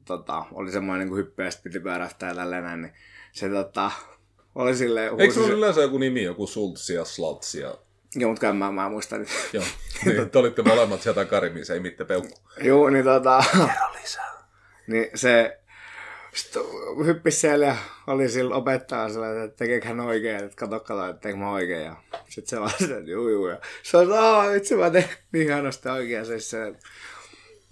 tota, 0.05 0.45
oli 0.53 0.72
semmoinen 0.72 1.09
niin 1.09 1.16
hyppy 1.16 1.42
ja 1.42 1.51
piti 1.62 1.80
pyörähtää 1.80 2.28
ja 2.28 2.34
tälleen 2.34 2.82
niin 2.82 2.92
se 3.35 3.49
tota, 3.49 3.91
oli 4.55 4.76
silleen... 4.76 5.20
Eikö 5.20 5.35
se 5.35 5.41
ole 5.41 5.53
yleensä 5.53 5.80
joku 5.80 5.99
nimi, 5.99 6.22
joku 6.22 6.47
Sultsi 6.47 6.95
ja 6.95 7.05
Slatsi 7.05 7.61
ja... 7.61 7.74
Joo, 8.14 8.30
mutta 8.30 8.53
mä, 8.53 8.72
mä 8.72 8.89
muistan 8.89 9.20
nyt. 9.20 9.28
Joo, 9.53 9.64
niin, 10.05 10.30
te 10.30 10.39
olitte 10.39 10.62
molemmat 10.62 11.03
sieltä 11.03 11.24
Karimiin, 11.24 11.66
se 11.66 11.74
ei 11.74 11.80
mitään 11.80 12.07
peukku. 12.07 12.39
Joo, 12.62 12.91
niin 12.91 13.05
tota... 13.05 13.45
Kerro 13.53 13.93
lisää. 14.03 14.35
Niin 14.87 15.11
se 15.14 15.59
sitten 16.35 16.62
hyppisi 17.07 17.41
siellä 17.41 17.66
ja 17.66 17.76
oli 18.07 18.28
sillä 18.28 18.55
opettaa 18.55 19.09
sillä, 19.09 19.45
että 19.45 19.57
tekeekö 19.57 19.89
hän 19.89 20.01
oikein, 20.01 20.45
että 20.45 20.57
katso, 20.57 20.80
katso, 20.80 21.09
että 21.09 21.20
teekö 21.20 21.39
mä 21.39 21.51
oikein. 21.51 21.85
Ja 21.85 21.97
sitten 22.28 22.51
se 22.51 22.61
vastasi, 22.61 22.93
että 22.93 23.11
juu, 23.11 23.28
juu. 23.28 23.49
Ja 23.49 23.59
se 23.82 23.97
on, 23.97 24.05
että 24.05 24.55
itse 24.55 24.76
mä 24.76 24.91
teen 24.91 25.09
niin 25.32 25.47
hienosti 25.47 25.89
oikein. 25.89 26.26
Se, 26.26 26.41
se, 26.41 26.74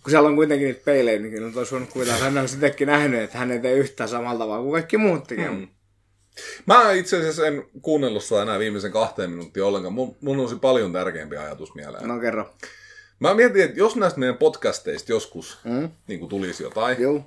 kun 0.02 0.10
siellä 0.10 0.28
on 0.28 0.36
kuitenkin 0.36 0.66
niitä 0.66 0.84
peilejä, 0.84 1.18
niin 1.18 1.32
kyllä 1.32 1.52
olisi 1.56 1.72
voinut 1.72 1.90
kuvitella, 1.90 2.16
että 2.16 2.30
hän 2.30 2.38
on 2.38 2.48
sittenkin 2.48 2.86
nähnyt, 2.86 3.22
että 3.22 3.38
hän 3.38 3.50
ei 3.50 3.58
tee 3.58 3.72
yhtään 3.72 4.08
samalla 4.08 4.38
tavalla 4.38 4.62
kuin 4.62 4.72
kaikki 4.72 4.96
muut 4.96 5.24
tekee. 5.24 5.48
Hmm. 5.48 5.68
Mä 6.66 6.92
itse 6.92 7.16
asiassa 7.16 7.46
en 7.46 7.64
kuunnellut 7.82 8.22
sitä 8.22 8.42
enää 8.42 8.58
viimeisen 8.58 8.92
kahteen 8.92 9.30
minuuttia 9.30 9.66
ollenkaan. 9.66 9.92
Mun, 9.92 10.16
mun 10.20 10.40
olisi 10.40 10.56
paljon 10.56 10.92
tärkeämpi 10.92 11.36
ajatus 11.36 11.74
mieleen. 11.74 12.08
No 12.08 12.20
kerro. 12.20 12.54
Mä 13.20 13.34
mietin, 13.34 13.64
että 13.64 13.78
jos 13.78 13.96
näistä 13.96 14.20
meidän 14.20 14.36
podcasteista 14.36 15.12
joskus 15.12 15.58
mm. 15.64 15.90
niin 16.06 16.20
kuin 16.20 16.28
tulisi 16.28 16.62
jotain, 16.62 17.02
Joo. 17.02 17.24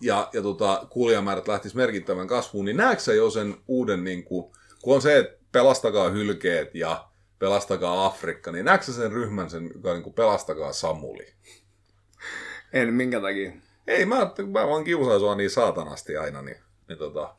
ja, 0.00 0.28
ja 0.32 0.42
tota, 0.42 0.86
kuulijamäärät 0.90 1.48
lähtis 1.48 1.74
merkittävän 1.74 2.26
kasvuun, 2.26 2.64
niin 2.64 2.76
näetkö 2.76 3.02
sä 3.02 3.14
jo 3.14 3.30
sen 3.30 3.56
uuden, 3.68 4.04
niin 4.04 4.24
kuin, 4.24 4.52
kun 4.82 4.94
on 4.94 5.02
se, 5.02 5.18
että 5.18 5.38
pelastakaa 5.52 6.10
hylkeet 6.10 6.74
ja 6.74 7.08
Pelastakaa 7.42 8.06
Afrikka, 8.06 8.52
niin 8.52 8.64
näetkö 8.64 8.92
sen 8.92 9.12
ryhmän, 9.12 9.50
sen, 9.50 9.70
joka 9.74 9.92
niin 9.92 10.02
kuin 10.02 10.14
Pelastakaa 10.14 10.72
Samuli? 10.72 11.26
En, 12.72 12.94
minkä 12.94 13.20
takia? 13.20 13.52
Ei, 13.86 14.06
mä, 14.06 14.16
mä 14.52 14.68
vaan 14.68 14.84
kiusaan 14.84 15.20
sua 15.20 15.34
niin 15.34 15.50
saatanasti 15.50 16.16
aina, 16.16 16.42
niin, 16.42 16.56
niin 16.88 16.98
tota... 16.98 17.34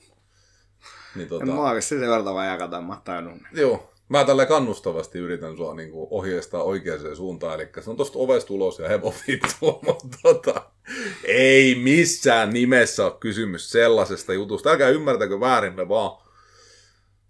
Niin 1.15 1.27
tota... 1.27 1.43
En 1.43 1.49
mä 1.49 1.61
oikeasti 1.61 1.89
sen 1.89 2.09
verran 2.09 2.25
vaan 2.25 2.47
jakata, 2.47 2.81
mä 2.81 3.01
tajunnut. 3.03 3.41
Joo, 3.53 3.93
mä 4.09 4.23
tälle 4.23 4.45
kannustavasti 4.45 5.19
yritän 5.19 5.57
sua 5.57 5.75
niin 5.75 5.91
kuin 5.91 6.07
ohjeistaa 6.11 6.63
oikeaan 6.63 7.15
suuntaan, 7.15 7.55
eli 7.55 7.69
se 7.81 7.89
on 7.89 7.97
tosta 7.97 8.19
ovesta 8.19 8.53
ulos 8.53 8.79
ja 8.79 8.87
hevo 8.87 9.13
vittu, 9.27 9.79
mutta 9.85 10.17
tota, 10.23 10.65
ei 11.23 11.75
missään 11.75 12.49
nimessä 12.49 13.05
ole 13.05 13.13
kysymys 13.19 13.71
sellaisesta 13.71 14.33
jutusta. 14.33 14.69
Älkää 14.69 14.89
ymmärtäkö 14.89 15.39
väärin, 15.39 15.75
me 15.75 15.89
vaan 15.89 16.23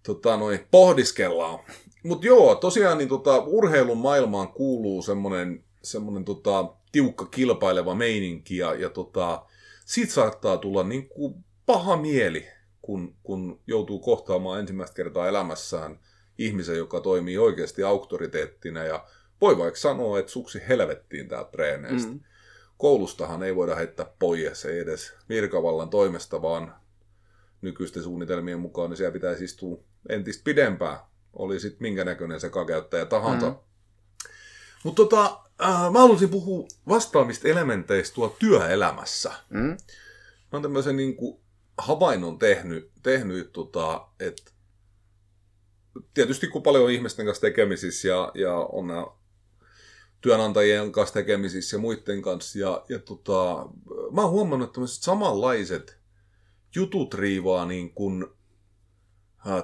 tota, 0.03 0.37
noin, 0.37 0.67
pohdiskellaan 0.71 1.59
mutta 2.03 2.27
joo, 2.27 2.55
tosiaan 2.55 2.97
niin 2.97 3.09
tota, 3.09 3.37
urheilun 3.37 3.97
maailmaan 3.97 4.47
kuuluu 4.47 5.01
semmoinen 5.01 5.63
semmonen, 5.83 6.25
tota, 6.25 6.73
tiukka 6.91 7.25
kilpaileva 7.25 7.95
meininki 7.95 8.57
ja, 8.57 8.73
ja 8.73 8.89
tota, 8.89 9.45
siitä 9.85 10.13
saattaa 10.13 10.57
tulla 10.57 10.83
niin 10.83 11.09
kuin 11.09 11.35
paha 11.65 11.97
mieli, 11.97 12.47
kun, 12.81 13.15
kun 13.23 13.59
joutuu 13.67 13.99
kohtaamaan 13.99 14.59
ensimmäistä 14.59 14.95
kertaa 14.95 15.27
elämässään 15.27 15.99
ihmisen, 16.37 16.77
joka 16.77 17.01
toimii 17.01 17.37
oikeasti 17.37 17.83
auktoriteettina 17.83 18.83
ja 18.83 19.05
voi 19.41 19.57
vaikka 19.57 19.79
sanoa, 19.79 20.19
että 20.19 20.31
suksi 20.31 20.61
helvettiin 20.67 21.27
tää 21.27 21.43
treeneistä. 21.43 22.11
Mm. 22.11 22.19
Koulustahan 22.77 23.43
ei 23.43 23.55
voida 23.55 23.75
heittää 23.75 24.05
pois, 24.19 24.65
ei 24.65 24.79
edes 24.79 25.13
virkavallan 25.29 25.89
toimesta, 25.89 26.41
vaan 26.41 26.75
nykyisten 27.61 28.03
suunnitelmien 28.03 28.59
mukaan 28.59 28.89
niin 28.89 28.97
siellä 28.97 29.13
pitäisi 29.13 29.43
istua 29.43 29.77
entistä 30.09 30.41
pidempään 30.43 30.97
oli 31.33 31.59
sitten 31.59 31.81
minkä 31.81 32.03
näköinen 32.05 32.39
se 32.39 32.49
kakeutta 32.49 33.05
tahansa. 33.05 33.49
Mm. 33.49 33.55
Mutta 34.83 35.03
tota, 35.03 35.39
äh, 35.63 35.91
mä 35.91 35.99
haluaisin 35.99 36.29
puhua 36.29 36.67
vastaamista 36.87 37.47
elementeistä 37.47 38.15
tuolla 38.15 38.35
työelämässä. 38.39 39.33
Mm. 39.49 39.59
Mä 39.59 39.77
oon 40.51 40.61
tämmöisen 40.61 40.97
niin 40.97 41.15
kuin, 41.15 41.39
havainnon 41.77 42.39
tehnyt, 42.39 42.91
tehnyt 43.03 43.53
tota, 43.53 44.07
että 44.19 44.51
tietysti 46.13 46.47
kun 46.47 46.63
paljon 46.63 46.83
on 46.83 46.91
ihmisten 46.91 47.25
kanssa 47.25 47.41
tekemisissä 47.41 48.07
ja, 48.07 48.31
ja 48.35 48.55
on 48.55 48.87
nämä 48.87 49.05
työnantajien 50.21 50.91
kanssa 50.91 51.13
tekemisissä 51.13 51.75
ja 51.75 51.81
muiden 51.81 52.21
kanssa. 52.21 52.59
Ja, 52.59 52.85
ja 52.89 52.99
tota, 52.99 53.69
mä 54.11 54.21
oon 54.21 54.31
huomannut, 54.31 54.69
että 54.69 54.81
samanlaiset 54.85 55.97
jutut 56.75 57.13
riivaa 57.13 57.65
niin 57.65 57.93
kuin 57.93 58.25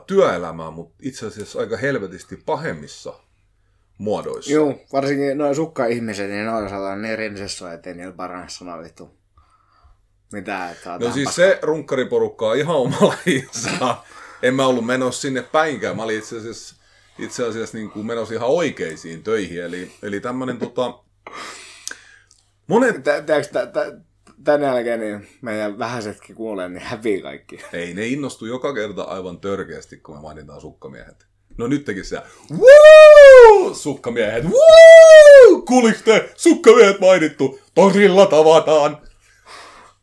työelämää, 0.08 0.72
mutta 0.72 0.96
itse 1.02 1.28
asiassa 1.28 1.60
aika 1.60 1.78
helvetisti 1.78 2.38
pahemmissa 2.46 3.14
muodoissa. 3.98 4.52
Joo, 4.52 4.80
varsinkin 4.94 5.38
noin 5.38 5.56
sukka-ihmiset, 5.56 6.30
niin 6.30 6.46
noin 6.46 6.70
saadaan 6.70 7.02
niin 7.02 7.18
rinsessä, 7.18 7.74
ettei 7.74 7.94
niillä 7.94 8.14
parane 8.14 8.50
sanoa 8.50 8.84
vittu. 8.84 9.20
Mitä, 10.34 10.70
että 10.70 10.98
No 11.00 11.12
siis 11.12 11.26
paskaa. 11.26 11.46
se 11.46 11.60
runkkariporukka 11.62 12.50
on 12.50 12.58
ihan 12.58 12.76
omalla 12.76 13.16
en 14.44 14.56
mä 14.56 14.68
ollut 14.68 14.86
menossa 14.86 15.22
sinne 15.22 15.42
päinkään. 15.42 15.96
Mä 15.96 16.04
olin 16.04 16.18
itse 16.18 16.38
asiassa, 16.38 16.76
itse 17.20 17.48
asiassa 17.48 17.78
niin 17.78 17.92
kuin 17.92 18.06
menossa 18.06 18.34
ihan 18.34 18.50
oikeisiin 18.50 19.24
töihin. 19.24 19.64
Eli, 19.64 19.92
eli 20.04 20.20
tämmöinen 20.20 20.58
tota... 20.58 21.04
Monet... 22.68 22.96
tän 24.44 24.62
jälkeen 24.62 25.00
niin 25.00 25.28
meidän 25.42 25.80
vähäisetkin 25.80 26.36
kuulee, 26.36 26.70
niin 26.70 26.82
hävii 26.82 27.22
kaikki. 27.22 27.60
Ei, 27.74 27.94
ne 27.94 28.08
innostu 28.08 28.46
joka 28.46 28.74
kerta 28.74 29.04
aivan 29.04 29.40
törkeästi, 29.40 29.98
kun 29.98 30.16
me 30.16 30.22
mainitaan 30.22 30.62
sukkamiehet. 30.62 31.28
No 31.58 31.68
nyt 31.68 31.86
teki 31.86 32.04
se, 32.04 32.22
Woo! 32.52 33.74
Sukkamiehet, 33.74 34.44
Woo! 34.44 35.62
Kuuliks 35.62 36.02
te? 36.02 36.34
Sukkamiehet 36.36 37.00
mainittu. 37.00 37.60
Torilla 37.76 38.26
tavataan. 38.26 38.98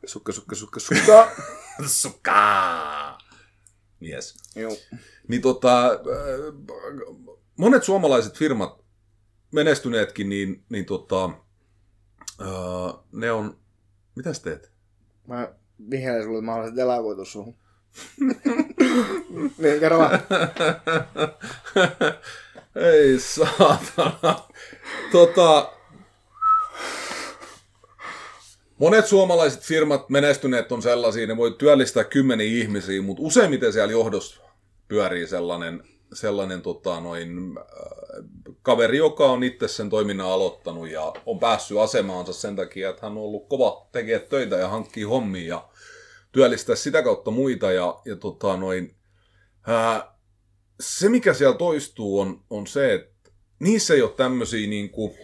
Sukka, 0.06 0.32
sukka, 0.32 0.56
sukka, 0.56 0.80
sukka. 0.80 1.30
Sukka! 1.86 3.18
Yes. 4.02 4.34
Joo. 4.56 4.76
Niin 5.28 5.42
tota, 5.42 5.86
äh, 5.86 5.98
monet 7.56 7.84
suomalaiset 7.84 8.38
firmat, 8.38 8.84
menestyneetkin, 9.52 10.28
niin, 10.28 10.64
niin 10.68 10.84
tota, 10.86 11.24
äh, 12.40 12.94
ne 13.12 13.32
on... 13.32 13.58
Mitäs 14.16 14.40
teet? 14.40 14.70
Mä 15.26 15.48
vihjailen 15.90 16.24
sulle, 16.24 16.38
että 16.38 16.46
mä 16.46 16.52
haluaisin 16.52 16.76
delagoitu 16.76 17.24
suhun. 17.24 17.54
niin, 19.58 19.80
kerro 19.80 19.98
vaan. 19.98 20.20
Ei 22.76 23.20
saatana. 23.20 24.48
Tota, 25.12 25.72
monet 28.78 29.06
suomalaiset 29.06 29.62
firmat 29.62 30.10
menestyneet 30.10 30.72
on 30.72 30.82
sellaisia, 30.82 31.26
ne 31.26 31.36
voi 31.36 31.54
työllistää 31.58 32.04
kymmeniä 32.04 32.62
ihmisiä, 32.62 33.02
mutta 33.02 33.22
useimmiten 33.22 33.72
siellä 33.72 33.92
johdossa 33.92 34.40
pyörii 34.88 35.26
sellainen, 35.26 35.82
sellainen 36.12 36.62
tota, 36.62 37.00
noin, 37.00 37.58
äh, 37.58 38.24
kaveri, 38.62 38.98
joka 38.98 39.26
on 39.26 39.42
itse 39.42 39.68
sen 39.68 39.90
toiminnan 39.90 40.26
aloittanut 40.26 40.88
ja 40.88 41.12
on 41.26 41.38
päässyt 41.38 41.78
asemaansa 41.78 42.32
sen 42.32 42.56
takia, 42.56 42.90
että 42.90 43.06
hän 43.06 43.12
on 43.12 43.24
ollut 43.24 43.48
kova 43.48 43.88
tekee 43.92 44.18
töitä 44.18 44.56
ja 44.56 44.68
hankkii 44.68 45.04
hommia 45.04 45.48
ja 45.48 45.68
työllistää 46.32 46.76
sitä 46.76 47.02
kautta 47.02 47.30
muita. 47.30 47.72
Ja, 47.72 48.00
ja 48.04 48.16
tota, 48.16 48.56
noin, 48.56 48.96
ää, 49.66 50.16
se, 50.80 51.08
mikä 51.08 51.34
siellä 51.34 51.56
toistuu, 51.56 52.20
on, 52.20 52.44
on 52.50 52.66
se, 52.66 52.94
että 52.94 53.30
niissä 53.58 53.94
ei 53.94 54.02
ole 54.02 54.10
tämmöisiä 54.10 54.68
niin 54.68 54.90
kuin, 54.90 55.14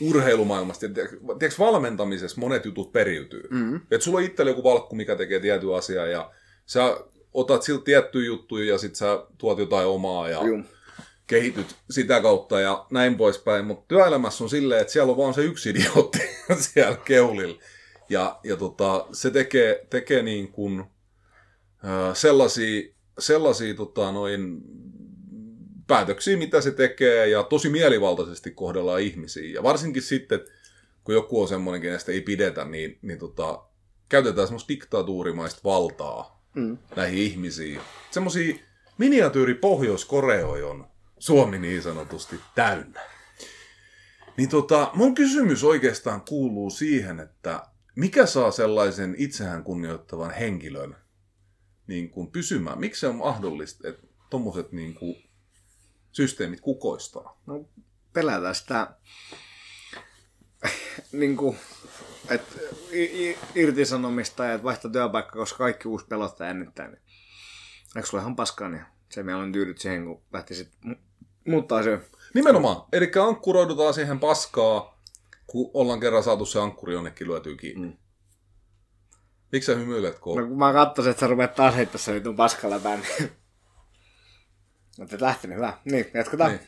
urheilumaailmasta. 0.00 0.86
Tiedätkö, 0.88 1.18
valmentamisessa 1.58 2.40
monet 2.40 2.64
jutut 2.64 2.92
periytyy. 2.92 3.48
Mm-hmm. 3.50 3.76
Että 3.76 4.04
sulla 4.04 4.18
on 4.18 4.24
itsellä 4.24 4.50
joku 4.50 4.64
valkku, 4.64 4.96
mikä 4.96 5.16
tekee 5.16 5.40
tietyn 5.40 5.74
asiaa 5.74 6.06
ja 6.06 6.30
sä 6.66 7.00
otat 7.40 7.62
siltä 7.62 7.84
tiettyjä 7.84 8.26
juttuja 8.26 8.72
ja 8.72 8.78
sit 8.78 8.94
sä 8.96 9.26
tuot 9.38 9.58
jotain 9.58 9.86
omaa 9.86 10.28
ja 10.28 10.46
Juu. 10.46 10.62
kehityt 11.26 11.76
sitä 11.90 12.20
kautta 12.20 12.60
ja 12.60 12.86
näin 12.90 13.16
poispäin. 13.16 13.64
Mutta 13.64 13.84
työelämässä 13.88 14.44
on 14.44 14.50
silleen, 14.50 14.80
että 14.80 14.92
siellä 14.92 15.10
on 15.10 15.16
vaan 15.16 15.34
se 15.34 15.42
yksi 15.42 15.70
idiootti 15.70 16.18
siellä 16.72 16.96
keulilla. 16.96 17.58
Ja, 18.08 18.40
ja 18.44 18.56
tota, 18.56 19.06
se 19.12 19.30
tekee, 19.30 19.86
tekee 19.90 20.22
niin 20.22 20.52
kuin, 20.52 20.80
äh, 21.84 22.14
sellaisia, 22.16 22.94
sellaisia 23.18 23.74
tota, 23.74 24.12
noin, 24.12 24.60
päätöksiä, 25.86 26.36
mitä 26.36 26.60
se 26.60 26.70
tekee, 26.70 27.28
ja 27.28 27.42
tosi 27.42 27.68
mielivaltaisesti 27.68 28.50
kohdellaan 28.50 29.00
ihmisiä. 29.00 29.54
Ja 29.54 29.62
varsinkin 29.62 30.02
sitten, 30.02 30.40
kun 31.04 31.14
joku 31.14 31.42
on 31.42 31.48
semmoinen, 31.48 31.82
kenestä 31.82 32.12
ei 32.12 32.20
pidetä, 32.20 32.64
niin, 32.64 32.98
niin 33.02 33.18
tota, 33.18 33.64
käytetään 34.08 34.46
semmoista 34.46 34.68
diktatuurimaista 34.68 35.60
valtaa 35.64 36.37
mm. 36.54 36.78
näihin 36.96 37.18
ihmisiin. 37.18 37.80
Semmoisia 38.10 38.56
miniatyyri 38.98 39.54
Pohjois-Koreoja 39.54 40.66
on 40.66 40.86
Suomi 41.18 41.58
niin 41.58 41.82
sanotusti 41.82 42.40
täynnä. 42.54 43.00
Niin 44.36 44.48
tota, 44.48 44.90
mun 44.94 45.14
kysymys 45.14 45.64
oikeastaan 45.64 46.20
kuuluu 46.20 46.70
siihen, 46.70 47.20
että 47.20 47.62
mikä 47.96 48.26
saa 48.26 48.50
sellaisen 48.50 49.14
itseään 49.18 49.64
kunnioittavan 49.64 50.30
henkilön 50.30 50.96
niin 51.86 52.10
kuin 52.10 52.30
pysymään? 52.30 52.80
Miksi 52.80 53.00
se 53.00 53.06
on 53.06 53.16
mahdollista, 53.16 53.88
että 53.88 54.06
tuommoiset 54.30 54.72
niin 54.72 54.94
kuin 54.94 55.30
systeemit 56.12 56.60
kukoistaa? 56.60 57.40
No, 57.46 57.68
pelätään 58.12 58.54
sitä, 58.54 58.96
niin 61.12 61.36
kuin, 61.36 61.56
että 62.30 62.56
irtisanomista 63.54 64.44
ja 64.44 64.52
että 64.52 64.64
vaihtaa 64.64 64.90
työpaikka, 64.90 65.38
koska 65.38 65.58
kaikki 65.58 65.88
uusi 65.88 66.06
pelottaa 66.06 66.46
jännittää. 66.46 66.88
Niin. 66.88 67.02
Eikö 67.96 68.08
sulla 68.08 68.22
ihan 68.22 68.36
paskaa, 68.36 68.68
niin 68.68 68.82
se 69.08 69.22
meillä 69.22 69.42
on 69.42 69.52
tyydyt 69.52 69.78
siihen, 69.78 70.04
kun 70.04 70.22
lähtisit 70.32 70.68
mu- 70.86 70.98
muuttaa 71.48 71.82
se. 71.82 72.00
Nimenomaan. 72.34 72.76
Eli 72.92 73.10
ankkuroidutaan 73.28 73.94
siihen 73.94 74.20
paskaa, 74.20 74.98
kun 75.46 75.70
ollaan 75.74 76.00
kerran 76.00 76.22
saatu 76.22 76.46
se 76.46 76.60
ankkuri 76.60 76.94
jonnekin 76.94 77.28
lyötyä 77.28 77.56
kiinni. 77.56 77.86
Mm. 77.88 77.96
Miksi 79.52 79.66
sä 79.72 79.78
hymyilet, 79.78 80.18
kun... 80.18 80.38
No, 80.42 80.46
kun 80.48 80.58
mä 80.58 80.72
katsoin, 80.72 81.08
että 81.08 81.20
sä 81.20 81.26
rupeat 81.26 81.54
taas 81.54 81.74
heittää 81.74 81.98
sen 81.98 82.14
vitun 82.14 82.36
paskalla 82.36 82.78
päin. 82.78 83.00
niin- 83.18 83.32
Mutta 84.98 85.14
et 85.14 85.20
lähtenyt, 85.20 85.56
hyvä. 85.56 85.78
Niin, 85.84 86.10
jatketaan. 86.14 86.50
Niin. 86.50 86.60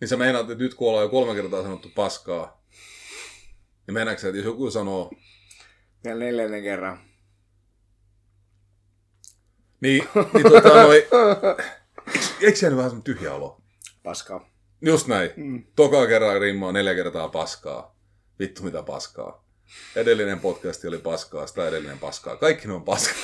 Niin 0.00 0.08
sä 0.08 0.16
meinaat, 0.16 0.50
että 0.50 0.64
nyt 0.64 0.74
kun 0.74 0.88
ollaan 0.88 1.04
jo 1.04 1.08
kolme 1.08 1.34
kertaa 1.34 1.62
sanottu 1.62 1.88
paskaa, 1.94 2.57
niin 3.94 4.18
sä, 4.18 4.28
että 4.28 4.38
jos 4.38 4.44
joku 4.44 4.70
sanoo, 4.70 5.10
Vielä 6.04 6.18
neljännen 6.18 6.62
kerran. 6.62 7.00
niin, 9.80 10.08
niin 10.34 10.52
tota 10.52 10.82
noi, 10.82 10.96
eikö, 12.42 12.58
siellä 12.58 12.76
vähän 12.76 12.90
semmoinen 12.90 13.02
tyhjä 13.02 13.34
olo? 13.34 13.60
Paskaa. 14.02 14.50
Just 14.82 15.06
näin. 15.06 15.30
Mm. 15.36 15.64
Toka 15.76 16.06
kerran 16.06 16.40
rimmaa 16.40 16.72
neljä 16.72 16.94
kertaa 16.94 17.28
paskaa. 17.28 17.96
Vittu 18.38 18.62
mitä 18.62 18.82
paskaa. 18.82 19.44
Edellinen 19.96 20.40
podcasti 20.40 20.88
oli 20.88 20.98
paskaa, 20.98 21.46
sitä 21.46 21.68
edellinen 21.68 21.98
paskaa. 21.98 22.36
Kaikki 22.36 22.68
ne 22.68 22.74
on 22.74 22.84
paskaa. 22.84 23.14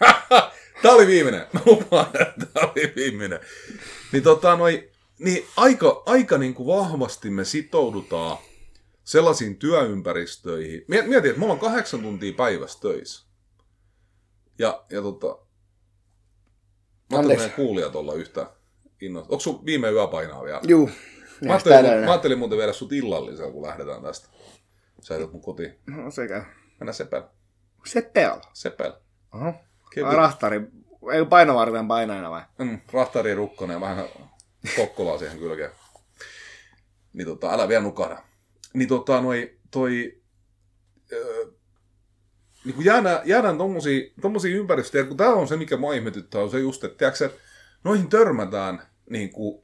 Tää 0.82 0.92
oli 0.92 1.06
viimeinen. 1.06 1.46
Mä 1.52 1.60
lupaan, 1.66 2.06
että 2.06 2.46
tää 2.54 2.62
oli 2.62 2.92
viimeinen. 2.96 3.40
Niin 4.12 4.22
tota 4.22 4.56
noi, 4.56 4.90
niin 5.18 5.46
aika, 5.56 6.02
aika 6.06 6.38
niin 6.38 6.54
kuin 6.54 6.66
vahvasti 6.66 7.30
me 7.30 7.44
sitoudutaan 7.44 8.38
sellaisiin 9.06 9.56
työympäristöihin. 9.56 10.80
Miet- 10.80 11.06
Mieti, 11.06 11.28
että 11.28 11.40
mulla 11.40 11.52
on 11.52 11.58
kahdeksan 11.58 12.00
tuntia 12.00 12.32
päivässä 12.32 12.80
töissä. 12.80 13.26
Ja, 14.58 14.84
ja 14.90 15.02
tota... 15.02 15.26
Mä 15.26 17.18
ajattelin, 17.18 17.38
meidän 17.38 17.56
kuulijat 17.56 17.96
olla 17.96 18.14
yhtä 18.14 18.50
innostunut. 19.00 19.32
Onko 19.32 19.40
sun 19.40 19.66
viime 19.66 19.90
yö 19.90 20.06
painaa 20.06 20.44
vielä? 20.44 20.60
Juu. 20.68 20.90
Mä 21.44 21.52
ajattelin, 21.52 22.04
mä 22.04 22.10
ajattelin 22.10 22.38
muuten 22.38 22.58
viedä 22.58 22.72
sut 22.72 22.92
illallisella, 22.92 23.52
kun 23.52 23.66
lähdetään 23.66 24.02
tästä. 24.02 24.28
Sä 25.00 25.14
jätät 25.14 25.32
mun 25.32 25.42
kotiin. 25.42 25.78
No 25.86 26.10
sekä. 26.10 26.44
Mennä 26.80 26.92
sepel. 26.92 27.22
Sepel. 27.86 28.40
Sepel. 28.52 28.92
Oho. 29.34 29.54
Kevyt. 29.94 30.08
Ai 30.08 30.16
rahtari. 30.16 30.60
Ei 31.12 31.24
painovarten 31.24 31.88
painaina 31.88 32.30
vai? 32.30 32.42
Mm, 32.58 32.80
rahtari 32.92 33.34
rukkonen 33.34 33.74
ja 33.74 33.80
vähän 33.80 34.04
kokkolaa 34.76 35.18
siihen 35.18 35.38
kylkeen. 35.38 35.70
Niin 37.12 37.26
tota, 37.26 37.52
älä 37.52 37.68
vielä 37.68 37.82
nukahda. 37.82 38.22
Niin 38.76 38.88
tota, 38.88 39.20
noi, 39.20 39.58
toi... 39.70 40.22
Öö, 41.12 41.46
niin 42.64 42.74
kun 42.74 42.84
jäädään, 42.84 43.20
jäädään 43.24 43.58
tommosia, 43.58 44.10
tommosia 44.20 44.56
ympäristöjä, 44.56 45.04
kun 45.04 45.16
tää 45.16 45.28
on 45.28 45.48
se, 45.48 45.56
mikä 45.56 45.76
mua 45.76 45.94
ihmetyttää, 45.94 46.42
on 46.42 46.50
se 46.50 46.58
just, 46.58 46.84
että, 46.84 46.98
tiiäks, 46.98 47.22
että 47.22 47.40
noihin 47.84 48.08
törmätään 48.08 48.82
niin 49.10 49.30
kuin, 49.30 49.62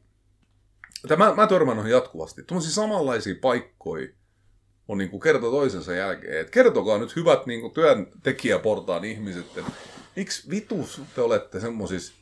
tai 1.09 1.17
mä, 1.17 1.35
mä 1.35 1.47
törmään 1.47 1.77
noihin 1.77 1.93
jatkuvasti. 1.93 2.43
Tuommoisia 2.43 2.73
samanlaisia 2.73 3.35
paikkoja 3.41 4.09
on 4.89 4.99
niin 4.99 5.11
kuin 5.11 5.21
kerta 5.21 5.41
toisensa 5.41 5.95
jälkeen. 5.95 6.41
Et 6.41 6.51
kertokaa 6.51 6.99
nyt 6.99 7.17
hyvät 7.17 7.47
niin 7.47 7.61
kuin 7.61 7.73
työntekijäportaan 7.73 9.05
ihmiset, 9.05 9.47
että 9.47 9.73
miksi 10.17 10.51
vitus 10.51 11.03
te 11.15 11.21
olette 11.21 11.61
semmoisissa 11.61 12.15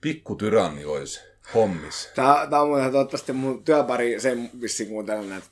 pikkutyrannioissa 0.00 1.20
hommissa? 1.54 2.08
Tää, 2.14 2.46
tää 2.50 2.62
on 2.62 2.68
muuten 2.68 2.92
toivottavasti 2.92 3.32
mun 3.32 3.64
työpari 3.64 4.20
sen 4.20 4.50
vissiin 4.60 4.88
kuuntelen 4.88 5.28
näitä. 5.28 5.46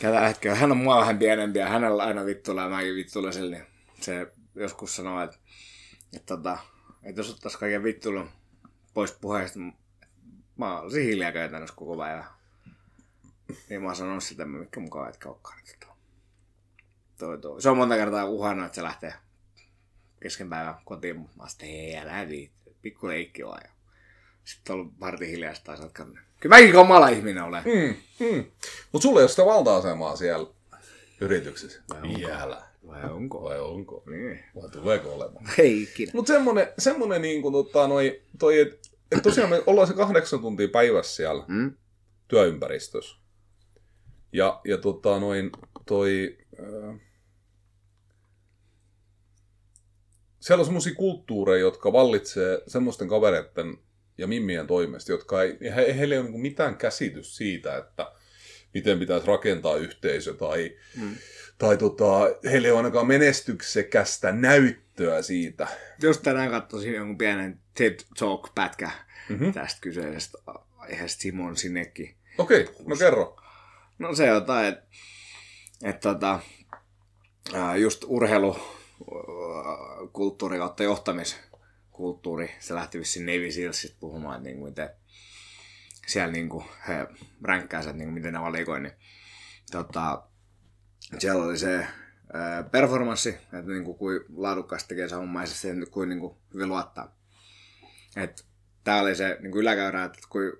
Tällä 0.00 0.28
hetkellä. 0.28 0.56
Hän 0.56 0.70
on 0.70 0.76
mua 0.76 1.00
vähän 1.00 1.18
pienempi 1.18 1.58
ja 1.58 1.68
hänellä 1.68 2.02
aina 2.02 2.24
vittuilla 2.24 2.62
ja 2.62 2.68
mäkin 2.68 2.94
vittuilla 2.94 3.32
sille. 3.32 3.56
Niin 3.56 3.66
se 4.00 4.32
joskus 4.54 4.96
sanoo, 4.96 5.22
että, 5.22 5.36
että, 6.12 6.36
tota, 6.36 6.58
että 7.02 7.20
jos 7.20 7.30
ottais 7.30 7.56
kaiken 7.56 7.82
vittuilun 7.82 8.30
pois 8.94 9.12
puheesta, 9.12 9.58
mä 10.56 10.80
olisin 10.80 11.04
hiljaa 11.04 11.32
käytännössä 11.32 11.76
koko 11.76 11.96
päivä. 11.96 12.24
Niin 13.68 13.82
mä 13.82 13.86
oon 13.86 13.96
sanonut 13.96 14.24
sitä, 14.24 14.44
mikä 14.44 14.80
mukaan 14.80 15.08
et 15.08 15.16
kaukkaan. 15.16 15.58
Että 15.74 15.86
toi, 17.18 17.38
toi. 17.38 17.62
Se 17.62 17.70
on 17.70 17.76
monta 17.76 17.94
kertaa 17.94 18.24
uhannut, 18.24 18.66
että 18.66 18.76
se 18.76 18.82
lähtee 18.82 19.14
kesken 20.22 20.50
päivän 20.50 20.74
kotiin, 20.84 21.16
mutta 21.16 21.36
mä 21.36 21.42
oon 21.42 21.50
sitten, 21.50 21.68
hei, 21.68 21.96
älä 21.96 22.28
viitti, 22.28 22.76
pikku 22.82 23.08
leikki 23.08 23.46
vaan. 23.46 23.70
Sitten 24.44 24.74
on 24.74 24.80
ollut 24.80 25.00
vartin 25.00 25.28
hiljaista 25.28 25.64
taas 25.64 25.80
jatkanut. 25.80 26.18
Kyllä 26.46 26.56
mäkin 26.56 26.72
kamala 26.72 27.08
ihminen 27.08 27.42
olen. 27.44 27.62
Mm, 27.64 27.94
mm. 28.26 28.44
Mutta 28.92 29.02
sulla 29.02 29.20
ei 29.20 29.22
ole 29.22 29.28
sitä 29.30 29.46
valta-asemaa 29.46 30.16
siellä 30.16 30.46
yrityksessä. 31.20 31.82
Vielä. 32.02 32.62
Vai 32.86 33.10
onko? 33.10 33.42
Vai 33.42 33.60
onko? 33.60 34.02
Niin. 34.06 34.44
Vai 34.56 34.70
tuleeko 34.70 35.14
olemaan? 35.14 35.44
Ei 35.58 35.82
ikinä. 35.82 36.10
Mutta 36.14 36.32
semmonen, 36.32 36.68
semmonen 36.78 37.22
niin 37.22 37.42
kuin, 37.42 37.52
tota, 37.52 37.88
noi, 37.88 38.22
toi, 38.38 38.60
että 38.60 38.88
et 39.12 39.22
tosiaan 39.22 39.50
me 39.50 39.62
ollaan 39.66 39.88
se 39.88 39.94
kahdeksan 39.94 40.40
tuntia 40.40 40.68
päivässä 40.68 41.16
siellä 41.16 41.44
Mm? 41.48 41.74
työympäristössä. 42.28 43.16
Ja, 44.32 44.60
ja 44.64 44.78
tota, 44.78 45.20
noin, 45.20 45.50
toi... 45.86 46.38
Äh, 46.60 47.00
siellä 50.40 50.60
on 50.60 50.64
semmoisia 50.66 50.94
kulttuureja, 50.94 51.60
jotka 51.60 51.92
vallitsee 51.92 52.62
semmoisten 52.66 53.08
kavereiden 53.08 53.78
ja 54.18 54.26
mimmien 54.26 54.66
toimesta, 54.66 55.12
jotka 55.12 55.42
ei, 55.42 55.56
he, 55.60 55.98
heillä 55.98 56.14
ei 56.14 56.20
ole 56.20 56.30
niin 56.30 56.40
mitään 56.40 56.76
käsitys 56.76 57.36
siitä, 57.36 57.76
että 57.76 58.12
miten 58.74 58.98
pitäisi 58.98 59.26
rakentaa 59.26 59.76
yhteisö 59.76 60.34
tai, 60.34 60.76
mm. 61.00 61.14
tai 61.58 61.76
tota, 61.76 62.20
heillä 62.50 62.68
ei 62.68 62.72
ole 62.72 62.78
ainakaan 62.78 63.06
menestyksekästä 63.06 64.32
näyttöä 64.32 65.22
siitä. 65.22 65.68
Just 66.02 66.22
tänään 66.22 66.50
katsoisin 66.50 66.94
jonkun 66.94 67.18
pienen 67.18 67.60
TED 67.74 68.00
Talk-pätkä 68.18 68.90
mm-hmm. 69.28 69.52
tästä 69.52 69.80
kyseisestä 69.80 70.38
aiheesta 70.76 71.20
Simon 71.20 71.56
Sinekki. 71.56 72.16
Okei, 72.38 72.60
okay, 72.60 72.74
no 72.86 72.96
kerro. 72.96 73.36
No 73.98 74.14
se 74.14 74.26
jotain, 74.26 74.66
että 74.66 74.86
et, 75.84 76.00
tota, 76.00 76.40
just 77.78 78.04
urheilu 78.06 78.56
kulttuuri 80.12 80.58
kautta 80.58 80.82
johtamiskulttuuri, 81.96 82.50
se 82.58 82.74
lähti 82.74 82.98
vissiin 82.98 83.26
Navy 83.26 83.52
Sealsista 83.52 83.96
puhumaan, 84.00 84.36
että 84.36 84.48
niin 84.48 84.58
kuin 84.58 84.70
miten 84.70 84.90
siellä 86.06 86.32
niin 86.32 86.48
kuin 86.48 86.64
he 86.88 87.06
ränkkäänsä, 87.42 87.92
niin 87.92 88.06
kuin 88.06 88.14
miten 88.14 88.32
ne 88.32 88.40
valikoi, 88.40 88.80
niin 88.80 88.92
tota, 89.70 90.22
siellä 91.18 91.44
oli 91.44 91.58
se 91.58 91.86
performanssi, 92.70 93.28
että 93.28 93.72
niin 93.72 93.84
kuin, 93.84 93.98
kuin 93.98 94.20
laadukkaasti 94.36 94.88
tekee 94.88 95.08
se 95.08 95.14
homma 95.14 95.40
ja 95.40 95.46
se 95.46 95.74
kuin, 95.90 96.08
niin 96.08 96.20
kuin 96.20 96.36
hyvin 96.54 96.68
luottaa. 96.68 97.16
Että 98.16 98.42
tämä 98.84 99.00
oli 99.00 99.16
se 99.16 99.38
niin 99.40 99.52
kuin 99.52 99.60
yläkäyrä, 99.60 100.04
että 100.04 100.18
kuin 100.28 100.52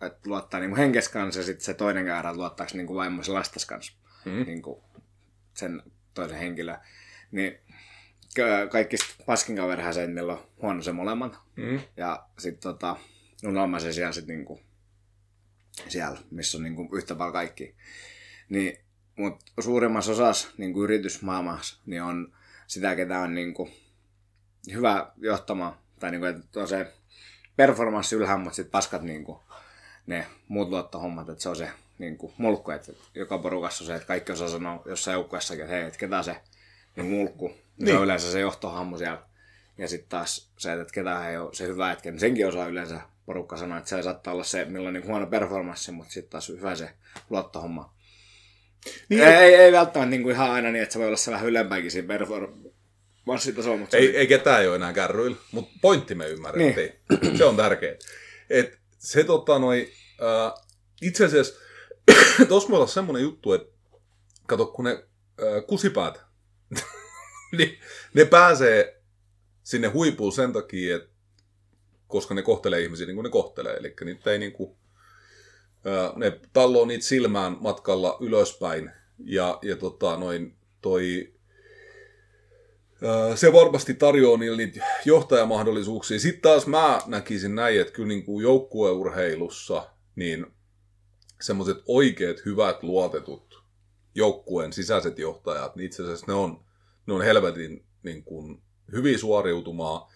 että 0.00 0.30
luottaa 0.30 0.60
niin 0.60 0.76
henkes 0.76 1.08
kanssa 1.08 1.40
ja 1.40 1.46
sitten 1.46 1.64
se 1.64 1.74
toinen 1.74 2.04
käyrä, 2.04 2.30
että 2.30 2.40
luottaako 2.40 2.72
niin 2.74 2.94
vaimossa 2.94 3.34
lastas 3.34 3.66
kanssa. 3.66 3.92
Mm. 4.24 4.46
Niin 4.46 4.62
kuin 4.62 4.82
sen 5.54 5.82
toisen 6.14 6.38
henkilön. 6.38 6.78
Niin 7.30 7.58
kaikista 8.70 9.14
paskin 9.26 9.56
kaverihan 9.56 9.94
se, 9.94 10.02
että 10.02 10.14
niillä 10.14 10.32
on 10.32 10.46
huono 10.62 10.82
se 10.82 10.92
molemmat. 10.92 11.38
Mm. 11.56 11.80
Ja 11.96 12.26
sitten 12.38 12.62
tota, 12.62 12.96
on 13.44 13.80
se 13.80 13.92
siellä 13.92 14.12
sitten 14.12 14.36
niinku, 14.36 14.60
siellä, 15.88 16.18
missä 16.30 16.58
on 16.58 16.64
niinku 16.64 16.88
yhtä 16.96 17.14
paljon 17.14 17.32
kaikki. 17.32 17.74
Niin, 18.48 18.78
mutta 19.16 19.44
suurimmassa 19.60 20.12
osassa 20.12 20.48
niinku 20.58 20.84
yritysmaailmassa 20.84 21.78
niin 21.86 22.02
on 22.02 22.34
sitä, 22.66 22.96
ketä 22.96 23.20
on 23.20 23.34
niinku 23.34 23.70
hyvä 24.72 25.12
johtamaan. 25.16 25.78
Tai 26.00 26.10
niinku, 26.10 26.26
että 26.26 26.60
on 26.60 26.68
se 26.68 26.92
performanssi 27.56 28.16
ylhäällä, 28.16 28.44
mutta 28.44 28.56
sitten 28.56 28.70
paskat 28.70 29.02
niinku, 29.02 29.42
ne 30.06 30.26
muut 30.48 30.68
luottohommat, 30.68 31.28
että 31.28 31.42
se 31.42 31.48
on 31.48 31.56
se 31.56 31.70
niinku, 31.98 32.34
mulkku, 32.38 32.70
että 32.70 32.92
joka 33.14 33.38
porukassa 33.38 33.84
on 33.84 33.86
se, 33.86 33.94
että 33.94 34.06
kaikki 34.06 34.32
osaa 34.32 34.48
sanoa 34.48 34.82
jossain 34.86 35.12
joukkueessakin, 35.12 35.64
että 35.64 35.74
hei, 35.74 35.84
että 35.84 35.98
ketä 35.98 36.22
se 36.22 36.40
niin 36.96 37.06
mulkku. 37.06 37.63
Niin. 37.78 37.88
Se 37.88 37.96
on 37.96 38.04
yleensä 38.04 38.32
se 38.32 38.40
johtohammu 38.40 38.98
siellä. 38.98 39.22
Ja 39.78 39.88
sitten 39.88 40.08
taas 40.08 40.50
se, 40.58 40.72
että 40.72 40.94
ketä 40.94 41.30
ei 41.30 41.36
ole 41.36 41.54
se 41.54 41.66
hyvä 41.66 41.88
hetki, 41.88 42.10
niin 42.10 42.20
senkin 42.20 42.46
osaa 42.46 42.66
yleensä 42.66 43.00
porukka 43.26 43.56
sanoa, 43.56 43.78
että 43.78 43.90
se 43.90 44.02
saattaa 44.02 44.34
olla 44.34 44.44
se, 44.44 44.64
millä 44.64 44.88
on 44.88 44.94
niin 44.94 45.06
huono 45.06 45.26
performanssi, 45.26 45.92
mutta 45.92 46.12
sitten 46.12 46.30
taas 46.30 46.48
hyvä 46.48 46.74
se 46.74 46.90
luottohomma. 47.30 47.94
Niin, 49.08 49.22
ei, 49.22 49.34
ei, 49.34 49.54
ei, 49.54 49.72
välttämättä 49.72 50.10
niin 50.10 50.22
kuin 50.22 50.34
ihan 50.34 50.50
aina 50.50 50.70
niin, 50.70 50.82
että 50.82 50.92
se 50.92 50.98
voi 50.98 51.06
olla 51.06 51.16
se 51.16 51.30
vähän 51.30 51.48
ylempäänkin 51.48 51.90
siinä 51.90 52.08
performanssitasolla. 52.08 53.76
Mutta 53.76 53.96
ei, 53.96 54.16
ei 54.16 54.26
ketään 54.26 54.60
ei 54.60 54.68
ole 54.68 54.76
enää 54.76 54.92
kärryillä, 54.92 55.36
mutta 55.52 55.78
pointti 55.82 56.14
me 56.14 56.28
ymmärrettiin. 56.28 56.92
Niin. 57.22 57.36
se 57.38 57.44
on 57.44 57.56
tärkeää. 57.56 57.96
Et 58.50 58.78
se 58.98 59.24
tota 59.24 59.58
noi, 59.58 59.92
äh, 60.22 60.64
itse 61.02 61.24
asiassa 61.24 61.54
tuossa 62.48 62.68
voi 62.68 62.76
olla 62.76 62.86
semmoinen 62.86 63.22
juttu, 63.22 63.52
että 63.52 63.72
kato 64.46 64.66
kun 64.66 64.84
ne 64.84 64.90
äh, 64.90 65.66
kusipäät 65.66 66.20
niin, 67.58 67.78
ne 68.14 68.24
pääsee 68.24 69.02
sinne 69.62 69.88
huipuun 69.88 70.32
sen 70.32 70.52
takia, 70.52 70.96
että 70.96 71.14
koska 72.06 72.34
ne 72.34 72.42
kohtelee 72.42 72.80
ihmisiä 72.80 73.06
niin 73.06 73.16
kuin 73.16 73.24
ne 73.24 73.30
kohtelee. 73.30 73.76
Eli 73.76 73.94
niitä 74.04 74.30
ei 74.30 74.38
niin 74.38 74.52
kuin, 74.52 74.76
ne 76.16 76.40
talloo 76.52 76.84
niitä 76.84 77.04
silmään 77.04 77.56
matkalla 77.60 78.16
ylöspäin. 78.20 78.90
Ja, 79.24 79.58
ja 79.62 79.76
tota, 79.76 80.16
noin, 80.16 80.56
toi, 80.80 81.34
se 83.34 83.52
varmasti 83.52 83.94
tarjoaa 83.94 84.38
niille 84.38 84.56
niitä 84.56 84.84
johtajamahdollisuuksia. 85.04 86.20
Sitten 86.20 86.42
taas 86.42 86.66
mä 86.66 87.00
näkisin 87.06 87.54
näin, 87.54 87.80
että 87.80 87.92
kyllä 87.92 88.08
niin 88.08 88.24
kuin 88.24 88.42
joukkueurheilussa 88.42 89.90
niin 90.16 90.46
semmoiset 91.40 91.76
oikeat, 91.86 92.44
hyvät, 92.44 92.82
luotetut 92.82 93.62
joukkueen 94.14 94.72
sisäiset 94.72 95.18
johtajat, 95.18 95.76
niin 95.76 95.86
itse 95.86 96.02
asiassa 96.02 96.26
ne 96.26 96.32
on 96.32 96.64
ne 97.06 97.14
on 97.14 97.22
helvetin 97.22 97.84
niin 98.02 98.24
kuin, 98.24 98.62
hyvin 98.92 99.18
suoriutumaa, 99.18 100.12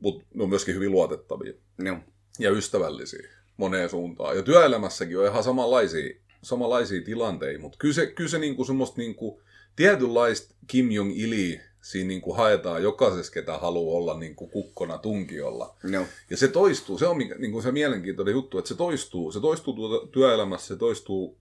mutta 0.00 0.24
ne 0.34 0.42
on 0.42 0.48
myöskin 0.48 0.74
hyvin 0.74 0.90
luotettavia. 0.90 1.52
No. 1.78 1.98
Ja 2.38 2.50
ystävällisiä 2.50 3.28
moneen 3.56 3.90
suuntaan. 3.90 4.36
Ja 4.36 4.42
työelämässäkin 4.42 5.18
on 5.18 5.26
ihan 5.26 5.44
samanlaisia, 5.44 6.14
samanlaisia 6.42 7.04
tilanteita, 7.04 7.60
mutta 7.60 7.78
kyllä 7.78 7.94
se, 7.94 8.06
kyllä 8.06 8.30
se 8.30 8.38
niin 8.38 8.56
kuin 8.56 8.66
semmoista 8.66 8.96
niin 8.96 9.14
kuin, 9.14 9.42
tietynlaista 9.76 10.54
Kim 10.66 10.90
Jong-ili 10.90 11.60
siinä 11.82 12.08
niin 12.08 12.20
kuin 12.20 12.36
haetaan 12.36 12.82
jokaisessa, 12.82 13.32
ketä 13.32 13.58
haluaa 13.58 13.96
olla 13.96 14.18
niin 14.18 14.34
kuin 14.34 14.50
kukkona 14.50 14.98
tunkiolla. 14.98 15.76
No. 15.82 16.06
Ja 16.30 16.36
se 16.36 16.48
toistuu, 16.48 16.98
se 16.98 17.06
on 17.06 17.18
niin 17.18 17.52
kuin 17.52 17.62
se 17.62 17.72
mielenkiintoinen 17.72 18.32
juttu, 18.32 18.58
että 18.58 18.68
se 18.68 18.74
toistuu. 18.74 19.32
Se 19.32 19.40
toistuu 19.40 19.74
tuota 19.74 20.06
työelämässä, 20.06 20.66
se 20.66 20.76
toistuu 20.76 21.38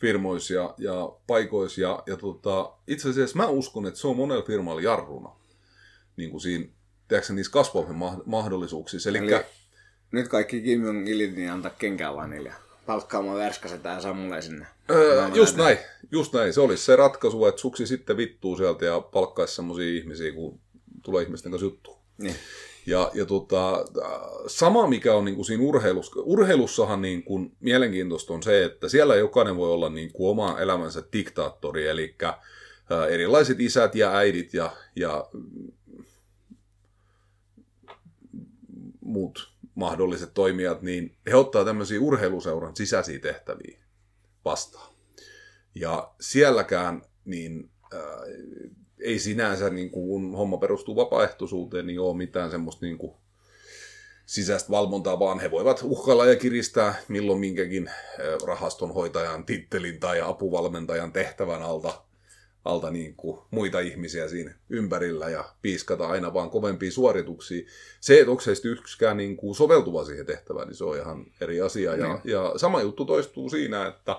firmoissa 0.00 0.54
ja, 0.54 0.74
paikoissa. 1.26 1.80
Ja, 1.80 2.16
tota, 2.20 2.72
itse 2.86 3.08
asiassa 3.08 3.36
mä 3.36 3.46
uskon, 3.46 3.86
että 3.86 4.00
se 4.00 4.08
on 4.08 4.16
monella 4.16 4.42
firmalla 4.42 4.80
jarruna 4.80 5.30
niin 6.16 6.30
kuin 6.30 6.40
siinä, 6.40 6.66
tiedätkö, 7.08 7.32
niissä 7.32 7.52
kasvavien 7.52 7.96
mahdollisuuksissa. 8.26 9.10
Elikkä, 9.10 9.36
Eli 9.36 9.46
nyt 10.12 10.28
kaikki 10.28 10.62
Kim 10.62 10.84
Jong 10.84 11.08
Ilit 11.08 11.36
niin 11.36 11.50
antaa 11.50 11.70
kenkää 11.78 12.14
vaan 12.14 12.30
niille 12.30 12.52
palkkaamaan 12.86 13.38
värskaset 13.38 13.84
ja 13.84 14.00
Samulle 14.00 14.42
sinne. 14.42 14.66
Öö, 14.90 15.28
just 15.34 15.56
näin, 15.56 15.78
just 16.12 16.32
näin. 16.32 16.52
Se 16.52 16.60
olisi 16.60 16.84
se 16.84 16.96
ratkaisu, 16.96 17.46
että 17.46 17.60
suksi 17.60 17.86
sitten 17.86 18.16
vittuu 18.16 18.56
sieltä 18.56 18.84
ja 18.84 19.00
palkkaisi 19.00 19.54
semmoisia 19.54 19.98
ihmisiä, 19.98 20.32
kun 20.32 20.60
tulee 21.02 21.22
ihmisten 21.22 21.52
kanssa 21.52 21.66
juttu. 21.66 21.98
Niin. 22.18 22.36
Ja, 22.86 23.10
ja 23.14 23.26
tota, 23.26 23.84
sama 24.46 24.86
mikä 24.86 25.14
on 25.14 25.24
niin 25.24 25.34
kuin 25.34 25.44
siinä 25.44 25.64
urheilussa, 25.64 26.20
urheilussahan 26.20 27.02
niin 27.02 27.22
kuin 27.22 27.56
mielenkiintoista 27.60 28.32
on 28.34 28.42
se, 28.42 28.64
että 28.64 28.88
siellä 28.88 29.14
jokainen 29.14 29.56
voi 29.56 29.70
olla 29.70 29.88
niin 29.88 30.12
kuin 30.12 30.30
oma 30.30 30.60
elämänsä 30.60 31.02
diktaattori, 31.12 31.86
eli 31.86 32.16
erilaiset 33.10 33.60
isät 33.60 33.94
ja 33.94 34.16
äidit 34.16 34.54
ja, 34.54 34.76
ja 34.96 35.28
muut 39.00 39.54
mahdolliset 39.74 40.34
toimijat, 40.34 40.82
niin 40.82 41.16
he 41.26 41.34
ottaa 41.34 41.64
tämmöisiä 41.64 42.00
urheiluseuran 42.00 42.76
sisäisiä 42.76 43.18
tehtäviä 43.18 43.78
vastaan. 44.44 44.94
Ja 45.74 46.14
sielläkään 46.20 47.02
niin 47.24 47.70
ei 49.04 49.18
sinänsä, 49.18 49.70
niin 49.70 49.90
kun 49.90 50.36
homma 50.36 50.56
perustuu 50.56 50.96
vapaaehtoisuuteen, 50.96 51.86
niin 51.86 52.00
ole 52.00 52.16
mitään 52.16 52.50
semmoista 52.50 52.86
niin 52.86 52.98
kuin 52.98 53.14
sisäistä 54.26 54.70
valvontaa, 54.70 55.18
vaan 55.18 55.40
he 55.40 55.50
voivat 55.50 55.80
uhkailla 55.82 56.26
ja 56.26 56.36
kiristää 56.36 56.94
milloin 57.08 57.40
minkäkin 57.40 57.90
rahastonhoitajan 58.46 59.44
tittelin 59.44 60.00
tai 60.00 60.20
apuvalmentajan 60.20 61.12
tehtävän 61.12 61.62
alta, 61.62 62.02
alta 62.64 62.90
niin 62.90 63.14
kuin 63.16 63.38
muita 63.50 63.80
ihmisiä 63.80 64.28
siinä 64.28 64.54
ympärillä 64.68 65.28
ja 65.28 65.44
piiskata 65.62 66.06
aina 66.06 66.34
vaan 66.34 66.50
kovempia 66.50 66.90
suorituksia. 66.90 67.66
Se, 68.00 68.20
että 68.20 68.30
onko 68.30 68.42
se 68.42 68.52
yksikään 68.64 69.16
niin 69.16 69.36
kuin 69.36 69.54
soveltuva 69.54 70.04
siihen 70.04 70.26
tehtävään, 70.26 70.68
niin 70.68 70.76
se 70.76 70.84
on 70.84 70.96
ihan 70.96 71.26
eri 71.40 71.60
asia. 71.60 71.96
Ja, 71.96 72.08
niin. 72.08 72.20
ja 72.24 72.52
sama 72.56 72.82
juttu 72.82 73.04
toistuu 73.04 73.50
siinä, 73.50 73.86
että 73.86 74.16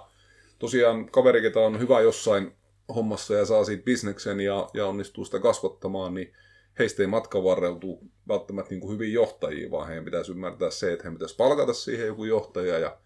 tosiaan 0.59 1.11
kaveri, 1.11 1.41
ketä 1.41 1.59
on 1.59 1.79
hyvä 1.79 2.01
jossain 2.01 2.51
hommassa 2.95 3.33
ja 3.33 3.45
saa 3.45 3.65
siitä 3.65 3.83
bisneksen 3.83 4.39
ja, 4.39 4.69
ja 4.73 4.85
onnistuu 4.85 5.25
sitä 5.25 5.39
kasvattamaan, 5.39 6.13
niin 6.13 6.33
heistä 6.79 7.03
ei 7.03 7.07
matkan 7.07 7.43
varrella 7.43 7.79
tule 7.79 7.99
välttämättä 8.27 8.69
niin 8.69 8.81
kuin 8.81 8.93
hyvin 8.93 9.13
johtajia, 9.13 9.71
vaan 9.71 9.87
heidän 9.87 10.05
pitäisi 10.05 10.31
ymmärtää 10.31 10.71
se, 10.71 10.93
että 10.93 11.03
heidän 11.03 11.15
pitäisi 11.15 11.35
palkata 11.35 11.73
siihen 11.73 12.07
joku 12.07 12.25
johtaja 12.25 12.79
ja 12.79 12.97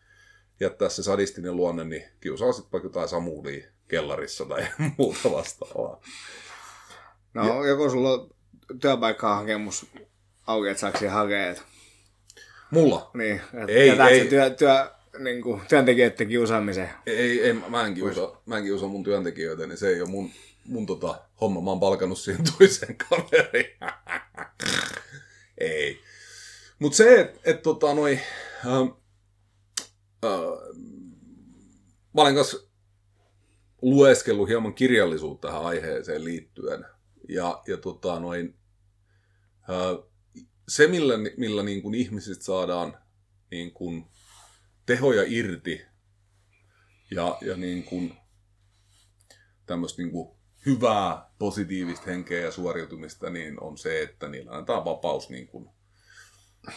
jättää 0.60 0.90
se 0.90 1.04
sadistinen 1.04 1.56
luonne, 1.56 1.84
niin 1.84 2.04
kiusaa 2.22 2.52
sitten 2.52 2.72
vaikka 2.72 2.88
jotain 2.88 3.10
samuulia 3.10 3.68
kellarissa 3.88 4.46
tai 4.46 4.68
muuta 4.98 5.32
vastaavaa. 5.32 6.02
No, 7.34 7.64
ja... 7.64 7.68
joku 7.68 7.90
sulla 7.90 8.14
on 8.14 8.30
työpaikkahakemus 8.82 9.86
auki, 10.48 10.70
että 10.70 10.82
saako 10.82 11.10
hakea? 11.10 11.56
Mulla? 12.72 13.12
Niin, 13.14 13.42
että 13.54 13.72
ei, 13.72 13.90
ei. 13.90 14.28
Työ, 14.28 14.50
työ, 14.50 14.92
niin 15.18 15.42
kuin, 15.42 15.62
työntekijöiden 15.70 16.28
kiusaamiseen. 16.28 16.90
Ei, 17.06 17.42
ei 17.42 17.54
mä, 17.54 17.86
en 17.86 17.94
kiusa, 17.94 18.42
mä 18.46 18.58
en 18.58 18.64
kiusa 18.64 18.88
mun 18.88 19.04
työntekijöitä, 19.04 19.68
niin 19.68 19.78
se 19.78 19.90
ei 19.90 20.02
ole 20.02 20.10
mun, 20.10 20.32
mun 20.66 20.86
tota, 20.86 21.22
homma. 21.42 21.62
Mä 21.62 21.70
oon 21.70 21.80
palkannut 21.80 22.20
siihen 22.20 22.44
toisen 22.58 22.96
kaveriin. 22.98 23.78
ei. 25.58 26.00
Mutta 26.80 26.96
se, 26.96 27.22
että 27.22 27.40
et, 27.44 27.62
tota, 27.62 27.94
noi, 27.94 28.20
äh, 28.66 28.74
äh, 30.26 30.32
mä 32.14 32.22
olen 32.22 32.36
kanssa 32.36 32.58
lueskellut 33.82 34.50
hieman 34.50 34.74
kirjallisuutta 34.74 35.48
tähän 35.48 35.66
aiheeseen 35.66 36.24
liittyen. 36.24 36.86
Ja, 37.30 37.62
ja 37.68 37.78
tota, 37.78 38.20
noin, 38.20 38.56
ää, 39.68 39.78
se, 40.68 40.88
millä, 40.88 41.14
millä 41.38 41.64
niin 41.64 41.82
kuin 41.82 41.96
ihmisistä 41.96 42.46
saadaan 42.46 42.98
niin 43.52 43.72
kuin 43.72 44.06
tehoja 44.90 45.24
irti 45.28 45.82
ja, 47.12 47.38
ja 47.42 47.58
niin 47.58 47.84
kuin, 47.84 48.14
tämmöistä 49.66 50.02
niin 50.02 50.12
kuin 50.12 50.30
hyvää, 50.66 51.30
positiivista 51.40 52.06
henkeä 52.06 52.40
ja 52.40 52.52
suoriutumista, 52.52 53.30
niin 53.30 53.64
on 53.64 53.78
se, 53.78 54.02
että 54.02 54.28
niillä 54.28 54.52
annetaan 54.52 54.86
vapaus 54.86 55.30
niin 55.30 55.48
kuin 55.48 55.70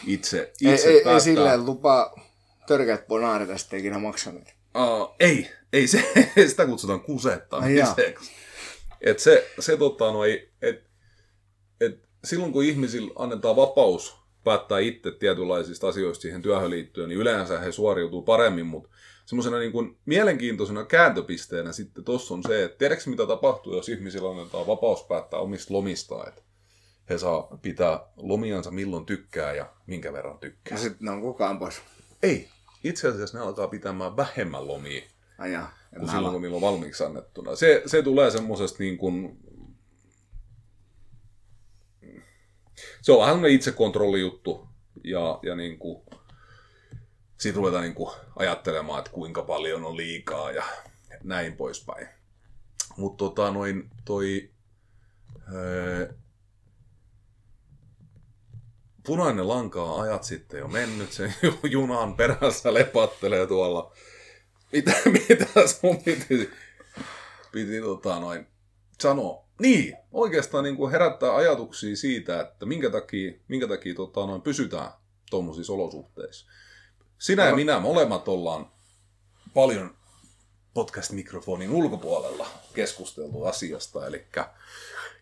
itse, 0.07 0.51
itse 0.61 0.87
ei, 0.87 0.97
ei, 0.97 1.13
ei 1.13 1.21
silleen 1.21 1.65
lupa 1.65 2.15
törkeät 2.67 3.07
bonaarit 3.07 3.47
tästä 3.47 3.77
ikinä 3.77 3.99
maksaneet. 3.99 4.55
Uh, 4.77 5.15
ei, 5.19 5.51
ei 5.73 5.87
se, 5.87 6.13
sitä 6.49 6.65
kutsutaan 6.65 7.01
kusettamiseksi. 7.01 8.31
Et 9.01 9.19
se, 9.19 9.51
se 9.59 9.77
tota, 9.77 10.11
no, 10.11 10.23
ei, 10.23 10.51
et, 10.61 10.83
et 11.81 12.09
silloin 12.23 12.53
kun 12.53 12.63
ihmisillä 12.63 13.11
annetaan 13.15 13.55
vapaus 13.55 14.22
päättää 14.43 14.79
itse 14.79 15.11
tietynlaisista 15.11 15.87
asioista 15.87 16.21
siihen 16.21 16.41
työhön 16.41 16.69
liittyen, 16.69 17.09
niin 17.09 17.19
yleensä 17.19 17.59
he 17.59 17.71
suoriutuu 17.71 18.21
paremmin, 18.21 18.65
mutta 18.65 18.89
semmoisena 19.25 19.59
niin 19.59 19.71
kuin 19.71 19.97
mielenkiintoisena 20.05 20.85
kääntöpisteenä 20.85 21.71
sitten 21.71 22.03
tuossa 22.03 22.33
on 22.33 22.43
se, 22.43 22.63
että 22.63 22.77
tiedätkö 22.77 23.09
mitä 23.09 23.27
tapahtuu, 23.27 23.75
jos 23.75 23.89
ihmisillä 23.89 24.29
annetaan 24.29 24.67
vapaus 24.67 25.03
päättää 25.03 25.39
omista 25.39 25.73
lomistaan, 25.73 26.27
että 26.27 26.41
he 27.09 27.17
saa 27.17 27.59
pitää 27.61 27.99
lomiansa 28.17 28.71
milloin 28.71 29.05
tykkää 29.05 29.53
ja 29.53 29.73
minkä 29.87 30.13
verran 30.13 30.39
tykkää. 30.39 30.77
Ja 30.77 30.81
sitten 30.81 31.05
ne 31.05 31.11
on 31.11 31.21
kukaan 31.21 31.59
pois. 31.59 31.81
Ei. 32.23 32.49
Itse 32.83 33.07
asiassa 33.07 33.37
ne 33.37 33.43
alkaa 33.43 33.67
pitämään 33.67 34.17
vähemmän 34.17 34.67
lomia 34.67 35.01
Ai 35.37 35.51
jaa, 35.51 35.73
kuin 35.99 36.09
silloin, 36.09 36.33
kun 36.33 36.41
niillä 36.41 36.55
on 36.55 36.61
valmiiksi 36.61 37.03
annettuna. 37.03 37.55
Se, 37.55 37.83
se 37.85 38.01
tulee 38.01 38.31
semmoisesta 38.31 38.77
niin 38.79 38.97
kuin... 38.97 39.37
Se 43.01 43.11
on 43.11 43.19
vähän 43.19 43.45
itsekontrollijuttu. 43.45 44.67
Ja, 45.03 45.39
ja 45.43 45.55
niin 45.55 45.79
kuin... 45.79 46.03
Siitä 47.37 47.57
ruvetaan 47.57 47.83
niin 47.83 47.95
kuin 47.95 48.15
ajattelemaan, 48.35 48.99
että 48.99 49.11
kuinka 49.11 49.41
paljon 49.41 49.85
on 49.85 49.97
liikaa 49.97 50.51
ja 50.51 50.63
näin 51.23 51.57
poispäin. 51.57 52.07
Mutta 52.97 53.17
tota 53.17 53.51
noin 53.51 53.89
toi... 54.05 54.49
Öö, 55.53 56.13
punainen 59.05 59.47
lanka 59.47 59.83
on 59.83 60.01
ajat 60.01 60.23
sitten 60.23 60.59
jo 60.59 60.67
mennyt, 60.67 61.11
sen 61.11 61.35
ju- 61.41 61.59
junan 61.71 62.15
perässä 62.15 62.73
lepattelee 62.73 63.47
tuolla. 63.47 63.93
Mitä, 64.71 64.91
mitä 65.29 65.67
sun 65.67 66.03
piti, 66.03 66.49
piti 67.51 67.81
tota 67.81 68.19
noin 68.19 68.47
sanoa? 69.01 69.42
Niin, 69.59 69.97
oikeastaan 70.11 70.63
niin 70.63 70.77
kuin 70.77 70.91
herättää 70.91 71.35
ajatuksia 71.35 71.95
siitä, 71.95 72.41
että 72.41 72.65
minkä 72.65 72.89
takia, 72.89 73.33
minkä 73.47 73.67
takia 73.67 73.95
tota 73.95 74.25
noin 74.25 74.41
pysytään 74.41 74.91
tuommoisissa 75.29 75.73
olosuhteissa. 75.73 76.47
Sinä 77.17 77.45
ja 77.45 77.55
minä 77.55 77.79
molemmat 77.79 78.27
ollaan 78.27 78.71
paljon 79.53 79.95
podcast-mikrofonin 80.73 81.71
ulkopuolella 81.71 82.47
keskusteltu 82.73 83.43
asiasta, 83.43 84.07
eli 84.07 84.25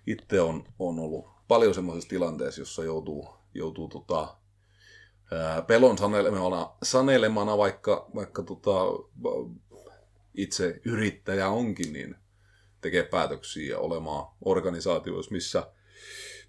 itse 0.08 0.42
on, 0.42 0.64
on 0.80 1.00
ollut 1.00 1.26
paljon 1.48 1.74
semmoisessa 1.74 2.10
tilanteessa, 2.10 2.62
jossa 2.62 2.84
joutuu, 2.84 3.30
joutuu 3.54 3.88
tota, 3.88 4.36
ää, 5.32 5.62
pelon 5.62 5.98
sanelemana, 5.98 6.70
sanelemana 6.84 7.58
vaikka, 7.58 8.10
vaikka 8.16 8.44
tota, 8.44 8.80
itse 10.34 10.82
yrittäjä 10.86 11.50
onkin, 11.50 11.94
niin 11.94 12.16
tekee 12.82 13.04
päätöksiä 13.04 13.72
ja 13.72 13.80
olemaan 13.80 14.28
organisaatioissa, 14.46 15.32
missä, 15.32 15.68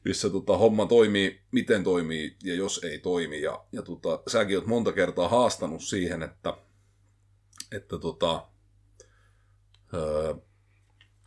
missä 0.04 0.30
tota, 0.30 0.56
homma 0.56 0.86
toimii, 0.86 1.40
miten 1.50 1.84
toimii 1.84 2.36
ja 2.44 2.54
jos 2.54 2.80
ei 2.84 2.98
toimi. 2.98 3.40
Ja, 3.40 3.64
ja 3.72 3.82
tota, 3.82 4.22
säkin 4.26 4.56
oot 4.56 4.66
monta 4.66 4.92
kertaa 4.92 5.28
haastanut 5.28 5.82
siihen, 5.82 6.22
että, 6.22 6.56
että 7.72 7.98
tota, 7.98 8.46
öö, 9.94 10.34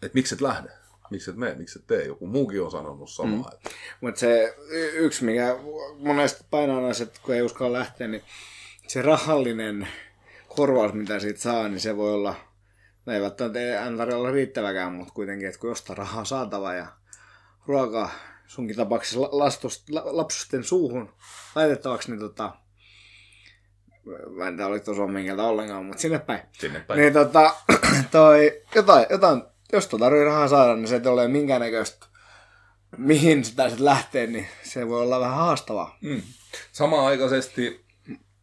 et 0.01 0.13
miksi 0.13 0.35
et 0.35 0.41
lähde, 0.41 0.69
miksi 1.11 1.29
et 1.29 1.37
mene, 1.37 1.55
miksi 1.55 1.79
et 1.79 1.87
tee. 1.87 2.05
Joku 2.05 2.27
muukin 2.27 2.61
on 2.61 2.71
sanonut 2.71 3.09
samaa. 3.09 3.51
Mm. 3.51 3.69
Mutta 4.01 4.19
se 4.19 4.55
yksi, 4.93 5.25
mikä 5.25 5.57
monesti 5.99 6.45
painaa 6.49 6.77
on 6.77 6.95
se, 6.95 7.03
että 7.03 7.19
kun 7.23 7.35
ei 7.35 7.41
uskalla 7.41 7.79
lähteä, 7.79 8.07
niin 8.07 8.23
se 8.87 9.01
rahallinen 9.01 9.87
korvaus, 10.47 10.93
mitä 10.93 11.19
siitä 11.19 11.39
saa, 11.39 11.69
niin 11.69 11.79
se 11.79 11.97
voi 11.97 12.13
olla, 12.13 12.35
no 13.05 13.13
ei 13.13 13.21
välttämättä 13.21 14.17
olla 14.17 14.31
riittäväkään, 14.31 14.93
mutta 14.93 15.13
kuitenkin, 15.13 15.47
että 15.47 15.59
kun 15.59 15.69
jostain 15.69 15.97
rahaa 15.97 16.25
saatava 16.25 16.73
ja 16.73 16.87
ruoka 17.67 18.09
sunkin 18.47 18.75
tapauksessa 18.75 19.21
la- 19.21 19.29
lastus, 19.31 19.83
la, 19.89 20.01
lapsusten 20.05 20.63
suuhun 20.63 21.13
laitettavaksi, 21.55 22.11
niin 22.11 22.19
tota, 22.19 22.53
mä 24.29 24.47
en 24.47 24.55
tiedä, 24.55 24.67
oliko 24.67 24.85
tuossa 24.85 24.99
suomen 24.99 25.39
ollenkaan, 25.39 25.85
mutta 25.85 26.01
sinne 26.01 26.19
päin. 26.19 26.39
sinne 26.51 26.79
päin. 26.79 26.99
Niin 26.99 27.13
tota, 27.13 27.55
toi, 28.11 28.61
jotain, 28.75 29.05
jotain, 29.09 29.43
jos 29.73 29.87
tuo 29.87 29.99
tarvii 29.99 30.23
rahaa 30.23 30.47
saada, 30.47 30.75
niin 30.75 30.87
se 30.87 30.95
ei 30.95 31.07
ole 31.07 31.27
minkäännäköistä, 31.27 32.05
mihin 32.97 33.45
sitä 33.45 33.69
sitten 33.69 33.85
lähtee, 33.85 34.27
niin 34.27 34.47
se 34.63 34.87
voi 34.87 35.01
olla 35.01 35.19
vähän 35.19 35.37
haastavaa. 35.37 35.97
Mm. 36.01 36.21
Samanaikaisesti 36.71 37.85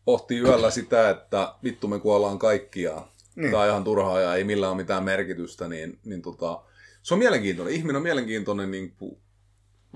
pohtii 0.05 0.41
yöllä 0.41 0.71
sitä, 0.71 1.11
että 1.11 1.55
vittu 1.65 1.89
me 1.89 1.99
kuollaan 1.99 2.39
kaikki 2.39 2.83
ja 2.83 3.07
Niin. 3.37 3.51
tämä 3.51 3.62
on 3.62 3.68
ihan 3.68 3.85
turhaa 3.85 4.20
ja 4.20 4.35
ei 4.35 4.45
millään 4.45 4.72
ole 4.72 4.83
mitään 4.83 5.05
merkitystä, 5.05 5.68
niin, 5.68 5.99
niin 6.05 6.22
tota, 6.22 6.62
se 7.03 7.14
on 7.14 7.18
mielenkiintoinen. 7.18 7.74
Ihminen 7.74 7.97
on 7.97 8.03
mielenkiintoinen 8.03 8.70
niin 8.70 8.93
kuin, 8.97 9.18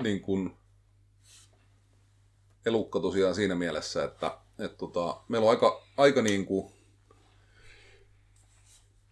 niin 0.03 0.21
kuin 0.21 0.57
elukka 2.67 3.01
tosiaan 3.01 3.35
siinä 3.35 3.55
mielessä, 3.55 4.05
että, 4.05 4.39
että 4.59 4.77
tota, 4.77 5.21
meillä 5.29 5.45
on 5.45 5.51
aika, 5.51 5.83
aika 5.97 6.23
niin 6.23 6.47
kuin 6.47 6.73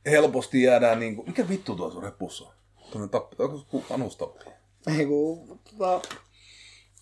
helposti 0.06 0.62
jäädään 0.62 1.00
niin 1.00 1.16
kuin, 1.16 1.28
mikä 1.28 1.48
vittu 1.48 1.76
tuossa 1.76 1.98
on 1.98 2.04
repussa? 2.04 2.44
Tuonne 2.90 3.08
tappi, 3.08 3.36
onko 3.38 3.84
anustappi? 3.90 4.44
Ei 4.98 5.06
kun, 5.06 5.60
tota, 5.70 6.00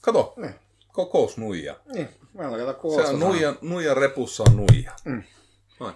Kato, 0.00 0.34
niin, 0.36 0.54
kokousnuija. 0.92 1.76
niin, 1.94 2.08
mä 2.34 2.42
en 2.42 2.66
kato 2.66 2.94
Se 2.94 3.08
on 3.08 3.20
nuija, 3.20 3.54
nuija 3.60 3.94
repussa 3.94 4.42
on 4.42 4.56
nuija. 4.56 4.92
Mm. 5.04 5.22
Noin. 5.80 5.94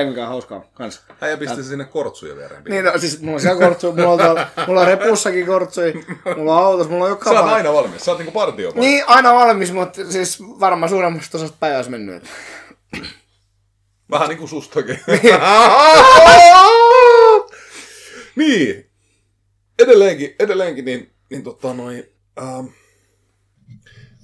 On 0.00 0.28
hauskaa 0.28 0.64
kans. 0.74 1.00
Äijä 1.20 1.36
pisti 1.36 1.64
sinne 1.64 1.84
kortsuja 1.84 2.36
viereen. 2.36 2.64
Niin, 2.64 2.84
no, 2.84 2.98
siis 2.98 3.20
mulla 3.20 3.34
on 3.34 3.40
siellä 3.40 3.66
kortsuja, 3.66 3.92
mulla 3.92 4.12
on, 4.12 4.18
tuolla, 4.18 4.46
mulla 4.66 4.80
on 4.80 4.86
repussakin 4.86 5.46
kortsuja, 5.46 5.92
mulla 6.36 6.58
on 6.58 6.64
autossa, 6.64 6.92
mulla 6.92 7.04
on 7.04 7.10
joka 7.10 7.30
Sä 7.30 7.40
oot 7.40 7.50
aina 7.50 7.72
valmis. 7.72 8.04
Sä 8.04 8.10
oot 8.10 8.18
niinku 8.18 8.32
partio. 8.32 8.72
Niin, 8.74 9.04
aina 9.06 9.34
valmis, 9.34 9.72
mutta 9.72 10.10
siis 10.10 10.42
varmaan 10.42 10.90
suuremmasta 10.90 11.38
osasta 11.38 11.56
päivää 11.60 11.78
olisi 11.78 11.90
mennyt. 11.90 12.24
Vähän 14.10 14.28
niinku 14.28 14.46
sustakin. 14.46 15.00
niin. 18.36 18.90
Edelleenkin, 19.78 20.34
edelleenkin 20.38 20.84
niin, 20.84 21.12
niin 21.30 21.42
tota 21.42 21.74
noin... 21.74 22.04
Ähm, 22.38 22.66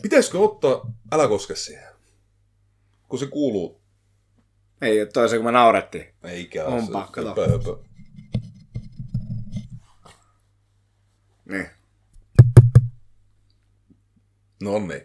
pitäisikö 0.03 0.39
ottaa 0.39 0.93
Älä 1.13 1.29
koske 1.29 1.55
siihen? 1.55 1.93
Kun 3.09 3.19
se 3.19 3.27
kuuluu. 3.27 3.82
Ei 4.83 5.01
ole 5.01 5.09
toisen, 5.09 5.39
kun 5.39 5.45
me 5.45 5.53
naurettiin. 5.53 6.15
Eikä 6.25 6.65
Onpa, 6.65 7.07
se, 7.07 7.13
kato. 7.13 7.29
höpö, 7.29 7.49
höpö. 7.51 7.77
Niin. 11.45 11.67
No 14.63 14.79
niin. 14.79 15.03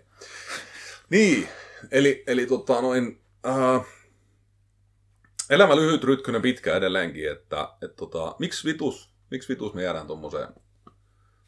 Niin, 1.10 1.48
eli, 1.92 2.24
eli 2.28 2.46
tota 2.46 2.82
noin, 2.82 3.22
äh, 3.48 3.86
elämä 5.50 5.76
lyhyt, 5.76 6.04
rytkynen, 6.04 6.42
pitkä 6.42 6.76
edelleenkin, 6.76 7.32
että 7.32 7.70
et 7.82 7.96
tota, 7.96 8.36
miksi 8.40 8.68
vitus, 8.68 9.10
miksi 9.32 9.50
vitus 9.50 9.74
me 9.74 9.84
jäädään 9.84 10.08
tommoseen, 10.08 10.48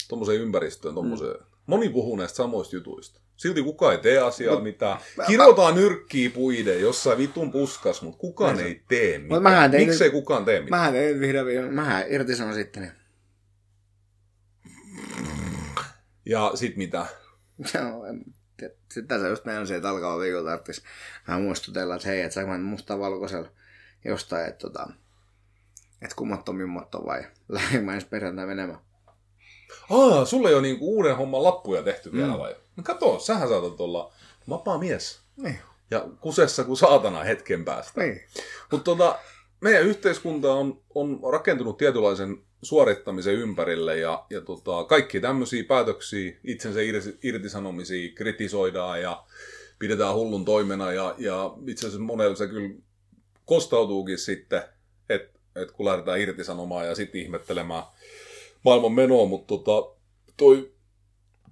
tommoseen 0.07 0.41
ympäristöön, 0.41 0.95
tommoseen, 0.95 1.37
mm. 1.39 1.45
Moni 1.69 1.89
puhuu 1.89 2.15
näistä 2.15 2.35
samoista 2.35 2.75
jutuista. 2.75 3.19
Silti 3.35 3.63
kukaan 3.63 3.93
ei 3.95 4.01
tee 4.01 4.17
asiaa 4.19 4.59
mitään. 4.59 4.97
Kirotaan 5.27 5.75
nyrkkiä 5.75 6.29
puiden 6.29 6.81
jossain 6.81 7.17
vitun 7.17 7.51
puskas, 7.51 8.01
mutta 8.01 8.19
kukaan 8.19 8.59
ei 8.59 8.83
tee 8.87 9.19
mitään. 9.19 9.43
mähän 9.43 9.71
tein 9.71 9.87
Miksei 9.87 10.09
kukaan 10.09 10.45
tee 10.45 10.59
mitään? 10.59 10.79
Mähän 10.79 10.93
tein 10.93 11.19
vihdoin 11.19 11.45
viimein, 11.45 11.73
mähän 11.73 12.05
irtisanon 12.09 12.53
sitten. 12.53 12.81
Niin. 12.83 12.93
Ja 16.25 16.51
sit 16.55 16.75
mitä? 16.77 17.05
Te- 18.57 18.75
Sitten 18.91 19.07
tässä 19.07 19.27
just 19.27 19.45
meidän 19.45 19.71
että 19.75 19.89
alkaa 19.89 20.19
viikolla 20.19 20.49
tarvitsisi 20.49 20.81
vähän 21.27 21.41
muistutella, 21.41 21.95
että 21.95 22.07
hei, 22.07 22.21
että 22.21 22.33
saanko 22.33 22.51
mä 22.51 22.57
musta 22.57 22.99
valkoisella 22.99 23.49
jostain, 24.05 24.47
että 24.47 24.59
tota, 24.59 24.89
että 26.01 26.15
kummat 26.15 26.49
on 26.49 26.55
mimmot 26.55 26.95
on 26.95 27.05
vai 27.05 27.23
lähdin 27.49 27.85
mä 27.85 27.93
ensi 27.93 28.07
perjantai 28.07 28.45
menemään. 28.45 28.79
Aa, 29.89 30.25
sulle 30.25 30.49
ei 30.49 30.53
ole 30.55 30.61
niinku 30.61 30.95
uuden 30.95 31.17
homman 31.17 31.43
lappuja 31.43 31.83
tehty 31.83 32.11
vielä 32.11 32.31
Mm. 32.33 32.39
vai? 32.39 32.55
No 32.75 32.83
kato, 32.83 33.19
sähän 33.19 33.49
saatat 33.49 33.81
olla 33.81 34.11
vapaa 34.49 34.77
mies. 34.77 35.19
Niin. 35.37 35.59
Ja 35.91 36.07
kusessa 36.21 36.63
kuin 36.63 36.77
saatana 36.77 37.23
hetken 37.23 37.65
päästä. 37.65 38.01
Niin. 38.01 38.21
Mutta 38.71 38.83
tota, 38.83 39.19
meidän 39.61 39.83
yhteiskunta 39.83 40.53
on, 40.53 40.81
on 40.95 41.19
rakentunut 41.31 41.77
tietynlaisen 41.77 42.37
suorittamisen 42.63 43.33
ympärille 43.33 43.97
ja, 43.97 44.25
ja 44.29 44.41
tota, 44.41 44.83
kaikki 44.83 45.19
tämmöisiä 45.19 45.63
päätöksiä, 45.63 46.33
itsensä 46.43 46.79
irtisanomisia 47.23 48.11
kritisoidaan 48.15 49.01
ja 49.01 49.23
pidetään 49.79 50.15
hullun 50.15 50.45
toimena 50.45 50.91
ja, 50.93 51.15
ja 51.17 51.53
itse 51.67 51.87
asiassa 51.87 52.03
monella 52.03 52.35
se 52.35 52.47
kyllä 52.47 52.69
kostautuukin 53.45 54.17
sitten, 54.17 54.61
että 55.09 55.39
et 55.55 55.71
kun 55.71 55.85
lähdetään 55.85 56.19
irtisanomaan 56.21 56.87
ja 56.87 56.95
sitten 56.95 57.21
ihmettelemään 57.21 57.83
maailman 58.65 58.91
menoa, 58.91 59.25
mutta 59.25 59.57
tota, 59.57 59.95
toi, 60.37 60.71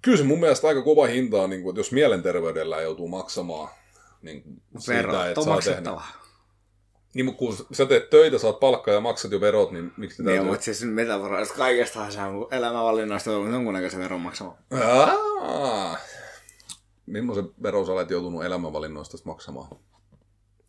kyllä 0.02 0.18
se 0.18 0.24
mun 0.24 0.40
mielestä 0.40 0.68
aika 0.68 0.82
kova 0.82 1.06
hinta 1.06 1.42
on, 1.42 1.50
niin 1.50 1.62
kun, 1.62 1.70
että 1.70 1.80
jos 1.80 1.92
mielenterveydellä 1.92 2.80
joutuu 2.80 3.08
maksamaan 3.08 3.68
niin 4.22 4.42
Vero, 4.88 5.12
siitä, 5.12 5.28
että 5.28 5.42
saa 5.42 5.60
tehdä. 5.60 5.90
Niin, 7.14 7.26
mutta 7.26 7.38
kun 7.38 7.56
sä 7.72 7.86
teet 7.86 8.10
töitä, 8.10 8.38
saat 8.38 8.60
palkkaa 8.60 8.94
ja 8.94 9.00
maksat 9.00 9.32
jo 9.32 9.40
verot, 9.40 9.70
niin 9.70 9.92
miksi 9.96 10.22
niin, 10.22 10.26
täytyy... 10.26 10.50
mutta 10.50 10.64
siis 10.64 10.84
metafora, 10.84 11.40
että 11.40 11.54
kaikesta 11.54 12.10
saa 12.10 12.30
elämänvalinnoista 12.50 13.36
on 13.36 13.52
jonkunnäköisen 13.52 14.00
veron 14.00 14.20
maksamaan. 14.20 14.56
Millaisen 17.06 17.50
veron 17.62 17.86
sä 17.86 17.92
olet 17.92 18.10
joutunut 18.10 18.44
elämänvalinnoista 18.44 19.18
maksamaan? 19.24 19.68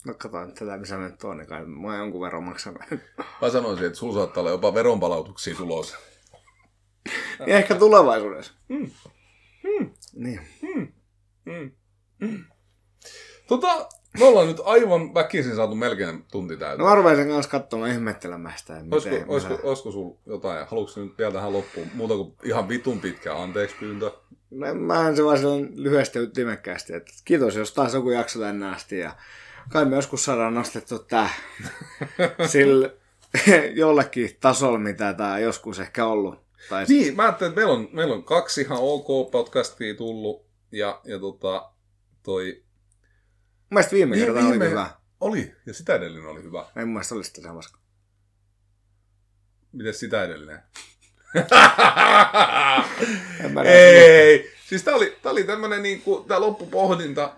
No 0.06 0.14
katsotaan 0.14 0.54
tätä, 0.54 0.78
missä 0.78 0.98
nyt 0.98 1.24
on, 1.24 1.38
niin 1.38 1.48
kai 1.48 1.66
mä 1.66 1.98
jonkun 1.98 2.22
veron 2.22 2.44
maksanut. 2.44 2.82
Mä 3.42 3.50
sanoisin, 3.50 3.86
että 3.86 4.00
sulla 4.00 4.14
saattaa 4.14 4.42
olla 4.42 4.52
jopa 4.52 4.74
veronpalautuksia 4.74 5.56
tulossa. 5.56 5.98
Ja 7.48 7.58
ehkä 7.58 7.76
tulevaisuudessa. 7.76 8.54
Mm. 8.70 8.92
Mm. 9.64 9.92
Niin. 10.14 10.40
Mm. 10.62 10.88
Mm. 11.46 11.72
Mm. 12.20 12.44
Tota, 13.48 13.88
me 14.20 14.26
ollaan 14.26 14.48
nyt 14.48 14.62
aivan 14.64 15.14
väkisin 15.14 15.56
saatu 15.56 15.76
melkein 15.76 16.24
tunti 16.32 16.58
täyteen. 16.58 16.80
No 16.80 16.88
arvaisin 16.88 17.28
kanssa 17.28 17.52
katsomaan 17.52 17.92
ihmettelemään 17.92 18.58
sitä. 18.58 18.82
Olisiko, 18.92 19.16
olisiko, 19.28 19.60
olisiko 19.64 19.92
sulla 19.92 20.18
jotain, 20.26 20.68
haluatko 20.68 21.02
nyt 21.02 21.18
vielä 21.18 21.32
tähän 21.32 21.54
loppuun 21.54 21.88
muuta 21.94 22.16
kuin 22.16 22.34
ihan 22.44 22.70
vitun 22.70 23.00
pitkä 23.00 23.36
anteeksi 23.36 23.76
pyyntö? 23.80 24.12
No, 24.52 24.74
mä 24.74 25.08
en 25.08 25.16
se 25.16 25.26
vaan 25.26 25.68
lyhyesti 25.76 26.20
ytimekkäästi, 26.20 26.94
että 26.94 27.12
kiitos 27.26 27.56
jos 27.56 27.74
taas 27.74 27.94
joku 27.94 28.10
jakso 28.10 28.40
tänne 28.40 28.70
asti 28.70 29.00
ja 29.00 29.16
kai 29.70 29.86
me 29.86 29.96
joskus 29.96 30.26
saadaan 30.26 30.54
nostettu 30.54 31.00
tää 31.00 31.30
sillä 32.52 32.90
jollekin 33.74 34.38
tasolla, 34.40 34.80
mitä 34.80 35.14
tää 35.14 35.40
joskus 35.40 35.80
ehkä 35.80 36.06
ollut. 36.06 36.49
Tai 36.70 36.86
niin, 36.88 37.16
mä 37.16 37.24
ajattelin, 37.24 37.52
että 37.52 37.62
meillä 37.62 37.74
on, 37.74 37.90
meillä 37.92 38.16
on 38.16 38.24
kaksi 38.24 38.62
ihan 38.62 38.78
ok 38.82 39.32
podcastia 39.32 39.96
tullut 39.96 40.46
ja, 40.72 41.02
ja 41.04 41.20
tota, 41.20 41.72
toi 42.24 42.64
mielestä 43.70 43.96
viime 43.96 44.16
niin, 44.16 44.26
kerta 44.26 44.42
viime... 44.42 44.56
oli 44.56 44.70
hyvä. 44.70 44.90
Oli, 45.20 45.56
ja 45.66 45.74
sitä 45.74 45.96
edellinen 45.96 46.30
oli 46.30 46.44
hyvä. 46.44 46.66
En 46.76 46.88
mun 46.88 46.94
mielestä 46.94 47.16
oli 47.16 47.24
sitä 47.24 47.42
samassa. 47.42 47.78
Miten 49.72 49.94
sitä 49.94 50.24
edellinen? 50.24 50.60
Ei, 53.66 54.52
siis 54.70 54.84
tää 54.84 54.96
oli, 54.96 55.18
tää 55.22 55.32
oli 55.32 55.44
tämmönen 55.44 55.84
niinku, 55.84 56.26
tää 56.28 56.40
loppupohdinta 56.40 57.34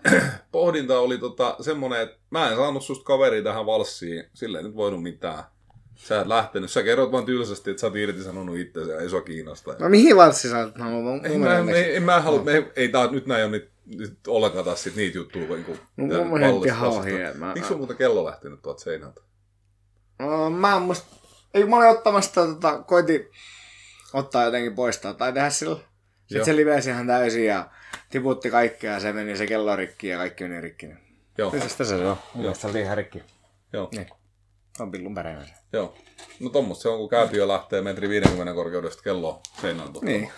pohdinta 0.52 1.00
oli 1.00 1.18
tota 1.18 1.56
semmonen, 1.62 2.02
että 2.02 2.18
mä 2.30 2.50
en 2.50 2.56
saanut 2.56 2.84
susta 2.84 3.04
kaveri 3.04 3.44
tähän 3.44 3.66
valssiin, 3.66 4.24
sillä 4.34 4.58
ei 4.58 4.64
nyt 4.64 4.76
voinut 4.76 5.04
mitään. 5.04 5.44
Sä 6.02 6.22
et 6.22 6.28
lähtenyt, 6.28 6.72
sä 6.72 6.84
kerrot 6.84 7.12
vaan 7.12 7.26
tylsästi, 7.26 7.70
että 7.70 7.82
sä 7.82 7.88
oot 7.88 7.96
irtisanonut 7.96 8.58
itse 8.58 8.80
ja 8.80 9.00
ei 9.00 9.10
sua 9.10 9.22
kiinnosta. 9.22 9.76
No 9.80 9.90
mihin 9.90 10.16
valssi 10.16 10.50
sä 10.50 10.60
oot? 10.60 10.78
No, 10.78 10.86
ei, 11.24 11.38
mä, 11.38 11.58
en, 11.58 11.70
ei, 11.70 12.00
mä 12.00 12.22
halua, 12.22 12.44
me, 12.44 12.72
ei 12.76 12.90
tää 12.90 13.12
nyt 13.12 13.26
näin 13.26 13.46
on 13.46 13.52
nyt, 13.52 13.70
nyt 13.86 14.28
ollenkaan 14.28 14.66
taas 14.66 14.84
sit 14.84 14.96
niitä 14.96 15.18
juttuja. 15.18 15.48
Niin 15.48 15.64
kuin, 15.64 15.80
no 15.98 16.24
mun 16.24 16.40
henki 16.40 16.70
hauhii. 16.70 17.20
Miksi 17.54 17.68
sun 17.68 17.78
muuten 17.78 17.98
kello 17.98 18.26
lähtenyt 18.26 18.62
tuolta 18.62 18.84
seinältä? 18.84 19.22
No, 20.20 20.50
mä 20.50 20.76
en 20.76 20.82
musta, 20.82 21.16
ei 21.54 21.66
mä 21.66 21.78
olin 21.78 21.90
ottamassa 21.90 22.34
tota, 22.34 22.84
koitin 22.84 23.30
ottaa 24.14 24.46
jotenkin 24.46 24.76
poistaa 24.76 25.14
tai 25.14 25.34
tehdä 25.34 25.50
sillä. 25.50 25.76
Sitten 25.76 26.38
Joo. 26.38 26.46
se 26.46 26.56
livesi 26.56 26.90
ihan 26.90 27.08
täysin 27.08 27.46
ja 27.46 27.70
tiputti 28.10 28.52
kaikkea 28.52 28.94
ja 28.94 29.00
se 29.00 29.14
meni 29.14 29.38
se 29.38 29.48
kello 29.48 29.76
rikki 29.76 30.08
ja 30.08 30.18
kaikki 30.18 30.44
meni 30.44 30.62
rikki. 30.62 30.90
Joo. 31.38 31.52
Mitäs 31.52 31.78
se 31.78 31.96
on? 31.96 32.18
Mun 32.34 32.42
mielestä 32.44 32.62
se 32.62 32.68
oli 32.68 32.82
ihan 32.82 32.98
rikki. 32.98 33.24
Joo. 33.74 33.90
Niin. 33.92 34.08
On 34.80 34.92
pillun 34.92 35.16
päreinen. 35.16 35.48
Joo. 35.74 35.96
No 36.40 36.50
tommoista 36.50 36.82
se 36.82 36.90
on, 36.90 36.98
kun 36.98 37.10
käytiö 37.10 37.48
lähtee 37.48 37.82
metri 37.82 38.10
50 38.10 38.54
korkeudesta 38.54 39.04
kello 39.04 39.42
seinään 39.62 39.90
Niin. 40.02 40.32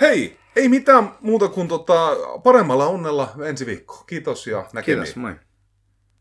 Hei, 0.00 0.38
ei 0.56 0.68
mitään 0.68 1.14
muuta 1.20 1.48
kuin 1.48 1.68
tota, 1.68 2.16
paremmalla 2.42 2.86
onnella 2.86 3.28
ensi 3.44 3.66
viikko. 3.66 4.04
Kiitos 4.06 4.46
ja 4.46 4.66
näkemiin. 4.72 5.04
Kiitos, 5.04 5.16
moi. 5.16 5.34